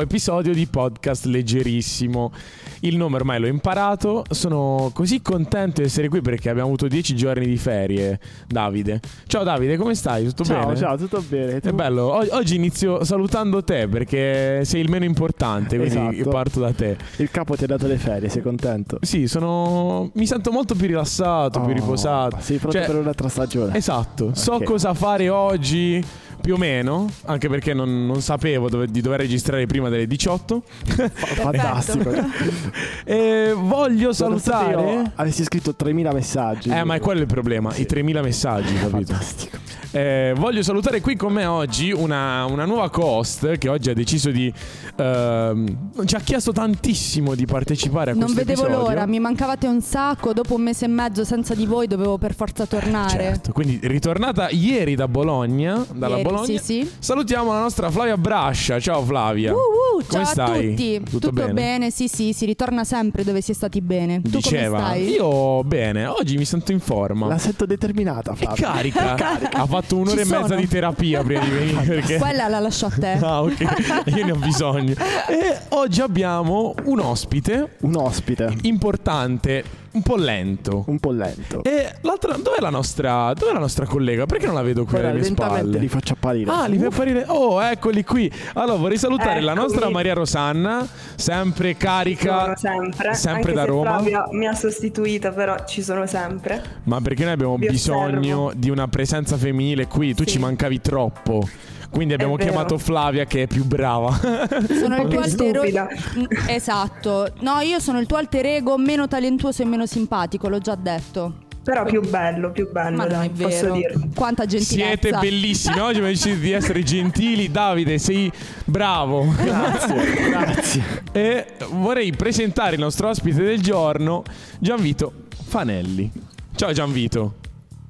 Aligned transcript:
nuovo 0.00 0.02
episodio 0.02 0.54
di 0.54 0.66
podcast 0.66 1.26
leggerissimo. 1.26 2.32
Il 2.80 2.96
nome 2.96 3.16
ormai 3.16 3.38
l'ho 3.38 3.46
imparato, 3.46 4.24
sono 4.30 4.90
così 4.94 5.20
contento 5.20 5.80
di 5.82 5.86
essere 5.88 6.08
qui 6.08 6.22
perché 6.22 6.48
abbiamo 6.48 6.68
avuto 6.68 6.88
dieci 6.88 7.14
giorni 7.14 7.44
di 7.46 7.56
ferie, 7.58 8.18
Davide. 8.46 9.00
Ciao 9.26 9.42
Davide, 9.44 9.76
come 9.76 9.94
stai? 9.94 10.24
Tutto 10.26 10.44
ciao, 10.44 10.66
bene? 10.66 10.78
Ciao, 10.78 10.96
tutto 10.96 11.22
bene. 11.28 11.60
Tu? 11.60 11.68
È 11.68 11.72
bello, 11.72 12.04
o- 12.04 12.26
oggi 12.30 12.54
inizio 12.54 13.04
salutando 13.04 13.62
te 13.62 13.86
perché 13.88 14.64
sei 14.64 14.80
il 14.80 14.88
meno 14.88 15.04
importante, 15.04 15.76
quindi 15.76 16.16
Esatto. 16.18 16.30
parto 16.30 16.60
da 16.60 16.72
te. 16.72 16.96
Il 17.16 17.30
capo 17.30 17.54
ti 17.56 17.64
ha 17.64 17.66
dato 17.66 17.86
le 17.86 17.98
ferie, 17.98 18.28
sei 18.30 18.42
contento? 18.42 18.98
Sì, 19.02 19.26
sono... 19.26 20.10
mi 20.14 20.26
sento 20.26 20.50
molto 20.50 20.74
più 20.74 20.86
rilassato, 20.86 21.60
più 21.60 21.70
Oh, 21.72 21.74
riposato. 21.74 22.38
Sei 22.40 22.56
pronto 22.58 22.78
Cioè, 22.78 22.86
per 22.86 22.96
un'altra 22.96 23.28
stagione? 23.28 23.76
Esatto, 23.76 24.30
so 24.34 24.54
Ok. 24.54 24.64
cosa 24.64 24.94
fare 24.94 25.28
oggi. 25.28 26.02
Più 26.40 26.54
o 26.54 26.56
meno, 26.56 27.08
anche 27.26 27.48
perché 27.48 27.74
non, 27.74 28.06
non 28.06 28.20
sapevo 28.22 28.68
dove- 28.68 28.86
di 28.86 29.00
dover 29.00 29.20
registrare 29.20 29.66
prima 29.66 29.88
delle 29.88 30.06
18. 30.06 30.62
Fantastico. 30.64 32.10
e 33.04 33.52
voglio 33.54 34.12
salutare. 34.12 35.12
Avessi 35.16 35.44
scritto 35.44 35.74
3000 35.74 36.12
messaggi. 36.12 36.70
Eh, 36.70 36.84
ma 36.84 36.94
è 36.94 37.00
quello 37.00 37.20
il 37.20 37.26
problema, 37.26 37.74
i 37.76 37.86
3000 37.86 38.22
messaggi, 38.22 38.74
capito? 38.74 39.12
Fantastico. 39.12 39.58
Eh, 39.92 40.34
voglio 40.36 40.62
salutare 40.62 41.00
qui 41.00 41.16
con 41.16 41.32
me 41.32 41.46
oggi 41.46 41.90
una, 41.90 42.44
una 42.44 42.64
nuova 42.64 42.88
co-host 42.90 43.58
che 43.58 43.68
oggi 43.68 43.90
ha 43.90 43.94
deciso 43.94 44.30
di. 44.30 44.52
ehm, 44.94 45.90
ci 46.04 46.14
ha 46.14 46.20
chiesto 46.20 46.52
tantissimo 46.52 47.34
di 47.34 47.44
partecipare 47.44 48.12
a 48.12 48.14
Non 48.14 48.24
questo 48.26 48.38
vedevo 48.44 48.62
episodio. 48.66 48.88
l'ora, 48.88 49.06
mi 49.06 49.18
mancavate 49.18 49.66
un 49.66 49.80
sacco. 49.82 50.32
Dopo 50.32 50.54
un 50.54 50.62
mese 50.62 50.84
e 50.84 50.88
mezzo 50.88 51.24
senza 51.24 51.54
di 51.56 51.66
voi 51.66 51.88
dovevo 51.88 52.18
per 52.18 52.34
forza 52.34 52.66
tornare. 52.66 53.08
Certo, 53.10 53.52
quindi 53.52 53.80
ritornata 53.82 54.48
ieri 54.50 54.94
da 54.94 55.08
Bologna, 55.08 55.84
dalla 55.92 56.18
Ieri, 56.18 56.28
Bologna. 56.28 56.44
Sì, 56.46 56.58
sì. 56.58 56.90
Salutiamo 57.00 57.52
la 57.52 57.60
nostra 57.60 57.90
Flavia 57.90 58.16
Brascia. 58.16 58.78
Ciao 58.78 59.02
Flavia. 59.02 59.52
Uh, 59.52 59.56
uh, 59.56 60.04
Come 60.06 60.24
ciao 60.24 60.24
stai? 60.24 60.66
a 60.66 60.70
tutti. 60.70 61.00
Tutto 61.10 61.32
bene? 61.52 61.90
Sì, 61.90 62.06
sì, 62.06 62.32
si 62.32 62.44
ritorna 62.46 62.84
sempre 62.84 63.24
dove 63.24 63.40
si 63.40 63.50
è 63.50 63.54
stati 63.54 63.80
bene. 63.80 64.22
Tu 64.22 64.30
Diceva. 64.30 64.76
come 64.76 64.88
stai? 64.90 65.08
Io 65.10 65.64
bene, 65.64 66.06
oggi 66.06 66.36
mi 66.36 66.44
sento 66.44 66.70
in 66.70 66.78
forma. 66.80 67.26
La 67.26 67.38
sento 67.38 67.66
determinata, 67.66 68.32
E 68.32 68.36
Flavio. 68.36 68.62
carica. 68.70 69.14
Ha 69.50 69.66
fatto 69.66 69.78
un'ora 69.96 70.22
Ci 70.22 70.28
e 70.32 70.38
mezza 70.38 70.54
di 70.54 70.68
terapia 70.68 71.22
prima 71.22 71.40
di 71.44 71.50
venire. 71.50 71.82
Perché... 72.00 72.16
Quella 72.18 72.48
la 72.48 72.58
lascio 72.60 72.86
a 72.86 72.90
te. 72.90 73.12
Ah, 73.20 73.42
ok. 73.42 73.60
Io 74.16 74.24
ne 74.24 74.32
ho 74.32 74.36
bisogno. 74.36 74.94
E 75.28 75.58
oggi 75.70 76.00
abbiamo 76.00 76.74
un 76.84 77.00
ospite 77.00 77.76
Un 77.80 77.96
ospite. 77.96 78.56
importante, 78.62 79.64
un 79.92 80.02
po' 80.02 80.16
lento. 80.16 80.84
Un 80.86 80.98
po' 80.98 81.10
lento. 81.10 81.62
E 81.64 81.92
l'altra, 82.02 82.34
dov'è 82.36 82.60
la 82.60 82.70
nostra, 82.70 83.32
dov'è 83.34 83.52
la 83.52 83.58
nostra 83.58 83.86
collega? 83.86 84.26
Perché 84.26 84.46
non 84.46 84.54
la 84.54 84.62
vedo 84.62 84.84
qui 84.84 84.98
alle 84.98 85.12
mie 85.14 85.24
spalle? 85.24 85.78
li 85.78 85.88
faccio 85.88 86.12
apparire. 86.12 86.50
Ah, 86.50 86.66
li 86.66 86.76
fai 86.78 86.86
apparire. 86.86 87.24
Oh, 87.28 87.60
eccoli 87.62 88.04
qui. 88.04 88.30
Allora, 88.54 88.78
vorrei 88.78 88.98
salutare 88.98 89.40
la 89.40 89.52
Eccomi. 89.52 89.66
nostra 89.66 89.90
Maria 89.90 90.14
Rosanna, 90.14 90.86
sempre 91.16 91.76
carica. 91.76 92.54
Ci 92.54 92.66
sono 92.66 92.80
sempre, 92.80 93.14
sempre 93.14 93.40
anche 93.40 93.52
da 93.52 93.60
se 93.62 93.66
Roma. 93.66 93.90
Flavia 93.98 94.28
mi 94.30 94.46
ha 94.46 94.54
sostituita, 94.54 95.30
però 95.32 95.56
ci 95.66 95.82
sono 95.82 96.06
sempre. 96.06 96.62
Ma 96.84 97.00
perché 97.00 97.24
noi 97.24 97.32
abbiamo 97.32 97.56
Vi 97.56 97.66
bisogno 97.68 98.44
osservo. 98.44 98.52
di 98.54 98.70
una 98.70 98.86
presenza 98.88 99.36
femminile 99.36 99.86
qui. 99.86 100.14
Tu 100.14 100.22
Sì. 100.24 100.30
ci 100.30 100.38
mancavi 100.38 100.80
troppo. 100.80 101.48
Quindi 101.90 102.14
abbiamo 102.14 102.36
chiamato 102.36 102.78
Flavia 102.78 103.24
che 103.24 103.42
è 103.42 103.46
più 103.46 103.64
brava. 103.64 104.12
Sono 104.18 105.02
il 105.02 105.08
tuo 105.08 105.20
alter 105.20 105.28
stupida. 105.28 105.88
Mm, 106.18 106.24
Esatto. 106.48 107.32
No, 107.40 107.60
io 107.60 107.80
sono 107.80 107.98
il 107.98 108.06
tuo 108.06 108.16
alter 108.16 108.46
ego 108.46 108.78
meno 108.78 109.08
talentuoso 109.08 109.62
e 109.62 109.64
meno 109.64 109.86
simpatico, 109.86 110.48
l'ho 110.48 110.60
già 110.60 110.76
detto. 110.76 111.48
Però 111.62 111.84
più 111.84 112.00
bello, 112.08 112.52
più 112.52 112.70
bello, 112.72 112.96
Ma 112.96 113.06
dai, 113.06 113.26
è 113.28 113.30
posso 113.30 113.60
vero. 113.64 113.74
dire. 113.74 113.94
Quanta 114.14 114.46
gentilezza. 114.46 114.86
Siete 114.88 115.10
bellissimi. 115.20 115.74
Oggi 115.78 115.98
abbiamo 115.98 116.06
deciso 116.06 116.36
di 116.40 116.52
essere 116.52 116.82
gentili. 116.82 117.50
Davide, 117.50 117.98
sei 117.98 118.32
bravo. 118.64 119.26
Grazie, 119.36 120.28
grazie. 120.30 120.82
E 121.12 121.46
vorrei 121.72 122.12
presentare 122.12 122.74
il 122.76 122.80
nostro 122.80 123.08
ospite 123.08 123.42
del 123.42 123.60
giorno, 123.60 124.22
Gianvito 124.58 125.12
Fanelli. 125.44 126.10
Ciao 126.54 126.72
Gianvito. 126.72 127.34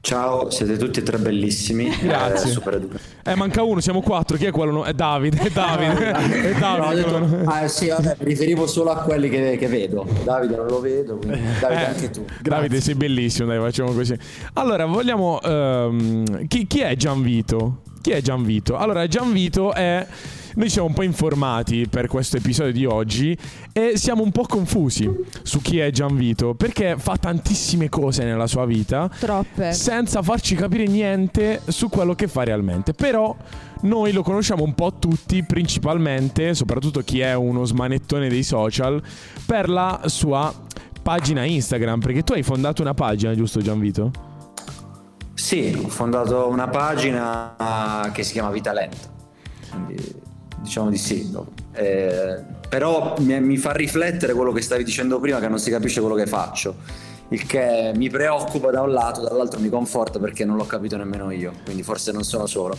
Ciao, 0.02 0.48
siete 0.50 0.78
tutti 0.78 1.00
e 1.00 1.02
tre 1.02 1.18
bellissimi. 1.18 1.90
Grazie. 2.00 2.48
Eh, 2.48 2.52
super 2.52 2.74
educati. 2.74 3.02
Eh, 3.22 3.34
manca 3.34 3.62
uno, 3.62 3.80
siamo 3.80 4.00
quattro. 4.00 4.38
Chi 4.38 4.46
è 4.46 4.50
quello? 4.50 4.72
no? 4.72 4.84
È 4.84 4.94
Davide. 4.94 5.38
È 5.38 5.50
Davide. 5.50 6.08
È 6.54 6.58
No, 6.58 6.72
ho 6.72 6.78
Davide. 6.78 7.02
detto- 7.02 7.18
no. 7.18 7.42
ah, 7.44 7.68
sì, 7.68 7.88
vabbè, 7.88 8.16
mi 8.20 8.24
riferivo 8.24 8.66
solo 8.66 8.90
a 8.92 9.02
quelli 9.02 9.28
che, 9.28 9.58
che 9.58 9.66
vedo. 9.66 10.06
Davide 10.24 10.56
non 10.56 10.66
lo 10.68 10.80
vedo, 10.80 11.16
quindi 11.18 11.38
Davide 11.60 11.80
Eh, 11.82 11.84
anche 11.84 12.10
tu. 12.10 12.24
Davide, 12.40 12.80
sei 12.80 12.94
bellissimo. 12.94 13.48
Dai, 13.48 13.58
facciamo 13.58 13.92
così. 13.92 14.16
Allora, 14.54 14.86
vogliamo. 14.86 15.38
ehm, 15.42 16.46
chi, 16.48 16.66
chi 16.66 16.80
è 16.80 16.96
Gianvito? 16.96 17.82
Chi 18.00 18.12
è 18.12 18.22
Gianvito? 18.22 18.78
Allora, 18.78 19.06
Gianvito 19.06 19.74
è. 19.74 20.06
Noi 20.54 20.68
siamo 20.68 20.88
un 20.88 20.94
po' 20.94 21.02
informati 21.02 21.86
per 21.88 22.08
questo 22.08 22.36
episodio 22.36 22.72
di 22.72 22.84
oggi 22.84 23.36
e 23.72 23.96
siamo 23.96 24.22
un 24.24 24.32
po' 24.32 24.46
confusi 24.48 25.08
su 25.42 25.60
chi 25.62 25.78
è 25.78 25.90
Gianvito 25.90 26.54
perché 26.54 26.96
fa 26.98 27.16
tantissime 27.16 27.88
cose 27.88 28.24
nella 28.24 28.48
sua 28.48 28.66
vita 28.66 29.08
Troppe. 29.18 29.72
senza 29.72 30.22
farci 30.22 30.56
capire 30.56 30.86
niente 30.86 31.62
su 31.68 31.88
quello 31.88 32.14
che 32.14 32.26
fa 32.26 32.42
realmente. 32.42 32.94
Però 32.94 33.36
noi 33.82 34.12
lo 34.12 34.22
conosciamo 34.22 34.64
un 34.64 34.74
po' 34.74 34.94
tutti, 34.98 35.44
principalmente, 35.44 36.54
soprattutto 36.54 37.00
chi 37.00 37.20
è 37.20 37.34
uno 37.34 37.64
smanettone 37.64 38.28
dei 38.28 38.42
social, 38.42 39.00
per 39.46 39.68
la 39.68 40.02
sua 40.06 40.52
pagina 41.00 41.44
Instagram. 41.44 42.00
Perché 42.00 42.22
tu 42.22 42.32
hai 42.32 42.42
fondato 42.42 42.82
una 42.82 42.94
pagina, 42.94 43.34
giusto 43.34 43.60
Gianvito? 43.60 44.10
Sì, 45.34 45.80
ho 45.82 45.88
fondato 45.88 46.48
una 46.48 46.68
pagina 46.68 48.10
che 48.12 48.24
si 48.24 48.32
chiama 48.32 48.50
Vita 48.50 48.72
Lenta. 48.72 49.08
Quindi 49.70 50.28
diciamo 50.60 50.90
di 50.90 50.98
sì. 50.98 51.32
Eh, 51.72 52.42
però 52.68 53.14
mi, 53.18 53.40
mi 53.40 53.56
fa 53.56 53.72
riflettere 53.72 54.32
quello 54.32 54.52
che 54.52 54.62
stavi 54.62 54.84
dicendo 54.84 55.18
prima, 55.18 55.40
che 55.40 55.48
non 55.48 55.58
si 55.58 55.70
capisce 55.70 56.00
quello 56.00 56.14
che 56.14 56.26
faccio. 56.26 56.76
Il 57.28 57.46
che 57.46 57.92
mi 57.94 58.08
preoccupa 58.10 58.70
da 58.70 58.82
un 58.82 58.92
lato, 58.92 59.22
dall'altro 59.22 59.60
mi 59.60 59.68
conforta 59.68 60.18
perché 60.18 60.44
non 60.44 60.56
l'ho 60.56 60.66
capito 60.66 60.96
nemmeno 60.96 61.30
io. 61.30 61.52
Quindi 61.64 61.82
forse 61.82 62.12
non 62.12 62.24
sono 62.24 62.46
solo. 62.46 62.76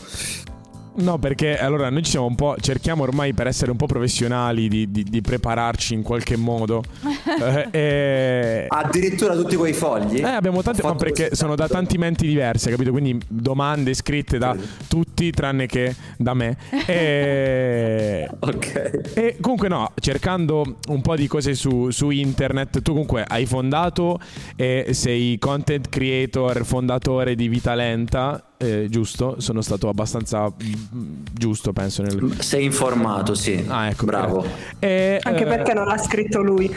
No, 0.94 1.18
perché 1.18 1.58
allora 1.58 1.90
noi 1.90 2.04
ci 2.04 2.12
siamo 2.12 2.26
un 2.26 2.36
po'. 2.36 2.56
Cerchiamo 2.60 3.04
ormai 3.04 3.34
per 3.34 3.48
essere 3.48 3.72
un 3.72 3.78
po' 3.78 3.86
professionali 3.86 4.68
di, 4.68 4.92
di- 4.92 5.04
di 5.04 5.22
prepararci 5.22 5.94
in 5.94 6.02
qualche 6.04 6.36
modo. 6.36 6.84
Eh, 7.42 7.68
e- 7.72 8.66
Addirittura 8.68 9.36
tutti 9.36 9.56
quei 9.56 9.74
fogli. 9.74 10.20
Eh, 10.20 10.24
abbiamo 10.24 10.62
tante, 10.62 10.84
ma 10.84 10.96
perché 10.96 11.34
sono 11.34 11.56
da 11.56 11.68
tanto. 11.68 11.74
tanti 11.76 11.98
menti 11.98 12.28
diversi, 12.28 12.70
capito? 12.70 12.92
Quindi 12.92 13.20
domande 13.28 13.94
scritte 13.94 14.38
da 14.38 14.56
tutti 14.88 15.32
tranne 15.32 15.66
che 15.66 15.96
da 16.18 16.34
me. 16.34 16.58
E, 16.86 18.28
Ok. 18.40 19.02
e 19.16 19.38
comunque 19.40 19.70
no, 19.70 19.92
cercando 20.00 20.78
un 20.90 21.02
po' 21.02 21.16
di 21.16 21.28
cose 21.28 21.54
su, 21.56 21.90
su 21.90 22.10
internet, 22.10 22.82
tu 22.82 22.92
comunque 22.92 23.24
hai 23.28 23.46
fondato 23.46 24.20
e 24.56 24.88
sei 24.92 25.38
content 25.40 25.88
creator, 25.90 26.66
fondatore 26.66 27.36
di 27.36 27.48
Vita 27.48 27.74
Lenta, 27.76 28.44
eh, 28.62 28.88
giusto? 28.90 29.36
Sono 29.40 29.62
stato 29.62 29.90
abbastanza 29.90 30.48
mm, 30.48 31.24
giusto, 31.34 31.74
penso. 31.74 32.02
Nel... 32.04 32.36
Sei 32.40 32.64
informato, 32.64 33.34
sì. 33.34 33.64
Ah, 33.68 33.88
ecco. 33.90 34.06
Bravo. 34.06 34.46
E, 34.80 35.20
Anche 35.22 35.44
eh, 35.44 35.48
perché 35.48 35.74
non 35.74 35.86
l'ha 35.86 35.98
scritto 35.98 36.42
lui. 36.42 36.74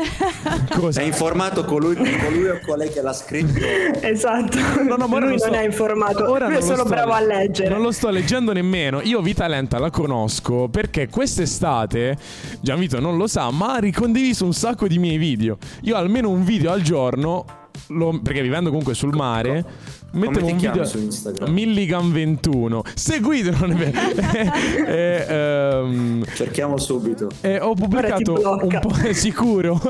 cosa? 0.70 1.00
Sei 1.00 1.08
informato 1.08 1.64
colui, 1.64 1.94
colui 1.94 2.48
o 2.48 2.60
colei 2.64 2.90
che 2.90 3.02
l'ha 3.02 3.12
scritto? 3.12 3.58
Esatto. 4.00 4.58
No, 4.82 4.96
no, 4.96 5.06
ma 5.06 5.18
lui 5.18 5.30
non 5.30 5.38
sto- 5.38 5.50
è 5.50 5.64
informato, 5.64 6.30
ora 6.30 6.46
lui 6.46 6.56
è 6.56 6.60
non 6.60 6.68
lo 6.68 6.74
solo 6.76 6.88
bravo 6.88 7.12
a 7.12 7.20
le- 7.20 7.26
leggere. 7.36 7.68
Non 7.68 7.82
lo 7.82 7.90
sto 7.92 8.08
leggendo 8.10 8.52
nemmeno. 8.52 9.00
Io 9.02 9.20
Vita 9.20 9.46
Lenta 9.46 9.78
la 9.78 9.90
conosco 9.90 10.68
perché 10.68 11.08
quest'estate, 11.08 12.16
Gianvito 12.60 12.98
non 13.00 13.16
lo 13.16 13.26
sa, 13.26 13.50
ma 13.50 13.74
ha 13.74 13.78
ricondiviso 13.78 14.44
un 14.44 14.52
sacco 14.54 14.86
di 14.86 14.98
miei 14.98 15.18
video. 15.18 15.58
Io 15.82 15.96
almeno 15.96 16.30
un 16.30 16.44
video 16.44 16.72
al 16.72 16.82
giorno, 16.82 17.44
lo- 17.88 18.20
perché 18.22 18.42
vivendo 18.42 18.68
comunque 18.70 18.94
sul 18.94 19.14
mare, 19.14 19.64
mettevo 20.12 20.46
un 20.46 20.56
video 20.56 20.84
su 20.84 20.98
Instagram? 20.98 21.52
Milligan 21.52 22.12
21. 22.12 22.82
Seguitelo, 22.94 23.56
non 23.58 23.72
è 23.72 23.74
vero. 23.74 23.98
e, 24.86 25.26
ehm, 25.28 26.24
Cerchiamo 26.34 26.78
subito. 26.78 27.28
e 27.40 27.58
ho 27.60 27.74
pubblicato 27.74 28.32
un 28.32 28.78
po', 28.80 29.12
sicuro, 29.12 29.80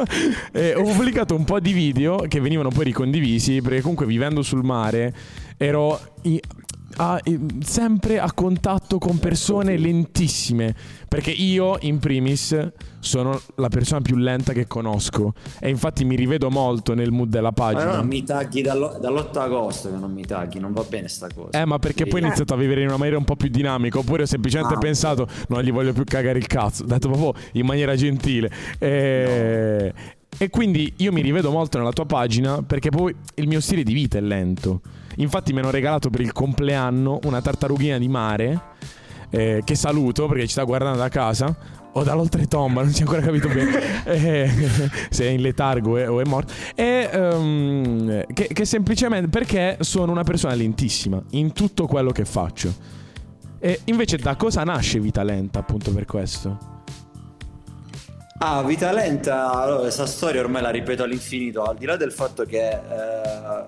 E 0.53 0.75
ho 0.75 0.83
pubblicato 0.83 1.35
un 1.35 1.45
po' 1.45 1.61
di 1.61 1.73
video 1.73 2.25
che 2.29 2.41
venivano 2.41 2.71
poi 2.71 2.85
ricondivisi 2.85 3.61
perché 3.63 3.81
comunque 3.81 4.07
vivendo 4.07 4.43
sul 4.43 4.63
mare 4.63 5.13
ero 5.57 5.99
i- 6.23 6.41
a- 6.97 7.21
eh, 7.23 7.39
sempre 7.63 8.19
a 8.19 8.33
contatto 8.33 8.99
con 8.99 9.19
persone 9.19 9.77
lentissime. 9.77 10.75
Perché 11.09 11.31
io, 11.31 11.77
in 11.81 11.99
primis, 11.99 12.57
sono 13.01 13.41
la 13.57 13.69
persona 13.69 14.01
più 14.01 14.17
lenta 14.17 14.53
che 14.53 14.67
conosco. 14.67 15.33
E 15.59 15.69
infatti 15.69 16.05
mi 16.05 16.15
rivedo 16.15 16.51
molto 16.51 16.95
nel 16.95 17.11
mood 17.11 17.29
della 17.31 17.49
Ma 17.49 17.53
pagina. 17.53 17.97
non 17.97 18.07
mi 18.07 18.23
tagli 18.23 18.63
dallo- 18.63 18.97
dall'8 19.01 19.39
agosto 19.41 19.91
che 19.91 19.97
non 19.97 20.13
mi 20.13 20.23
tagli, 20.25 20.59
non 20.59 20.73
va 20.73 20.85
bene 20.89 21.09
sta 21.09 21.27
cosa. 21.35 21.61
Eh, 21.61 21.65
ma 21.65 21.79
perché 21.79 22.05
poi 22.05 22.21
ho 22.21 22.23
Sì. 22.23 22.27
iniziato 22.29 22.55
a 22.55 22.57
vivere 22.57 22.83
in 22.83 22.87
una 22.89 22.97
maniera 22.97 23.19
un 23.19 23.25
po' 23.25 23.37
più 23.37 23.49
dinamica. 23.49 23.99
Oppure 23.99 24.23
ho 24.23 24.27
semplicemente 24.27 24.75
Ah. 24.75 24.79
pensato, 24.79 25.27
non 25.49 25.63
gli 25.63 25.73
voglio 25.73 25.93
più 25.93 26.05
cagare 26.05 26.39
il 26.39 26.47
cazzo. 26.47 26.85
Detto 26.85 27.09
proprio 27.11 27.35
in 27.55 27.67
maniera 27.67 27.97
gentile. 27.97 28.51
E... 28.79 29.93
e 30.39 30.49
quindi 30.49 30.93
io 30.99 31.13
mi 31.13 31.23
rivedo 31.23 31.51
molto 31.51 31.77
nella 31.79 31.91
tua 31.93 32.07
pagina 32.07 32.63
perché 32.63 32.91
poi 32.91 33.13
il 33.35 33.49
mio 33.49 33.61
stile 33.61 33.83
di 33.83 33.93
vita 33.93 34.19
è 34.19 34.21
lento. 34.21 34.81
Infatti, 35.17 35.53
mi 35.53 35.59
hanno 35.61 35.71
regalato 35.71 36.11
per 36.11 36.21
il 36.21 36.33
compleanno 36.33 37.19
una 37.25 37.41
tartarughina 37.41 37.99
di 37.99 38.09
mare. 38.09 38.61
eh, 39.31 39.63
che 39.65 39.75
saluto 39.77 40.27
perché 40.27 40.43
ci 40.43 40.51
sta 40.51 40.65
guardando 40.65 40.99
da 40.99 41.09
casa. 41.09 41.57
O 41.93 42.05
dall'oltretomba, 42.05 42.83
non 42.83 42.93
si 42.93 43.01
è 43.01 43.05
ancora 43.05 43.21
capito 43.21 43.49
bene 43.49 44.05
eh, 44.07 44.51
se 45.11 45.25
è 45.25 45.29
in 45.31 45.41
letargo 45.41 45.99
eh, 45.99 46.07
o 46.07 46.21
è 46.21 46.25
morto. 46.25 46.53
E 46.77 47.11
ehm, 47.13 48.25
che, 48.33 48.47
che 48.47 48.65
semplicemente 48.65 49.29
perché 49.29 49.77
sono 49.81 50.13
una 50.13 50.23
persona 50.23 50.55
lentissima 50.55 51.21
in 51.31 51.53
tutto 51.53 51.87
quello 51.87 52.13
che 52.13 52.25
faccio. 52.25 52.73
E 53.59 53.81
invece 53.87 54.19
da 54.19 54.37
cosa 54.37 54.63
nasce 54.63 55.01
Vita 55.01 55.25
Lenta 55.25 55.59
appunto 55.59 55.93
per 55.93 56.05
questo? 56.05 56.80
Ah, 58.43 58.63
Vita 58.63 58.91
Lenta, 58.91 59.51
allora, 59.51 59.81
questa 59.81 60.07
storia 60.07 60.41
ormai 60.41 60.63
la 60.63 60.71
ripeto 60.71 61.03
all'infinito, 61.03 61.63
al 61.63 61.77
di 61.77 61.85
là 61.85 61.97
del 61.97 62.11
fatto 62.11 62.45
che 62.45 62.71
eh, 62.71 62.81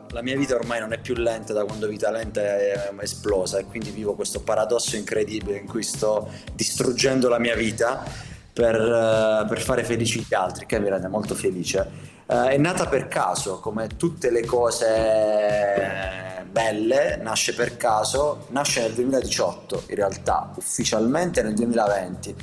la 0.09 0.23
mia 0.23 0.35
vita 0.35 0.55
ormai 0.55 0.81
non 0.81 0.95
è 0.95 0.99
più 0.99 1.15
lenta 1.15 1.53
da 1.53 1.63
quando 1.65 1.87
Vita 1.87 2.11
Lenta 2.11 2.41
è 2.41 2.91
esplosa 3.01 3.59
e 3.59 3.67
quindi 3.67 3.91
vivo 3.91 4.15
questo 4.15 4.41
paradosso 4.41 4.97
incredibile 4.97 5.59
in 5.59 5.67
cui 5.67 5.83
sto 5.83 6.27
distruggendo 6.55 7.29
la 7.29 7.39
mia 7.39 7.55
vita 7.55 8.03
per, 8.51 8.75
eh, 8.75 9.45
per 9.47 9.61
fare 9.61 9.85
felici 9.85 10.25
gli 10.27 10.33
altri, 10.33 10.65
che 10.65 10.81
mi 10.81 10.89
rende 10.89 11.09
molto 11.09 11.35
felice. 11.35 11.87
Eh, 12.27 12.49
è 12.49 12.57
nata 12.57 12.87
per 12.87 13.09
caso, 13.09 13.61
come 13.61 13.89
tutte 13.99 14.31
le 14.31 14.47
cose 14.47 16.47
belle, 16.51 17.19
nasce 17.21 17.55
per 17.55 17.77
caso, 17.77 18.47
nasce 18.49 18.81
nel 18.81 18.93
2018 18.93 19.85
in 19.89 19.97
realtà, 19.97 20.51
ufficialmente 20.57 21.43
nel 21.43 21.53
2020 21.53 22.37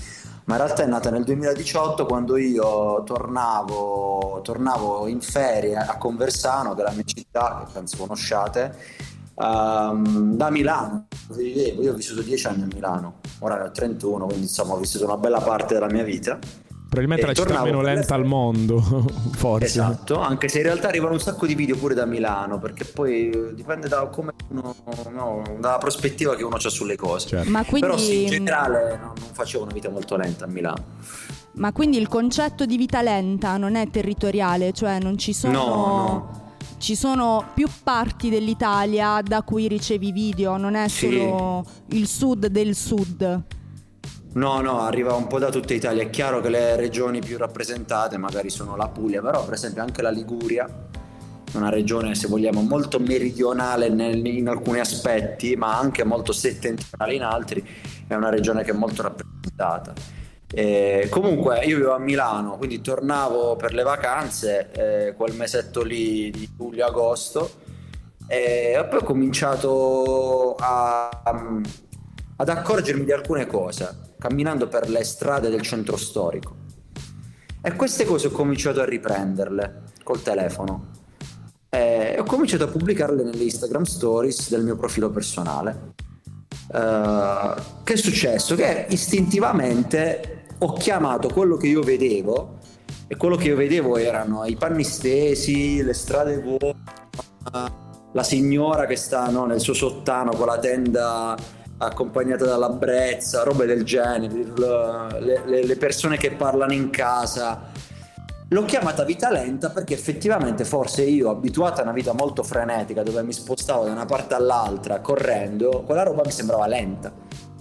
ma 0.50 0.56
in 0.56 0.63
realtà 0.63 0.81
è 0.81 0.88
nata 0.88 1.12
nel 1.12 1.24
2018 1.25 2.07
quando 2.07 2.36
io 2.36 3.04
tornavo, 3.04 4.42
tornavo 4.44 5.06
in 5.06 5.22
ferie 5.22 5.75
a 5.75 5.96
Conversano, 5.98 6.74
che 6.74 6.81
è 6.81 6.86
la 6.86 6.92
mia 6.92 7.04
città, 7.04 7.63
che 7.63 7.72
penso 7.72 7.98
conosciate, 7.98 8.75
ehm, 9.36 10.36
da 10.36 10.50
Milano, 10.50 11.06
dove 11.28 11.44
vivevo. 11.44 11.84
Io 11.84 11.92
ho 11.92 11.96
vissuto 11.96 12.24
10 12.24 12.48
anni 12.48 12.63
a 12.63 12.66
Milano, 12.66 13.18
ora 13.42 13.57
ne 13.57 13.66
ho 13.66 13.72
31, 13.72 14.25
quindi 14.25 14.46
insomma 14.46 14.74
ho 14.74 14.78
vissuto 14.78 15.06
una 15.06 15.18
bella 15.18 15.40
parte 15.40 15.75
della 15.75 15.86
mia 15.86 16.04
vita. 16.04 16.40
Probabilmente 16.89 17.27
la 17.27 17.33
città 17.33 17.63
meno 17.63 17.81
lenta 17.81 18.15
al 18.15 18.25
mondo, 18.25 18.80
forse. 19.38 19.65
Esatto, 19.65 20.19
anche 20.19 20.47
se 20.50 20.57
in 20.57 20.63
realtà 20.63 20.88
arrivano 20.88 21.13
un 21.13 21.19
sacco 21.19 21.45
di 21.45 21.53
video 21.53 21.77
pure 21.77 21.94
da 21.94 22.06
Milano, 22.06 22.57
perché 22.57 22.83
poi 22.83 23.30
eh, 23.30 23.53
dipende 23.53 23.88
da 23.88 24.07
come 24.07 24.31
uno, 24.50 24.75
no, 25.12 25.44
dalla 25.59 25.77
prospettiva 25.77 26.36
che 26.36 26.44
uno 26.44 26.56
ha 26.56 26.59
sulle 26.69 26.95
cose. 26.95 27.27
Certo. 27.27 27.50
Ma 27.51 27.63
quindi, 27.63 27.88
Però 27.88 27.97
sì, 28.00 28.24
in 28.24 28.27
generale 28.30 28.97
no, 28.97 29.13
non 29.19 29.30
facevo 29.33 29.63
una 29.63 29.74
vita 29.74 29.89
molto 29.89 30.15
lenta 30.18 30.45
a 30.45 30.47
Milano. 30.47 30.83
ma 31.53 31.71
quindi 31.71 31.97
il 31.97 32.07
concetto 32.07 32.65
di 32.65 32.75
vita 32.75 33.03
lenta 33.03 33.56
non 33.57 33.75
è 33.75 33.88
territoriale, 33.89 34.71
cioè 34.74 35.00
non 35.00 35.18
ci 35.18 35.31
sono... 35.33 35.53
No, 35.53 35.65
no. 35.65 36.38
Ci 36.80 36.95
sono 36.95 37.44
più 37.53 37.68
parti 37.83 38.30
dell'Italia 38.30 39.19
da 39.21 39.41
cui 39.41 39.68
ricevi 39.68 40.13
video, 40.13 40.56
non 40.56 40.75
è 40.75 40.88
Sì. 40.88 41.12
solo 41.12 41.65
il 41.88 42.07
sud 42.07 42.45
del 42.47 42.74
sud. 42.74 43.44
No, 44.31 44.62
no, 44.62 44.81
arriva 44.81 45.14
un 45.14 45.26
po' 45.26 45.40
da 45.40 45.50
tutta 45.50 45.74
Italia. 45.74 46.04
È 46.04 46.10
chiaro 46.10 46.40
che 46.40 46.50
le 46.50 46.76
regioni 46.76 47.20
più 47.20 47.38
rappresentate 47.38 48.18
magari 48.18 48.50
sono 48.50 48.76
la 48.76 48.88
Puglia, 48.88 49.22
però 49.22 49.44
per 49.44 49.56
esempio 49.56 49.81
anche 49.81 50.04
la 50.04 50.12
Liguria, 50.12 50.70
una 51.56 51.70
regione 51.70 52.14
se 52.14 52.28
vogliamo 52.28 52.62
molto 52.62 53.00
meridionale 53.00 53.90
nel- 53.90 54.24
in 54.26 54.48
alcuni 54.48 54.80
aspetti, 54.80 55.56
ma 55.56 55.78
anche 55.78 56.04
molto 56.04 56.31
settentrionale 56.31 57.16
in 57.16 57.24
altri, 57.24 57.68
è 58.08 58.14
una 58.14 58.30
regione 58.30 58.64
che 58.64 58.70
è 58.70 58.76
molto 58.76 59.02
rappresentata. 59.02 59.94
E 60.52 61.08
comunque 61.10 61.66
io 61.66 61.78
vivo 61.78 61.94
a 61.94 62.00
Milano, 62.00 62.58
quindi 62.58 62.82
tornavo 62.82 63.56
per 63.56 63.74
le 63.74 63.84
vacanze, 63.84 64.70
eh, 64.72 65.14
quel 65.16 65.34
mesetto 65.34 65.82
lì 65.82 66.30
di 66.30 66.48
luglio-agosto, 66.56 67.52
e 68.28 68.86
poi 68.88 69.00
ho 69.00 69.04
cominciato 69.04 70.56
a, 70.60 71.10
ad 72.41 72.47
accorgermi 72.47 73.03
di 73.03 73.12
alcune 73.12 73.45
cose 73.45 74.13
camminando 74.18 74.68
per 74.68 74.89
le 74.89 75.03
strade 75.03 75.50
del 75.50 75.62
centro 75.62 75.97
storico. 75.97 76.56
E 77.62 77.74
queste 77.74 78.06
cose 78.06 78.27
ho 78.27 78.31
cominciato 78.31 78.80
a 78.80 78.86
riprenderle 78.86 79.83
col 80.03 80.21
telefono. 80.21 80.91
E 81.69 82.15
ho 82.18 82.24
cominciato 82.24 82.63
a 82.63 82.68
pubblicarle 82.68 83.24
nelle 83.24 83.44
Instagram 83.44 83.83
stories 83.83 84.50
del 84.50 84.63
mio 84.63 84.77
profilo 84.77 85.09
personale. 85.09 85.94
Eh, 86.74 87.53
che 87.83 87.94
è 87.94 87.97
successo? 87.97 88.56
Che 88.56 88.88
istintivamente 88.89 90.45
ho 90.59 90.74
chiamato 90.74 91.27
quello 91.30 91.57
che 91.57 91.68
io 91.68 91.81
vedevo, 91.81 92.57
e 93.07 93.18
quello 93.18 93.36
che 93.36 93.47
io 93.47 93.56
vedevo 93.56 93.97
erano 93.97 94.45
i 94.45 94.56
panni 94.56 94.83
stesi, 94.83 95.83
le 95.83 95.94
strade 95.94 96.39
vuote, 96.39 96.75
la 98.13 98.24
signora 98.24 98.86
che 98.86 98.95
sta 98.95 99.30
no, 99.30 99.45
nel 99.45 99.59
suo 99.59 99.74
sottano 99.74 100.31
con 100.31 100.47
la 100.47 100.59
tenda 100.59 101.36
accompagnata 101.80 102.46
dalla 102.46 102.70
brezza, 102.70 103.44
robe 103.44 103.66
del 103.66 103.84
genere, 103.84 104.34
le, 105.20 105.44
le- 105.46 105.66
le 105.66 105.76
persone 105.78 106.18
che 106.18 106.31
parlano 106.31 106.74
in 106.74 106.90
casa. 106.90 107.72
L'ho 108.52 108.66
chiamata 108.66 109.04
vita 109.04 109.31
lenta 109.31 109.70
perché 109.70 109.94
effettivamente 109.94 110.66
forse 110.66 111.04
io, 111.04 111.30
abituata 111.30 111.81
a 111.81 111.84
una 111.84 111.94
vita 111.94 112.14
molto 112.14 112.44
frenetica, 112.44 113.04
dove 113.04 113.22
mi 113.22 113.31
spostavo 113.31 113.86
da 113.86 113.92
una 113.92 114.06
parte 114.06 114.34
all'altra 114.34 115.02
correndo, 115.02 115.84
quella 115.86 116.04
roba 116.04 116.24
mi 116.26 116.31
sembrava 116.31 116.66
lenta 116.68 117.14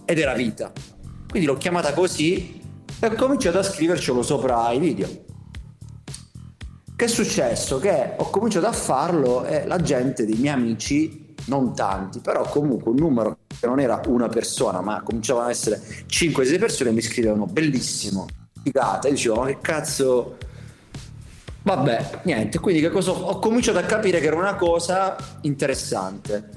ed 0.04 0.18
era 0.18 0.32
vita. 0.32 0.72
Quindi 1.28 1.46
l'ho 1.46 1.56
chiamata 1.56 1.92
così 1.92 2.60
e 3.00 3.06
ho 3.06 3.14
cominciato 3.14 3.58
a 3.58 3.62
scrivercelo 3.62 4.22
sopra 4.22 4.70
i 4.72 4.78
video. 4.78 5.08
Che 6.96 7.04
è 7.04 7.08
successo? 7.08 7.78
Che 7.78 8.14
ho 8.16 8.30
cominciato 8.30 8.66
a 8.66 8.72
farlo 8.72 9.44
e 9.44 9.66
la 9.66 9.76
gente 9.76 10.24
dei 10.24 10.36
miei 10.36 10.54
amici, 10.54 11.27
non 11.46 11.74
tanti, 11.74 12.20
però 12.20 12.42
comunque 12.42 12.90
un 12.90 12.98
numero 12.98 13.38
che 13.58 13.66
non 13.66 13.80
era 13.80 14.00
una 14.06 14.28
persona, 14.28 14.80
ma 14.80 15.02
cominciavano 15.02 15.46
ad 15.46 15.52
essere 15.52 15.80
5-6 16.06 16.58
persone, 16.58 16.90
mi 16.90 17.00
scrivevano 17.00 17.46
bellissimo, 17.46 18.26
figata. 18.62 19.08
E 19.08 19.12
dicevo, 19.12 19.40
ma 19.40 19.46
che 19.46 19.58
cazzo. 19.60 20.36
Vabbè, 21.62 22.20
niente, 22.22 22.58
quindi 22.58 22.80
che 22.80 22.90
cosa 22.90 23.10
ho, 23.10 23.20
ho 23.26 23.38
cominciato 23.38 23.78
a 23.78 23.82
capire 23.82 24.20
che 24.20 24.26
era 24.26 24.36
una 24.36 24.54
cosa 24.54 25.16
interessante. 25.42 26.56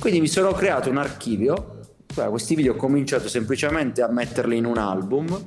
Quindi 0.00 0.20
mi 0.20 0.28
sono 0.28 0.52
creato 0.52 0.90
un 0.90 0.98
archivio, 0.98 1.80
cioè, 2.14 2.28
questi 2.28 2.54
video 2.54 2.74
ho 2.74 2.76
cominciato 2.76 3.28
semplicemente 3.28 4.02
a 4.02 4.08
metterli 4.08 4.56
in 4.56 4.66
un 4.66 4.78
album 4.78 5.42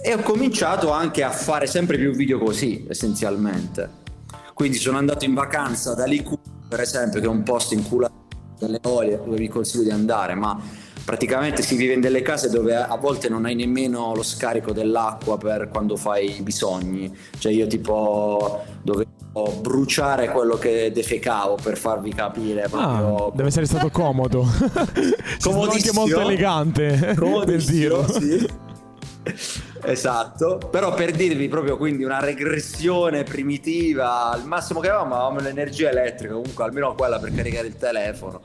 e 0.00 0.14
ho 0.14 0.18
cominciato 0.18 0.90
anche 0.90 1.22
a 1.22 1.30
fare 1.30 1.66
sempre 1.66 1.96
più 1.96 2.12
video 2.12 2.38
così, 2.38 2.86
essenzialmente. 2.88 4.06
Quindi 4.54 4.76
sono 4.76 4.98
andato 4.98 5.24
in 5.24 5.34
vacanza 5.34 5.94
da 5.94 6.04
Liku, 6.04 6.38
per 6.68 6.80
esempio, 6.80 7.20
che 7.20 7.26
è 7.26 7.28
un 7.30 7.42
posto 7.42 7.74
in 7.74 7.86
culo 7.86 8.10
delle 8.58 8.80
olie 8.82 9.20
dove 9.24 9.36
vi 9.36 9.48
consiglio 9.48 9.84
di 9.84 9.90
andare, 9.90 10.34
ma 10.34 10.60
praticamente 11.04 11.62
si 11.62 11.76
vive 11.76 11.94
in 11.94 12.00
delle 12.00 12.22
case 12.22 12.50
dove 12.50 12.74
a 12.76 12.94
volte 12.96 13.28
non 13.28 13.44
hai 13.46 13.54
nemmeno 13.54 14.14
lo 14.14 14.22
scarico 14.22 14.72
dell'acqua 14.72 15.38
per 15.38 15.68
quando 15.70 15.96
fai 15.96 16.38
i 16.38 16.42
bisogni. 16.42 17.16
Cioè 17.38 17.52
io 17.52 17.66
tipo 17.66 18.64
dovevo 18.82 19.06
bruciare 19.60 20.28
quello 20.30 20.56
che 20.56 20.90
defecavo 20.92 21.56
per 21.62 21.78
farvi 21.78 22.12
capire 22.12 22.68
Ah, 22.72 23.30
deve 23.32 23.48
essere 23.48 23.66
stato 23.66 23.88
comodo. 23.90 24.44
Stato 24.58 24.80
anche 24.90 25.38
Comodissimo. 25.40 26.00
molto 26.00 26.20
elegante 26.20 27.14
Comodissimo, 27.16 28.06
sì. 28.08 28.46
Esatto, 29.82 30.58
però 30.70 30.94
per 30.94 31.12
dirvi 31.12 31.48
proprio 31.48 31.76
quindi 31.76 32.04
una 32.04 32.20
regressione 32.20 33.22
primitiva, 33.22 34.30
al 34.30 34.44
massimo 34.44 34.80
che 34.80 34.88
avevamo 34.88 35.14
avevamo 35.14 35.40
l'energia 35.40 35.90
elettrica, 35.90 36.34
comunque 36.34 36.64
almeno 36.64 36.94
quella 36.94 37.18
per 37.18 37.32
caricare 37.34 37.66
il 37.68 37.76
telefono. 37.76 38.42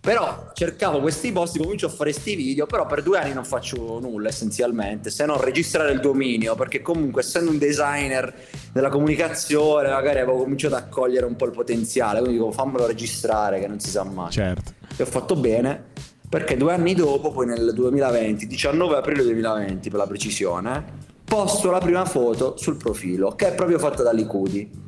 Però 0.00 0.52
cercavo 0.54 1.00
questi 1.00 1.32
posti, 1.32 1.58
comincio 1.58 1.86
a 1.86 1.90
fare 1.90 2.12
questi 2.12 2.34
video, 2.34 2.64
però 2.64 2.86
per 2.86 3.02
due 3.02 3.18
anni 3.18 3.34
non 3.34 3.44
faccio 3.44 3.98
nulla 4.00 4.28
essenzialmente, 4.28 5.10
se 5.10 5.26
non 5.26 5.38
registrare 5.38 5.92
il 5.92 6.00
dominio, 6.00 6.54
perché 6.54 6.80
comunque 6.80 7.20
essendo 7.20 7.50
un 7.50 7.58
designer 7.58 8.32
della 8.72 8.88
comunicazione 8.88 9.90
magari 9.90 10.20
avevo 10.20 10.38
cominciato 10.38 10.76
a 10.76 10.84
cogliere 10.84 11.26
un 11.26 11.36
po' 11.36 11.44
il 11.44 11.50
potenziale, 11.50 12.20
quindi 12.20 12.38
dico 12.38 12.50
fammelo 12.52 12.86
registrare 12.86 13.60
che 13.60 13.66
non 13.66 13.80
si 13.80 13.90
sa 13.90 14.04
mai 14.04 14.30
Certo. 14.30 14.72
e 14.96 15.02
ho 15.02 15.06
fatto 15.06 15.36
bene 15.36 15.84
perché 16.28 16.56
due 16.56 16.72
anni 16.72 16.94
dopo, 16.94 17.30
poi 17.32 17.46
nel 17.46 17.72
2020, 17.74 18.46
19 18.46 18.96
aprile 18.96 19.22
2020 19.22 19.88
per 19.88 19.98
la 19.98 20.06
precisione, 20.06 20.84
posto 21.24 21.70
la 21.70 21.78
prima 21.78 22.04
foto 22.04 22.56
sul 22.56 22.76
profilo 22.76 23.30
che 23.32 23.48
è 23.48 23.54
proprio 23.54 23.78
fatta 23.78 24.02
da 24.02 24.12
Licudi. 24.12 24.86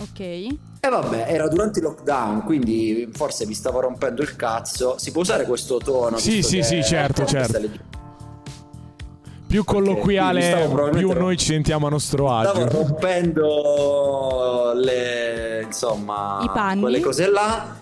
Ok. 0.00 0.20
E 0.20 0.58
vabbè, 0.88 1.26
era 1.28 1.46
durante 1.48 1.78
il 1.78 1.84
lockdown, 1.84 2.42
quindi 2.42 3.08
forse 3.12 3.44
vi 3.46 3.54
stavo 3.54 3.80
rompendo 3.80 4.22
il 4.22 4.34
cazzo. 4.34 4.96
Si 4.98 5.12
può 5.12 5.20
usare 5.20 5.44
questo 5.44 5.76
tono? 5.78 6.16
Sì, 6.16 6.42
sì, 6.42 6.62
sì, 6.62 6.82
certo, 6.82 7.24
certo. 7.24 7.60
Più 9.46 9.64
quindi 9.64 9.90
colloquiale, 9.90 10.40
stavo 10.42 10.88
più 10.88 11.12
noi 11.12 11.36
ci 11.36 11.44
sentiamo 11.46 11.86
a 11.86 11.90
nostro 11.90 12.26
Stavo 12.40 12.62
agio. 12.62 12.78
rompendo 12.78 14.72
le, 14.74 15.62
insomma, 15.66 16.40
I 16.42 16.50
panni. 16.52 16.80
quelle 16.80 17.00
cose 17.00 17.30
là. 17.30 17.80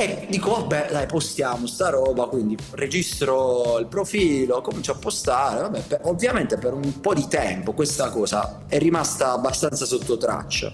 E 0.00 0.26
dico, 0.30 0.52
vabbè, 0.52 0.88
dai, 0.90 1.04
postiamo 1.04 1.66
sta 1.66 1.90
roba. 1.90 2.24
Quindi 2.24 2.56
registro 2.70 3.78
il 3.78 3.86
profilo, 3.86 4.62
comincio 4.62 4.92
a 4.92 4.94
postare. 4.94 5.60
Vabbè, 5.60 5.80
per- 5.82 6.00
ovviamente 6.04 6.56
per 6.56 6.72
un 6.72 7.00
po' 7.02 7.12
di 7.12 7.26
tempo 7.28 7.74
questa 7.74 8.08
cosa 8.08 8.62
è 8.66 8.78
rimasta 8.78 9.32
abbastanza 9.32 9.84
sotto 9.84 10.16
traccia. 10.16 10.72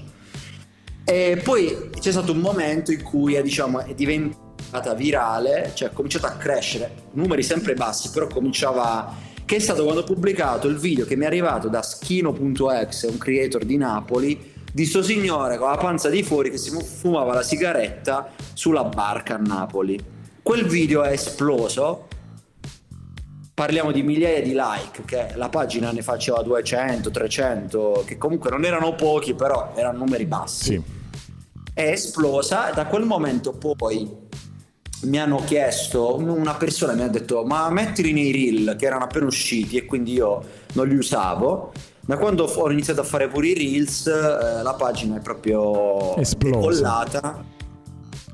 E 1.04 1.40
poi 1.42 1.90
c'è 1.98 2.12
stato 2.12 2.30
un 2.30 2.38
momento 2.38 2.92
in 2.92 3.02
cui 3.02 3.34
è, 3.34 3.42
diciamo, 3.42 3.80
è 3.80 3.94
diventata 3.94 4.94
virale, 4.94 5.72
cioè 5.74 5.88
ha 5.88 5.90
cominciato 5.90 6.26
a 6.26 6.36
crescere, 6.36 6.94
numeri 7.14 7.42
sempre 7.42 7.74
bassi, 7.74 8.10
però 8.10 8.28
cominciava. 8.28 9.34
Che 9.44 9.56
è 9.56 9.60
stato 9.60 9.82
quando 9.82 10.02
ho 10.02 10.04
pubblicato 10.04 10.68
il 10.68 10.76
video 10.76 11.04
che 11.04 11.16
mi 11.16 11.24
è 11.24 11.26
arrivato 11.26 11.68
da 11.68 11.82
Schino.exe, 11.82 13.06
un 13.08 13.18
creator 13.18 13.64
di 13.64 13.76
Napoli, 13.76 14.54
di 14.76 14.84
sto 14.84 15.00
signore 15.02 15.56
con 15.56 15.70
la 15.70 15.78
panza 15.78 16.10
di 16.10 16.22
fuori 16.22 16.50
che 16.50 16.58
si 16.58 16.68
fu- 16.68 16.82
fumava 16.84 17.32
la 17.32 17.42
sigaretta 17.42 18.28
sulla 18.52 18.84
barca 18.84 19.36
a 19.36 19.38
Napoli. 19.38 19.98
Quel 20.42 20.66
video 20.66 21.02
è 21.02 21.12
esploso. 21.12 22.08
Parliamo 23.54 23.90
di 23.90 24.02
migliaia 24.02 24.42
di 24.42 24.50
like, 24.54 25.02
che 25.06 25.28
la 25.36 25.48
pagina 25.48 25.90
ne 25.92 26.02
faceva 26.02 26.42
200, 26.42 27.10
300, 27.10 28.02
che 28.06 28.18
comunque 28.18 28.50
non 28.50 28.66
erano 28.66 28.94
pochi, 28.94 29.32
però 29.32 29.72
erano 29.74 29.96
numeri 29.96 30.26
bassi 30.26 30.64
Sì. 30.74 30.82
è 31.72 31.88
esplosa. 31.88 32.70
Da 32.74 32.84
quel 32.84 33.04
momento 33.06 33.52
poi 33.52 34.14
mi 35.04 35.18
hanno 35.18 35.42
chiesto, 35.46 36.16
una 36.16 36.54
persona 36.56 36.92
mi 36.92 37.00
ha 37.02 37.08
detto 37.08 37.44
ma 37.46 37.70
mettili 37.70 38.12
nei 38.12 38.30
reel 38.30 38.76
che 38.78 38.84
erano 38.84 39.04
appena 39.04 39.24
usciti 39.24 39.78
e 39.78 39.86
quindi 39.86 40.12
io 40.12 40.44
non 40.74 40.86
li 40.86 40.96
usavo. 40.96 41.72
Da 42.06 42.16
quando 42.16 42.44
ho 42.44 42.70
iniziato 42.70 43.00
a 43.00 43.04
fare 43.04 43.26
pure 43.26 43.48
i 43.48 43.54
reels, 43.54 44.06
eh, 44.06 44.62
la 44.62 44.74
pagina 44.78 45.16
è 45.16 45.20
proprio 45.20 46.16
Esplosa. 46.16 47.44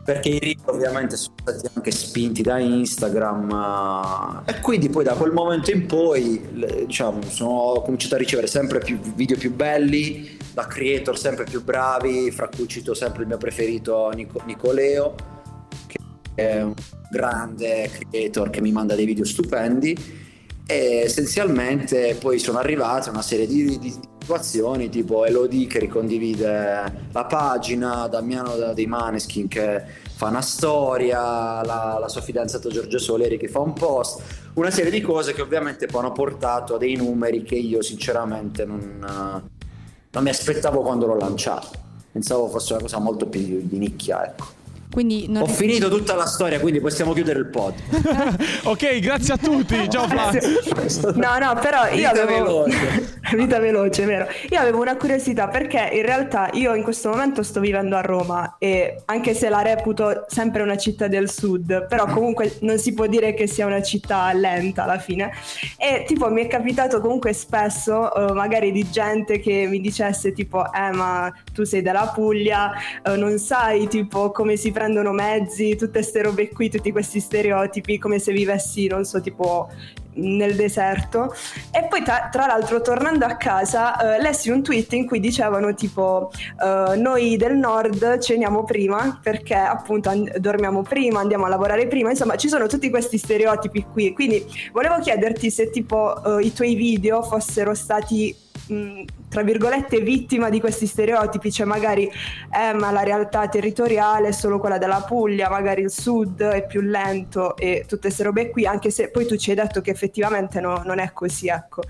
Perché 0.05 0.29
i 0.29 0.39
reel 0.39 0.59
ovviamente 0.67 1.17
sono 1.17 1.37
stati 1.41 1.69
anche 1.73 1.91
spinti 1.91 2.43
da 2.43 2.59
Instagram 2.59 4.43
eh, 4.47 4.53
e 4.53 4.61
quindi 4.61 4.91
poi 4.91 5.05
da 5.05 5.15
quel 5.15 5.33
momento 5.33 5.71
in 5.71 5.87
poi 5.87 6.49
le- 6.53 6.85
diciamo 6.87 7.23
sono 7.29 7.81
cominciato 7.83 8.17
a 8.17 8.19
ricevere 8.19 8.47
sempre 8.49 8.81
più 8.81 8.99
video 8.99 9.39
più 9.39 9.55
belli 9.55 10.37
da 10.53 10.67
creator 10.67 11.17
sempre 11.17 11.45
più 11.45 11.63
bravi 11.63 12.33
fra 12.33 12.49
cui 12.49 12.67
cito 12.67 12.95
sempre 12.95 13.23
il 13.23 13.29
mio 13.29 13.39
preferito 13.39 14.11
Nico- 14.11 14.43
Nicoleo 14.45 15.15
che 15.87 15.99
è 16.35 16.63
un 16.63 16.75
grande 17.13 17.89
creator 18.11 18.51
che 18.51 18.61
mi 18.61 18.73
manda 18.73 18.97
dei 18.97 19.07
video 19.07 19.25
stupendi 19.25 20.22
e 20.67 21.03
essenzialmente 21.05 22.17
poi 22.21 22.39
sono 22.39 22.59
arrivate 22.59 23.11
una 23.11 23.23
serie 23.23 23.47
di, 23.47 23.79
di 23.79 23.91
situazioni 23.91 24.89
tipo 24.89 25.25
Elodie 25.25 25.67
che 25.67 25.81
ricondivide 25.81 27.09
la 27.11 27.25
pagina, 27.25 28.07
Damiano 28.07 28.57
da- 28.57 28.73
dei 28.73 28.87
Maneskin 28.87 29.49
che 29.49 29.83
fa 30.15 30.29
una 30.29 30.41
storia, 30.41 31.65
la, 31.65 31.99
la 32.01 32.09
sua 32.09 32.21
fidanzata 32.21 32.69
Giorgio 32.69 32.99
Soleri 32.99 33.37
che 33.37 33.49
fa 33.49 33.59
un 33.59 33.73
post, 33.73 34.23
una 34.55 34.71
serie 34.71 34.91
di 34.91 35.01
cose 35.01 35.33
che 35.33 35.43
ovviamente 35.43 35.87
poi 35.87 36.03
hanno 36.03 36.13
portato 36.13 36.77
a 36.77 36.79
dei 36.79 36.95
numeri 36.95 37.43
che 37.43 37.57
io 37.57 37.83
sinceramente 37.83 38.65
non, 38.65 39.05
non 40.11 40.23
mi 40.23 40.31
aspettavo 40.31 40.83
quando 40.83 41.07
l'ho 41.07 41.17
lanciato. 41.17 41.81
Pensavo 42.13 42.49
fosse 42.49 42.75
una 42.75 42.83
cosa 42.83 42.99
molto 42.99 43.27
più 43.27 43.41
di 43.63 43.79
nicchia, 43.79 44.27
ecco. 44.27 44.62
Quindi 44.93 45.27
non 45.29 45.43
Ho 45.45 45.47
finito 45.47 45.89
tutta 45.89 46.15
la 46.15 46.27
storia, 46.27 46.61
quindi 46.61 46.79
possiamo 46.79 47.15
chiudere 47.15 47.39
il 47.39 47.47
pod. 47.47 47.73
ok, 48.65 48.99
grazie 48.99 49.35
a 49.35 49.37
tutti. 49.39 49.75
Ciao 49.89 50.07
Flavio. 50.07 50.41
No, 51.15 51.39
no, 51.39 51.59
però 51.61 51.87
io 51.87 52.11
Vita 52.11 52.11
avevo 52.11 52.65
veloce. 52.65 53.21
vita 53.35 53.59
veloce, 53.59 54.05
vero? 54.05 54.27
Io 54.51 54.61
avevo 54.61 54.83
una 54.83 54.97
curiosità 54.97 55.49
perché 55.49 55.89
in 55.95 56.03
realtà 56.03 56.51
io 56.53 56.75
in 56.75 56.83
questo 56.83 57.09
momento 57.09 57.43
sto 57.43 57.61
vivendo 57.61 57.97
a 57.97 58.03
Roma 58.03 58.57
e 58.59 59.01
anche 59.07 59.33
se 59.33 59.49
la 59.49 59.63
reputo 59.63 60.27
sempre 60.29 60.61
una 60.63 60.77
città 60.77 61.09
del 61.09 61.31
sud, 61.31 61.87
però 61.87 62.05
comunque 62.07 62.57
non 62.61 62.79
si 62.79 62.93
può 62.93 63.07
dire 63.07 63.33
che 63.33 63.47
sia 63.47 63.65
una 63.65 63.81
città 63.81 64.31
lenta 64.35 64.83
alla 64.85 64.99
fine. 64.99 65.33
E 65.79 66.05
tipo 66.07 66.31
mi 66.31 66.43
è 66.45 66.49
capitato 66.49 67.01
comunque 67.01 67.33
spesso 67.33 68.15
eh, 68.15 68.33
magari 68.35 68.73
di 68.73 68.91
gente 68.91 69.39
che 69.39 69.67
mi 69.69 69.81
dicesse 69.81 70.33
tipo 70.35 70.65
"Eh, 70.71 70.93
ma 70.93 71.33
tu 71.55 71.65
sei 71.65 71.81
della 71.81 72.13
Puglia, 72.15 72.73
eh, 73.03 73.17
non 73.17 73.39
sai 73.39 73.89
tipo 73.89 74.31
come 74.33 74.57
si 74.57 74.71
prendono 74.83 75.13
mezzi, 75.13 75.77
tutte 75.77 76.01
queste 76.01 76.23
robe 76.23 76.49
qui, 76.49 76.69
tutti 76.69 76.91
questi 76.91 77.21
stereotipi, 77.21 77.99
come 77.99 78.19
se 78.19 78.33
vivessi, 78.33 78.89
non 78.89 79.05
so, 79.05 79.21
tipo 79.21 79.71
nel 80.15 80.57
deserto. 80.57 81.33
E 81.71 81.87
poi 81.89 82.03
tra, 82.03 82.29
tra 82.31 82.47
l'altro 82.47 82.81
tornando 82.81 83.25
a 83.25 83.37
casa 83.37 84.17
eh, 84.17 84.21
lessi 84.21 84.51
un 84.51 84.63
tweet 84.63 84.93
in 84.95 85.07
cui 85.07 85.21
dicevano 85.21 85.73
tipo 85.73 86.31
eh, 86.63 86.97
noi 86.97 87.37
del 87.37 87.57
nord 87.57 88.19
ceniamo 88.19 88.65
prima 88.65 89.19
perché 89.23 89.55
appunto 89.55 90.11
an- 90.11 90.31
dormiamo 90.37 90.83
prima 90.83 91.21
andiamo 91.21 91.47
a 91.47 91.49
lavorare 91.49 91.87
prima. 91.87 92.11
Insomma 92.11 92.37
ci 92.37 92.49
sono 92.49 92.67
tutti 92.67 92.91
questi 92.91 93.17
stereotipi 93.17 93.87
qui. 93.91 94.13
Quindi 94.13 94.45
volevo 94.73 94.99
chiederti 94.99 95.49
se 95.49 95.71
tipo 95.71 96.39
eh, 96.39 96.45
i 96.45 96.53
tuoi 96.53 96.75
video 96.75 97.23
fossero 97.23 97.73
stati 97.73 98.35
tra 99.33 99.43
virgolette 99.43 100.01
vittima 100.01 100.51
di 100.51 100.61
questi 100.61 100.87
stereotipi 100.87 101.51
cioè 101.51 101.65
magari 101.65 102.05
eh, 102.05 102.75
ma 102.75 102.91
la 102.91 103.03
realtà 103.03 103.49
territoriale 103.49 104.29
è 104.29 104.33
solo 104.33 104.59
quella 104.59 104.77
della 104.77 105.03
Puglia 105.09 105.49
magari 105.49 105.81
il 105.81 105.91
sud 105.91 106.43
è 106.43 106.67
più 106.67 106.83
lento 106.83 107.57
e 107.57 107.87
tutte 107.89 108.03
queste 108.03 108.25
robe 108.25 108.51
qui 108.51 108.67
anche 108.67 108.91
se 108.91 109.09
poi 109.09 109.25
tu 109.25 109.37
ci 109.37 109.49
hai 109.49 109.57
detto 109.57 109.81
che 109.81 109.91
effettivamente 109.91 110.61
no- 110.61 110.83
non 110.85 110.99
è 110.99 111.13
così 111.15 111.49
ecco. 111.49 111.81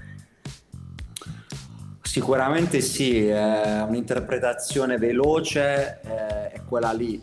Sicuramente 2.00 2.80
sì, 2.80 3.26
è 3.26 3.82
un'interpretazione 3.88 4.98
veloce, 4.98 6.00
eh, 6.04 6.50
è 6.50 6.60
quella 6.68 6.92
lì, 6.92 7.18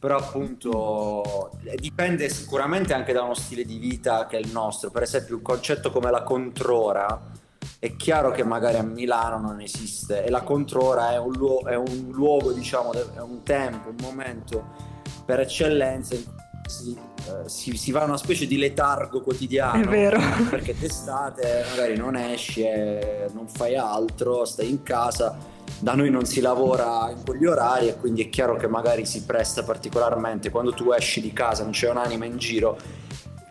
però 0.00 0.18
appunto 0.18 1.52
eh, 1.62 1.76
dipende 1.76 2.28
sicuramente 2.28 2.92
anche 2.92 3.12
da 3.12 3.22
uno 3.22 3.34
stile 3.34 3.64
di 3.64 3.78
vita 3.78 4.26
che 4.26 4.36
è 4.36 4.40
il 4.40 4.50
nostro, 4.50 4.90
per 4.90 5.02
esempio 5.02 5.36
un 5.36 5.42
concetto 5.42 5.92
come 5.92 6.10
la 6.10 6.24
controra 6.24 7.31
è 7.82 7.96
chiaro 7.96 8.30
che 8.30 8.44
magari 8.44 8.76
a 8.76 8.84
Milano 8.84 9.40
non 9.40 9.60
esiste 9.60 10.24
e 10.24 10.30
la 10.30 10.42
controra 10.42 11.14
è 11.14 11.18
un, 11.18 11.32
luo- 11.32 11.66
è 11.66 11.74
un 11.74 12.10
luogo, 12.12 12.52
diciamo, 12.52 12.92
è 12.92 13.18
un 13.18 13.42
tempo, 13.42 13.88
un 13.88 13.96
momento 14.00 14.66
per 15.24 15.40
eccellenza 15.40 16.14
si, 16.64 16.96
eh, 16.96 17.48
si- 17.48 17.76
si 17.76 17.90
va 17.90 18.02
a 18.02 18.04
una 18.04 18.16
specie 18.16 18.46
di 18.46 18.56
letargo 18.56 19.20
quotidiano. 19.20 19.82
È 19.82 19.84
vero. 19.84 20.20
Perché 20.48 20.76
d'estate 20.78 21.64
magari 21.70 21.96
non 21.96 22.14
esci 22.14 22.64
non 23.32 23.48
fai 23.48 23.74
altro, 23.74 24.44
stai 24.44 24.70
in 24.70 24.84
casa. 24.84 25.36
Da 25.80 25.94
noi 25.94 26.08
non 26.08 26.24
si 26.24 26.40
lavora 26.40 27.10
in 27.10 27.24
quegli 27.24 27.46
orari 27.46 27.88
e 27.88 27.96
quindi 27.96 28.22
è 28.22 28.28
chiaro 28.28 28.54
che 28.54 28.68
magari 28.68 29.04
si 29.04 29.24
presta 29.24 29.64
particolarmente. 29.64 30.50
Quando 30.50 30.72
tu 30.72 30.92
esci 30.92 31.20
di 31.20 31.32
casa, 31.32 31.64
non 31.64 31.72
c'è 31.72 31.90
un'anima 31.90 32.26
in 32.26 32.38
giro, 32.38 32.78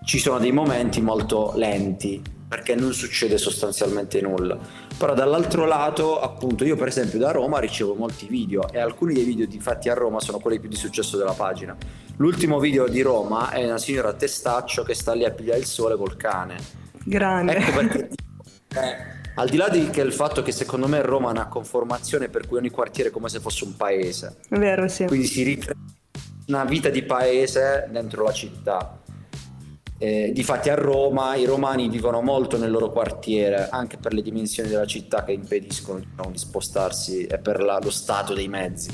ci 0.05 0.19
sono 0.19 0.39
dei 0.39 0.53
momenti 0.53 1.01
molto 1.01 1.51
lenti 1.55 2.39
perché 2.51 2.75
non 2.75 2.91
succede 2.91 3.37
sostanzialmente 3.37 4.19
nulla. 4.19 4.57
Però 4.97 5.13
dall'altro 5.13 5.65
lato, 5.65 6.19
appunto, 6.19 6.65
io 6.65 6.75
per 6.75 6.89
esempio 6.89 7.17
da 7.17 7.31
Roma 7.31 7.59
ricevo 7.59 7.95
molti 7.95 8.27
video 8.27 8.69
e 8.73 8.77
alcuni 8.77 9.13
dei 9.13 9.23
video 9.23 9.47
fatti 9.61 9.87
a 9.87 9.93
Roma 9.93 10.19
sono 10.19 10.37
quelli 10.39 10.59
più 10.59 10.67
di 10.67 10.75
successo 10.75 11.15
della 11.15 11.31
pagina. 11.31 11.77
L'ultimo 12.17 12.59
video 12.59 12.89
di 12.89 12.99
Roma 12.99 13.51
è 13.51 13.63
una 13.63 13.77
signora 13.77 14.09
a 14.09 14.13
testaccio 14.13 14.83
che 14.83 14.93
sta 14.93 15.13
lì 15.13 15.23
a 15.23 15.31
pigliare 15.31 15.59
il 15.59 15.65
sole 15.65 15.95
col 15.95 16.17
cane. 16.17 16.57
grande 17.05 17.55
Ecco 17.55 17.71
perché 17.71 18.09
eh, 18.75 18.97
al 19.35 19.47
di 19.47 19.55
là 19.55 19.69
di 19.69 19.89
che 19.89 20.01
il 20.01 20.11
fatto 20.11 20.41
che 20.41 20.51
secondo 20.51 20.89
me 20.89 21.01
Roma 21.01 21.29
ha 21.29 21.31
una 21.31 21.47
conformazione 21.47 22.27
per 22.27 22.47
cui 22.47 22.57
ogni 22.57 22.69
quartiere 22.69 23.11
è 23.11 23.13
come 23.13 23.29
se 23.29 23.39
fosse 23.39 23.63
un 23.63 23.77
paese, 23.77 24.39
vero 24.49 24.89
sì 24.89 25.05
quindi 25.05 25.25
si 25.25 25.43
ricrea 25.43 25.75
una 26.47 26.65
vita 26.65 26.89
di 26.89 27.01
paese 27.03 27.87
dentro 27.91 28.23
la 28.23 28.33
città. 28.33 28.99
Eh, 30.03 30.31
difatti 30.33 30.69
a 30.69 30.73
Roma 30.73 31.35
i 31.35 31.45
romani 31.45 31.87
vivono 31.87 32.21
molto 32.21 32.57
nel 32.57 32.71
loro 32.71 32.89
quartiere, 32.89 33.69
anche 33.69 33.97
per 33.97 34.15
le 34.15 34.23
dimensioni 34.23 34.67
della 34.67 34.87
città 34.87 35.23
che 35.23 35.31
impediscono 35.31 35.99
diciamo, 35.99 36.31
di 36.31 36.39
spostarsi 36.39 37.25
e 37.27 37.37
per 37.37 37.61
la- 37.61 37.77
lo 37.79 37.91
stato 37.91 38.33
dei 38.33 38.47
mezzi. 38.47 38.89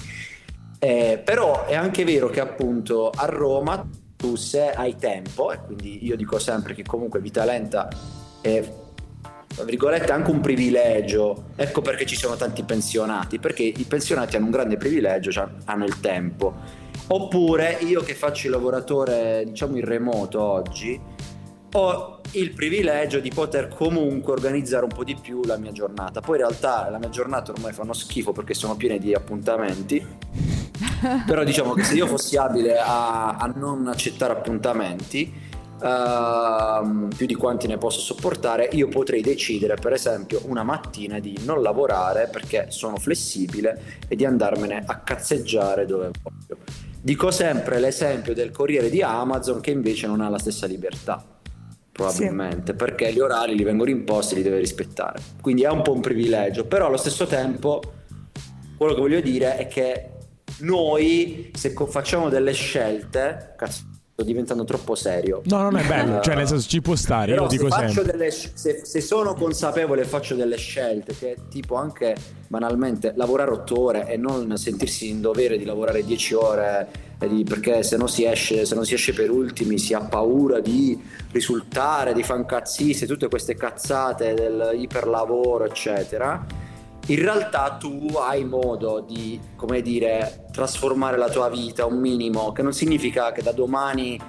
Eh, 0.80 1.22
però 1.24 1.66
è 1.66 1.76
anche 1.76 2.04
vero 2.04 2.28
che 2.28 2.42
appunto 2.42 3.10
a 3.10 3.26
Roma 3.26 3.88
tu 4.18 4.36
se 4.36 4.70
hai 4.70 4.98
tempo, 4.98 5.54
e 5.54 5.60
quindi 5.66 6.06
io 6.06 6.18
dico 6.18 6.40
sempre 6.40 6.74
che 6.74 6.84
comunque 6.84 7.22
vita 7.22 7.46
lenta 7.46 7.88
è 8.42 8.70
tra 9.48 9.64
virgolette 9.64 10.12
anche 10.12 10.30
un 10.30 10.42
privilegio, 10.42 11.46
ecco 11.56 11.82
perché 11.82 12.06
ci 12.06 12.18
sono 12.18 12.36
tanti 12.36 12.64
pensionati, 12.64 13.40
perché 13.40 13.64
i 13.64 13.86
pensionati 13.88 14.36
hanno 14.36 14.46
un 14.46 14.52
grande 14.52 14.76
privilegio, 14.76 15.32
cioè 15.32 15.48
hanno 15.66 15.86
il 15.86 16.02
tempo. 16.02 16.86
Oppure 17.10 17.78
io 17.82 18.02
che 18.02 18.14
faccio 18.14 18.48
il 18.48 18.54
lavoratore, 18.54 19.44
diciamo 19.46 19.78
in 19.78 19.86
remoto 19.86 20.42
oggi, 20.42 21.00
ho 21.74 22.22
il 22.32 22.52
privilegio 22.54 23.20
di 23.20 23.30
poter 23.30 23.70
comunque 23.70 24.34
organizzare 24.34 24.84
un 24.84 24.92
po' 24.94 25.04
di 25.04 25.16
più 25.16 25.42
la 25.44 25.58
mia 25.58 25.72
giornata. 25.72 26.20
Poi 26.20 26.38
in 26.38 26.46
realtà 26.46 26.90
la 26.90 26.98
mia 26.98 27.10
giornata 27.10 27.52
ormai 27.52 27.74
fanno 27.74 27.94
schifo 27.94 28.32
perché 28.34 28.54
sono 28.54 28.76
piene 28.76 28.98
di 29.00 29.14
appuntamenti 29.14 30.06
Però 31.26 31.44
diciamo 31.44 31.74
che 31.74 31.84
se 31.84 31.96
io 31.96 32.08
fossi 32.08 32.38
abile 32.38 32.78
a, 32.78 33.36
a 33.36 33.52
non 33.56 33.88
accettare 33.88 34.34
appuntamenti, 34.34 35.32
ehm, 35.82 37.10
più 37.16 37.26
di 37.26 37.36
quanti 37.36 37.68
ne 37.68 37.78
posso 37.78 38.00
sopportare, 38.00 38.70
io 38.72 38.88
potrei 38.88 39.22
decidere 39.22 39.76
per 39.76 39.94
esempio 39.94 40.42
una 40.46 40.64
mattina 40.64 41.20
di 41.20 41.38
non 41.44 41.62
lavorare 41.62 42.30
perché 42.32 42.68
sono 42.70 42.98
flessibile 42.98 44.02
e 44.08 44.16
di 44.16 44.26
andarmene 44.26 44.84
a 44.86 45.00
cazzeggiare 45.00 45.86
dove 45.86 46.12
voglio. 46.22 46.87
Dico 47.08 47.32
sempre 47.32 47.80
l'esempio 47.80 48.34
del 48.34 48.52
corriere 48.52 48.90
di 48.90 49.02
Amazon 49.02 49.62
che 49.62 49.72
invece 49.72 50.08
non 50.08 50.20
ha 50.20 50.28
la 50.28 50.40
stessa 50.40 50.68
libertà 50.68 51.24
probabilmente, 51.90 52.74
perché 52.74 53.14
gli 53.14 53.22
orari 53.22 53.56
li 53.56 53.64
vengono 53.64 53.90
imposti 53.90 54.34
e 54.34 54.38
li 54.40 54.44
deve 54.44 54.60
rispettare. 54.60 55.22
Quindi 55.40 55.62
è 55.62 55.70
un 55.70 55.84
po' 55.84 55.94
un 55.94 56.02
privilegio, 56.02 56.66
però 56.66 56.88
allo 56.88 56.98
stesso 56.98 57.26
tempo 57.26 57.82
quello 58.76 58.94
che 58.94 59.00
voglio 59.00 59.22
dire 59.22 59.56
è 59.56 59.68
che 59.68 60.10
noi 60.60 61.50
se 61.56 61.74
facciamo 61.88 62.28
delle 62.28 62.52
scelte, 62.52 63.54
cazzo, 63.56 63.86
sto 64.18 64.24
diventando 64.26 64.64
troppo 64.64 64.96
serio. 64.96 65.44
No, 65.46 65.62
non 65.62 65.78
è 65.78 65.86
bello, 65.86 66.18
Eh, 66.18 66.22
cioè 66.24 66.34
nel 66.34 66.48
senso 66.48 66.68
ci 66.68 66.82
può 66.82 66.96
stare, 66.96 67.34
io 67.34 67.42
lo 67.42 67.48
dico 67.48 67.70
se, 67.70 67.88
sempre. 67.88 68.04
delle 68.04 68.32
se, 68.32 68.82
se 68.84 69.00
sono 69.00 69.36
consapevole 69.36 70.02
e 70.02 70.06
faccio 70.06 70.34
delle 70.34 70.58
scelte 70.58 71.16
che 71.16 71.38
tipo 71.52 71.76
anche 71.76 72.16
banalmente 72.48 73.14
lavorare 73.16 73.52
otto 73.52 73.80
ore 73.80 74.08
e 74.08 74.18
non 74.18 74.58
sentirsi 74.58 75.10
in 75.10 75.22
dovere 75.22 75.56
di 75.60 75.66
lavorare 75.66 76.04
10 76.04 76.34
ore 76.34 76.88
di- 77.28 77.44
perché 77.44 77.84
se 77.84 77.96
no 77.98 78.08
si 78.08 78.24
esce 78.26 78.66
se 78.66 78.74
non 78.74 78.86
si 78.86 78.96
esce 78.96 79.14
per 79.14 79.30
ultimi 79.30 79.78
si 79.78 79.94
ha 79.94 80.00
paura 80.02 80.60
di 80.62 81.00
risultare 81.32 82.14
di 82.14 82.24
fancazziste 82.24 83.06
tutte 83.06 83.28
queste 83.28 83.56
cazzate 83.56 84.34
del 84.34 84.72
iperlavoro 84.80 85.66
eccetera 85.66 86.44
in 87.08 87.22
realtà 87.22 87.78
tu 87.80 88.08
hai 88.18 88.44
modo 88.44 89.00
di, 89.00 89.40
come 89.56 89.82
dire, 89.82 90.48
trasformare 90.52 91.18
la 91.18 91.30
tua 91.30 91.50
vita 91.50 91.86
un 91.86 92.00
minimo, 92.00 92.52
che 92.52 92.62
non 92.62 92.74
significa 92.74 93.32
che 93.32 93.42
da 93.42 93.52
domani 93.52 94.20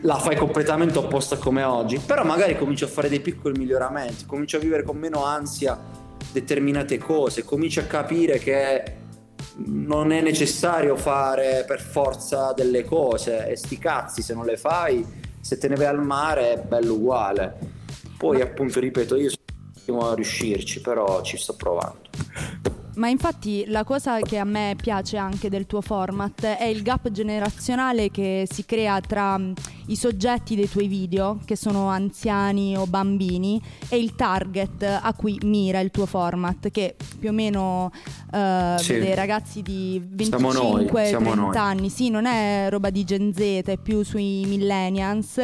la 0.00 0.16
fai 0.16 0.34
completamente 0.34 0.98
opposta 0.98 1.36
come 1.36 1.62
oggi, 1.62 1.98
però 1.98 2.24
magari 2.24 2.56
cominci 2.58 2.82
a 2.82 2.88
fare 2.88 3.08
dei 3.08 3.20
piccoli 3.20 3.56
miglioramenti, 3.56 4.26
cominci 4.26 4.56
a 4.56 4.58
vivere 4.58 4.82
con 4.82 4.96
meno 4.96 5.24
ansia 5.24 5.78
determinate 6.32 6.98
cose, 6.98 7.44
cominci 7.44 7.78
a 7.78 7.84
capire 7.84 8.38
che 8.38 8.96
non 9.66 10.10
è 10.10 10.20
necessario 10.20 10.96
fare 10.96 11.64
per 11.66 11.80
forza 11.80 12.52
delle 12.52 12.84
cose 12.84 13.46
e 13.46 13.56
sti 13.56 13.78
cazzi 13.78 14.22
se 14.22 14.34
non 14.34 14.44
le 14.44 14.56
fai, 14.56 15.06
se 15.40 15.58
te 15.58 15.68
ne 15.68 15.76
vai 15.76 15.86
al 15.86 16.02
mare 16.02 16.52
è 16.54 16.58
bello 16.58 16.94
uguale. 16.94 17.76
Poi 18.16 18.40
appunto 18.40 18.80
ripeto, 18.80 19.14
io 19.14 19.30
sono 19.88 20.10
a 20.10 20.14
riuscirci, 20.14 20.80
però 20.80 21.22
ci 21.22 21.36
sto 21.36 21.54
provando. 21.54 21.96
Ma 22.96 23.08
infatti 23.08 23.64
la 23.68 23.84
cosa 23.84 24.18
che 24.18 24.38
a 24.38 24.44
me 24.44 24.74
piace 24.76 25.16
anche 25.16 25.48
del 25.48 25.66
tuo 25.66 25.80
format 25.80 26.44
è 26.44 26.64
il 26.64 26.82
gap 26.82 27.12
generazionale 27.12 28.10
che 28.10 28.44
si 28.50 28.64
crea 28.64 28.98
tra 29.00 29.38
mh, 29.38 29.52
i 29.86 29.94
soggetti 29.96 30.56
dei 30.56 30.68
tuoi 30.68 30.88
video, 30.88 31.38
che 31.44 31.54
sono 31.54 31.86
anziani 31.86 32.76
o 32.76 32.86
bambini, 32.88 33.62
e 33.88 33.98
il 33.98 34.16
target 34.16 34.82
a 34.82 35.14
cui 35.16 35.38
mira 35.44 35.78
il 35.78 35.92
tuo 35.92 36.06
format, 36.06 36.70
che 36.70 36.96
più 37.20 37.28
o 37.28 37.32
meno 37.32 37.92
eh, 38.32 38.74
Sì. 38.78 38.94
vede 38.94 39.14
ragazzi 39.14 39.62
di 39.62 40.02
Siamo 40.22 40.52
noi, 40.52 40.86
25-30 40.86 41.06
siamo 41.06 41.34
noi. 41.34 41.56
anni. 41.56 41.90
Sì, 41.90 42.10
non 42.10 42.26
è 42.26 42.66
roba 42.68 42.90
di 42.90 43.04
Gen 43.04 43.32
Z, 43.32 43.38
è 43.64 43.78
più 43.80 44.02
sui 44.02 44.42
millennials. 44.44 45.38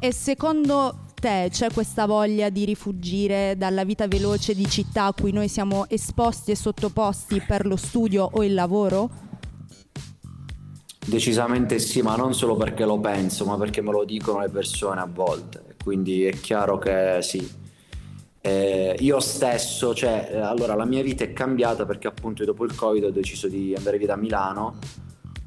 E 0.00 0.12
secondo 0.12 1.04
te 1.18 1.48
c'è 1.50 1.72
questa 1.72 2.06
voglia 2.06 2.48
di 2.50 2.64
rifugire 2.64 3.54
dalla 3.56 3.84
vita 3.84 4.06
veloce 4.06 4.54
di 4.54 4.68
città 4.68 5.06
a 5.06 5.12
cui 5.12 5.32
noi 5.32 5.48
siamo 5.48 5.86
esposti 5.88 6.52
e 6.52 6.56
sottoposti 6.56 7.42
per 7.46 7.66
lo 7.66 7.76
studio 7.76 8.28
o 8.30 8.44
il 8.44 8.54
lavoro? 8.54 9.10
Decisamente 11.06 11.78
sì, 11.78 12.02
ma 12.02 12.16
non 12.16 12.34
solo 12.34 12.56
perché 12.56 12.84
lo 12.84 12.98
penso, 12.98 13.44
ma 13.44 13.56
perché 13.56 13.80
me 13.80 13.92
lo 13.92 14.04
dicono 14.04 14.40
le 14.40 14.48
persone 14.48 15.00
a 15.00 15.08
volte. 15.10 15.76
Quindi 15.82 16.24
è 16.24 16.32
chiaro 16.32 16.78
che 16.78 17.18
sì. 17.22 17.48
Eh, 18.40 18.96
io 18.98 19.20
stesso, 19.20 19.94
cioè, 19.94 20.30
eh, 20.32 20.38
allora 20.38 20.74
la 20.74 20.84
mia 20.84 21.02
vita 21.02 21.24
è 21.24 21.32
cambiata 21.32 21.84
perché 21.84 22.08
appunto 22.08 22.44
dopo 22.44 22.64
il 22.64 22.74
Covid 22.74 23.04
ho 23.04 23.10
deciso 23.10 23.48
di 23.48 23.74
andare 23.76 23.98
via 23.98 24.08
da 24.08 24.16
Milano, 24.16 24.78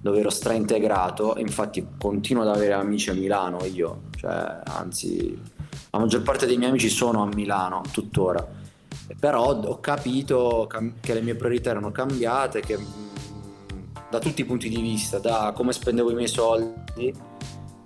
dove 0.02 0.20
ero 0.20 0.30
straintegrato, 0.30 1.36
infatti 1.38 1.86
continuo 1.98 2.44
ad 2.44 2.56
avere 2.56 2.74
amici 2.74 3.10
a 3.10 3.14
Milano 3.14 3.64
io, 3.66 4.04
cioè, 4.18 4.62
anzi, 4.64 5.38
la 5.92 6.00
maggior 6.00 6.22
parte 6.22 6.46
dei 6.46 6.58
miei 6.58 6.70
amici 6.70 6.90
sono 6.90 7.24
a 7.24 7.26
Milano 7.28 7.82
tuttora. 7.92 8.46
Però 9.20 9.60
ho 9.60 9.80
capito 9.80 10.70
che 11.00 11.14
le 11.14 11.22
mie 11.22 11.36
priorità 11.36 11.72
erano 11.72 11.92
cambiate, 11.92 12.60
che 12.60 12.78
mh, 12.78 12.86
da 14.10 14.20
tutti 14.20 14.42
i 14.42 14.46
punti 14.46 14.70
di 14.70 14.82
vista, 14.82 15.18
da 15.20 15.52
come 15.56 15.74
spendevo 15.74 16.12
i 16.12 16.16
miei 16.16 16.28
soldi, 16.28 17.14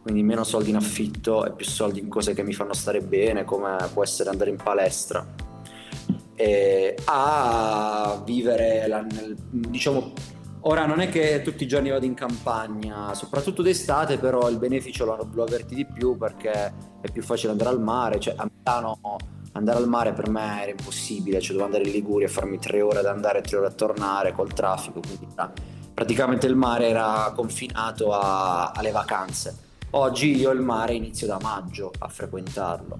quindi 0.01 0.21
meno 0.21 0.43
soldi 0.43 0.69
in 0.69 0.75
affitto 0.75 1.45
e 1.45 1.51
più 1.51 1.65
soldi 1.65 1.99
in 1.99 2.09
cose 2.09 2.33
che 2.33 2.43
mi 2.43 2.53
fanno 2.53 2.73
stare 2.73 2.99
bene, 2.99 3.45
come 3.45 3.77
può 3.93 4.03
essere 4.03 4.29
andare 4.29 4.49
in 4.49 4.57
palestra, 4.57 5.25
a 7.05 8.21
vivere, 8.25 8.87
la- 8.87 9.01
nel- 9.01 9.37
diciamo, 9.49 10.11
ora 10.65 10.85
non 10.85 10.99
è 10.99 11.09
che 11.09 11.41
tutti 11.43 11.63
i 11.63 11.67
giorni 11.67 11.89
vado 11.89 12.05
in 12.05 12.13
campagna, 12.13 13.13
soprattutto 13.13 13.61
d'estate, 13.61 14.17
però 14.17 14.49
il 14.49 14.57
beneficio 14.57 15.05
lo, 15.05 15.29
lo 15.31 15.43
avverti 15.43 15.75
di 15.75 15.85
più 15.85 16.17
perché 16.17 16.51
è 17.01 17.11
più 17.11 17.21
facile 17.21 17.51
andare 17.51 17.69
al 17.69 17.81
mare, 17.81 18.19
cioè 18.19 18.35
a 18.37 18.49
Milano 18.49 18.99
andare 19.53 19.77
al 19.77 19.87
mare 19.87 20.13
per 20.13 20.29
me 20.29 20.61
era 20.61 20.71
impossibile, 20.71 21.39
cioè 21.39 21.55
dovevo 21.55 21.65
andare 21.65 21.83
in 21.83 21.91
Liguria 21.91 22.27
e 22.27 22.29
farmi 22.29 22.59
tre 22.59 22.81
ore 22.81 22.99
ad 22.99 23.05
andare 23.05 23.39
e 23.39 23.41
tre 23.41 23.57
ore 23.57 23.67
a 23.67 23.71
tornare 23.71 24.31
col 24.31 24.51
traffico, 24.53 24.99
quindi 24.99 25.27
era- 25.33 25.51
praticamente 25.93 26.47
il 26.47 26.55
mare 26.55 26.87
era 26.87 27.31
confinato 27.35 28.11
a- 28.13 28.71
alle 28.71 28.91
vacanze. 28.91 29.57
Oggi 29.91 30.35
io 30.35 30.49
il 30.49 30.61
mare 30.61 30.95
inizio 30.95 31.27
da 31.27 31.37
maggio 31.39 31.91
a 31.99 32.07
frequentarlo. 32.07 32.97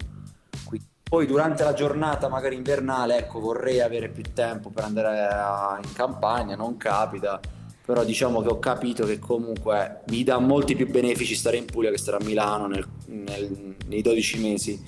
Poi 1.13 1.27
durante 1.27 1.63
la 1.63 1.73
giornata, 1.73 2.27
magari 2.27 2.55
invernale, 2.55 3.19
ecco, 3.19 3.39
vorrei 3.39 3.81
avere 3.81 4.09
più 4.09 4.23
tempo 4.33 4.71
per 4.71 4.83
andare 4.83 5.27
a- 5.31 5.79
in 5.79 5.93
campagna, 5.93 6.55
non 6.55 6.75
capita. 6.75 7.39
Però 7.85 8.03
diciamo 8.03 8.41
che 8.41 8.47
ho 8.47 8.57
capito 8.57 9.05
che 9.05 9.19
comunque 9.19 10.01
mi 10.07 10.23
dà 10.23 10.39
molti 10.39 10.75
più 10.75 10.89
benefici 10.89 11.35
stare 11.35 11.57
in 11.57 11.65
Puglia 11.65 11.91
che 11.91 11.99
stare 11.99 12.17
a 12.17 12.25
Milano 12.25 12.65
nel- 12.65 12.87
nel- 13.09 13.75
nei 13.85 14.01
12 14.01 14.41
mesi 14.41 14.81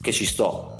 che 0.00 0.10
ci 0.10 0.26
sto. 0.26 0.74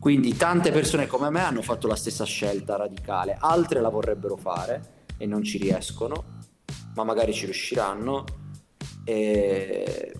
Quindi 0.00 0.38
tante 0.38 0.72
persone 0.72 1.06
come 1.06 1.28
me 1.28 1.42
hanno 1.42 1.60
fatto 1.60 1.86
la 1.86 1.94
stessa 1.94 2.24
scelta 2.24 2.76
radicale, 2.76 3.36
altre 3.38 3.82
la 3.82 3.90
vorrebbero 3.90 4.36
fare 4.36 5.04
e 5.18 5.26
non 5.26 5.42
ci 5.42 5.58
riescono, 5.58 6.24
ma 6.94 7.04
magari 7.04 7.34
ci 7.34 7.44
riusciranno. 7.44 8.24
E, 9.04 10.11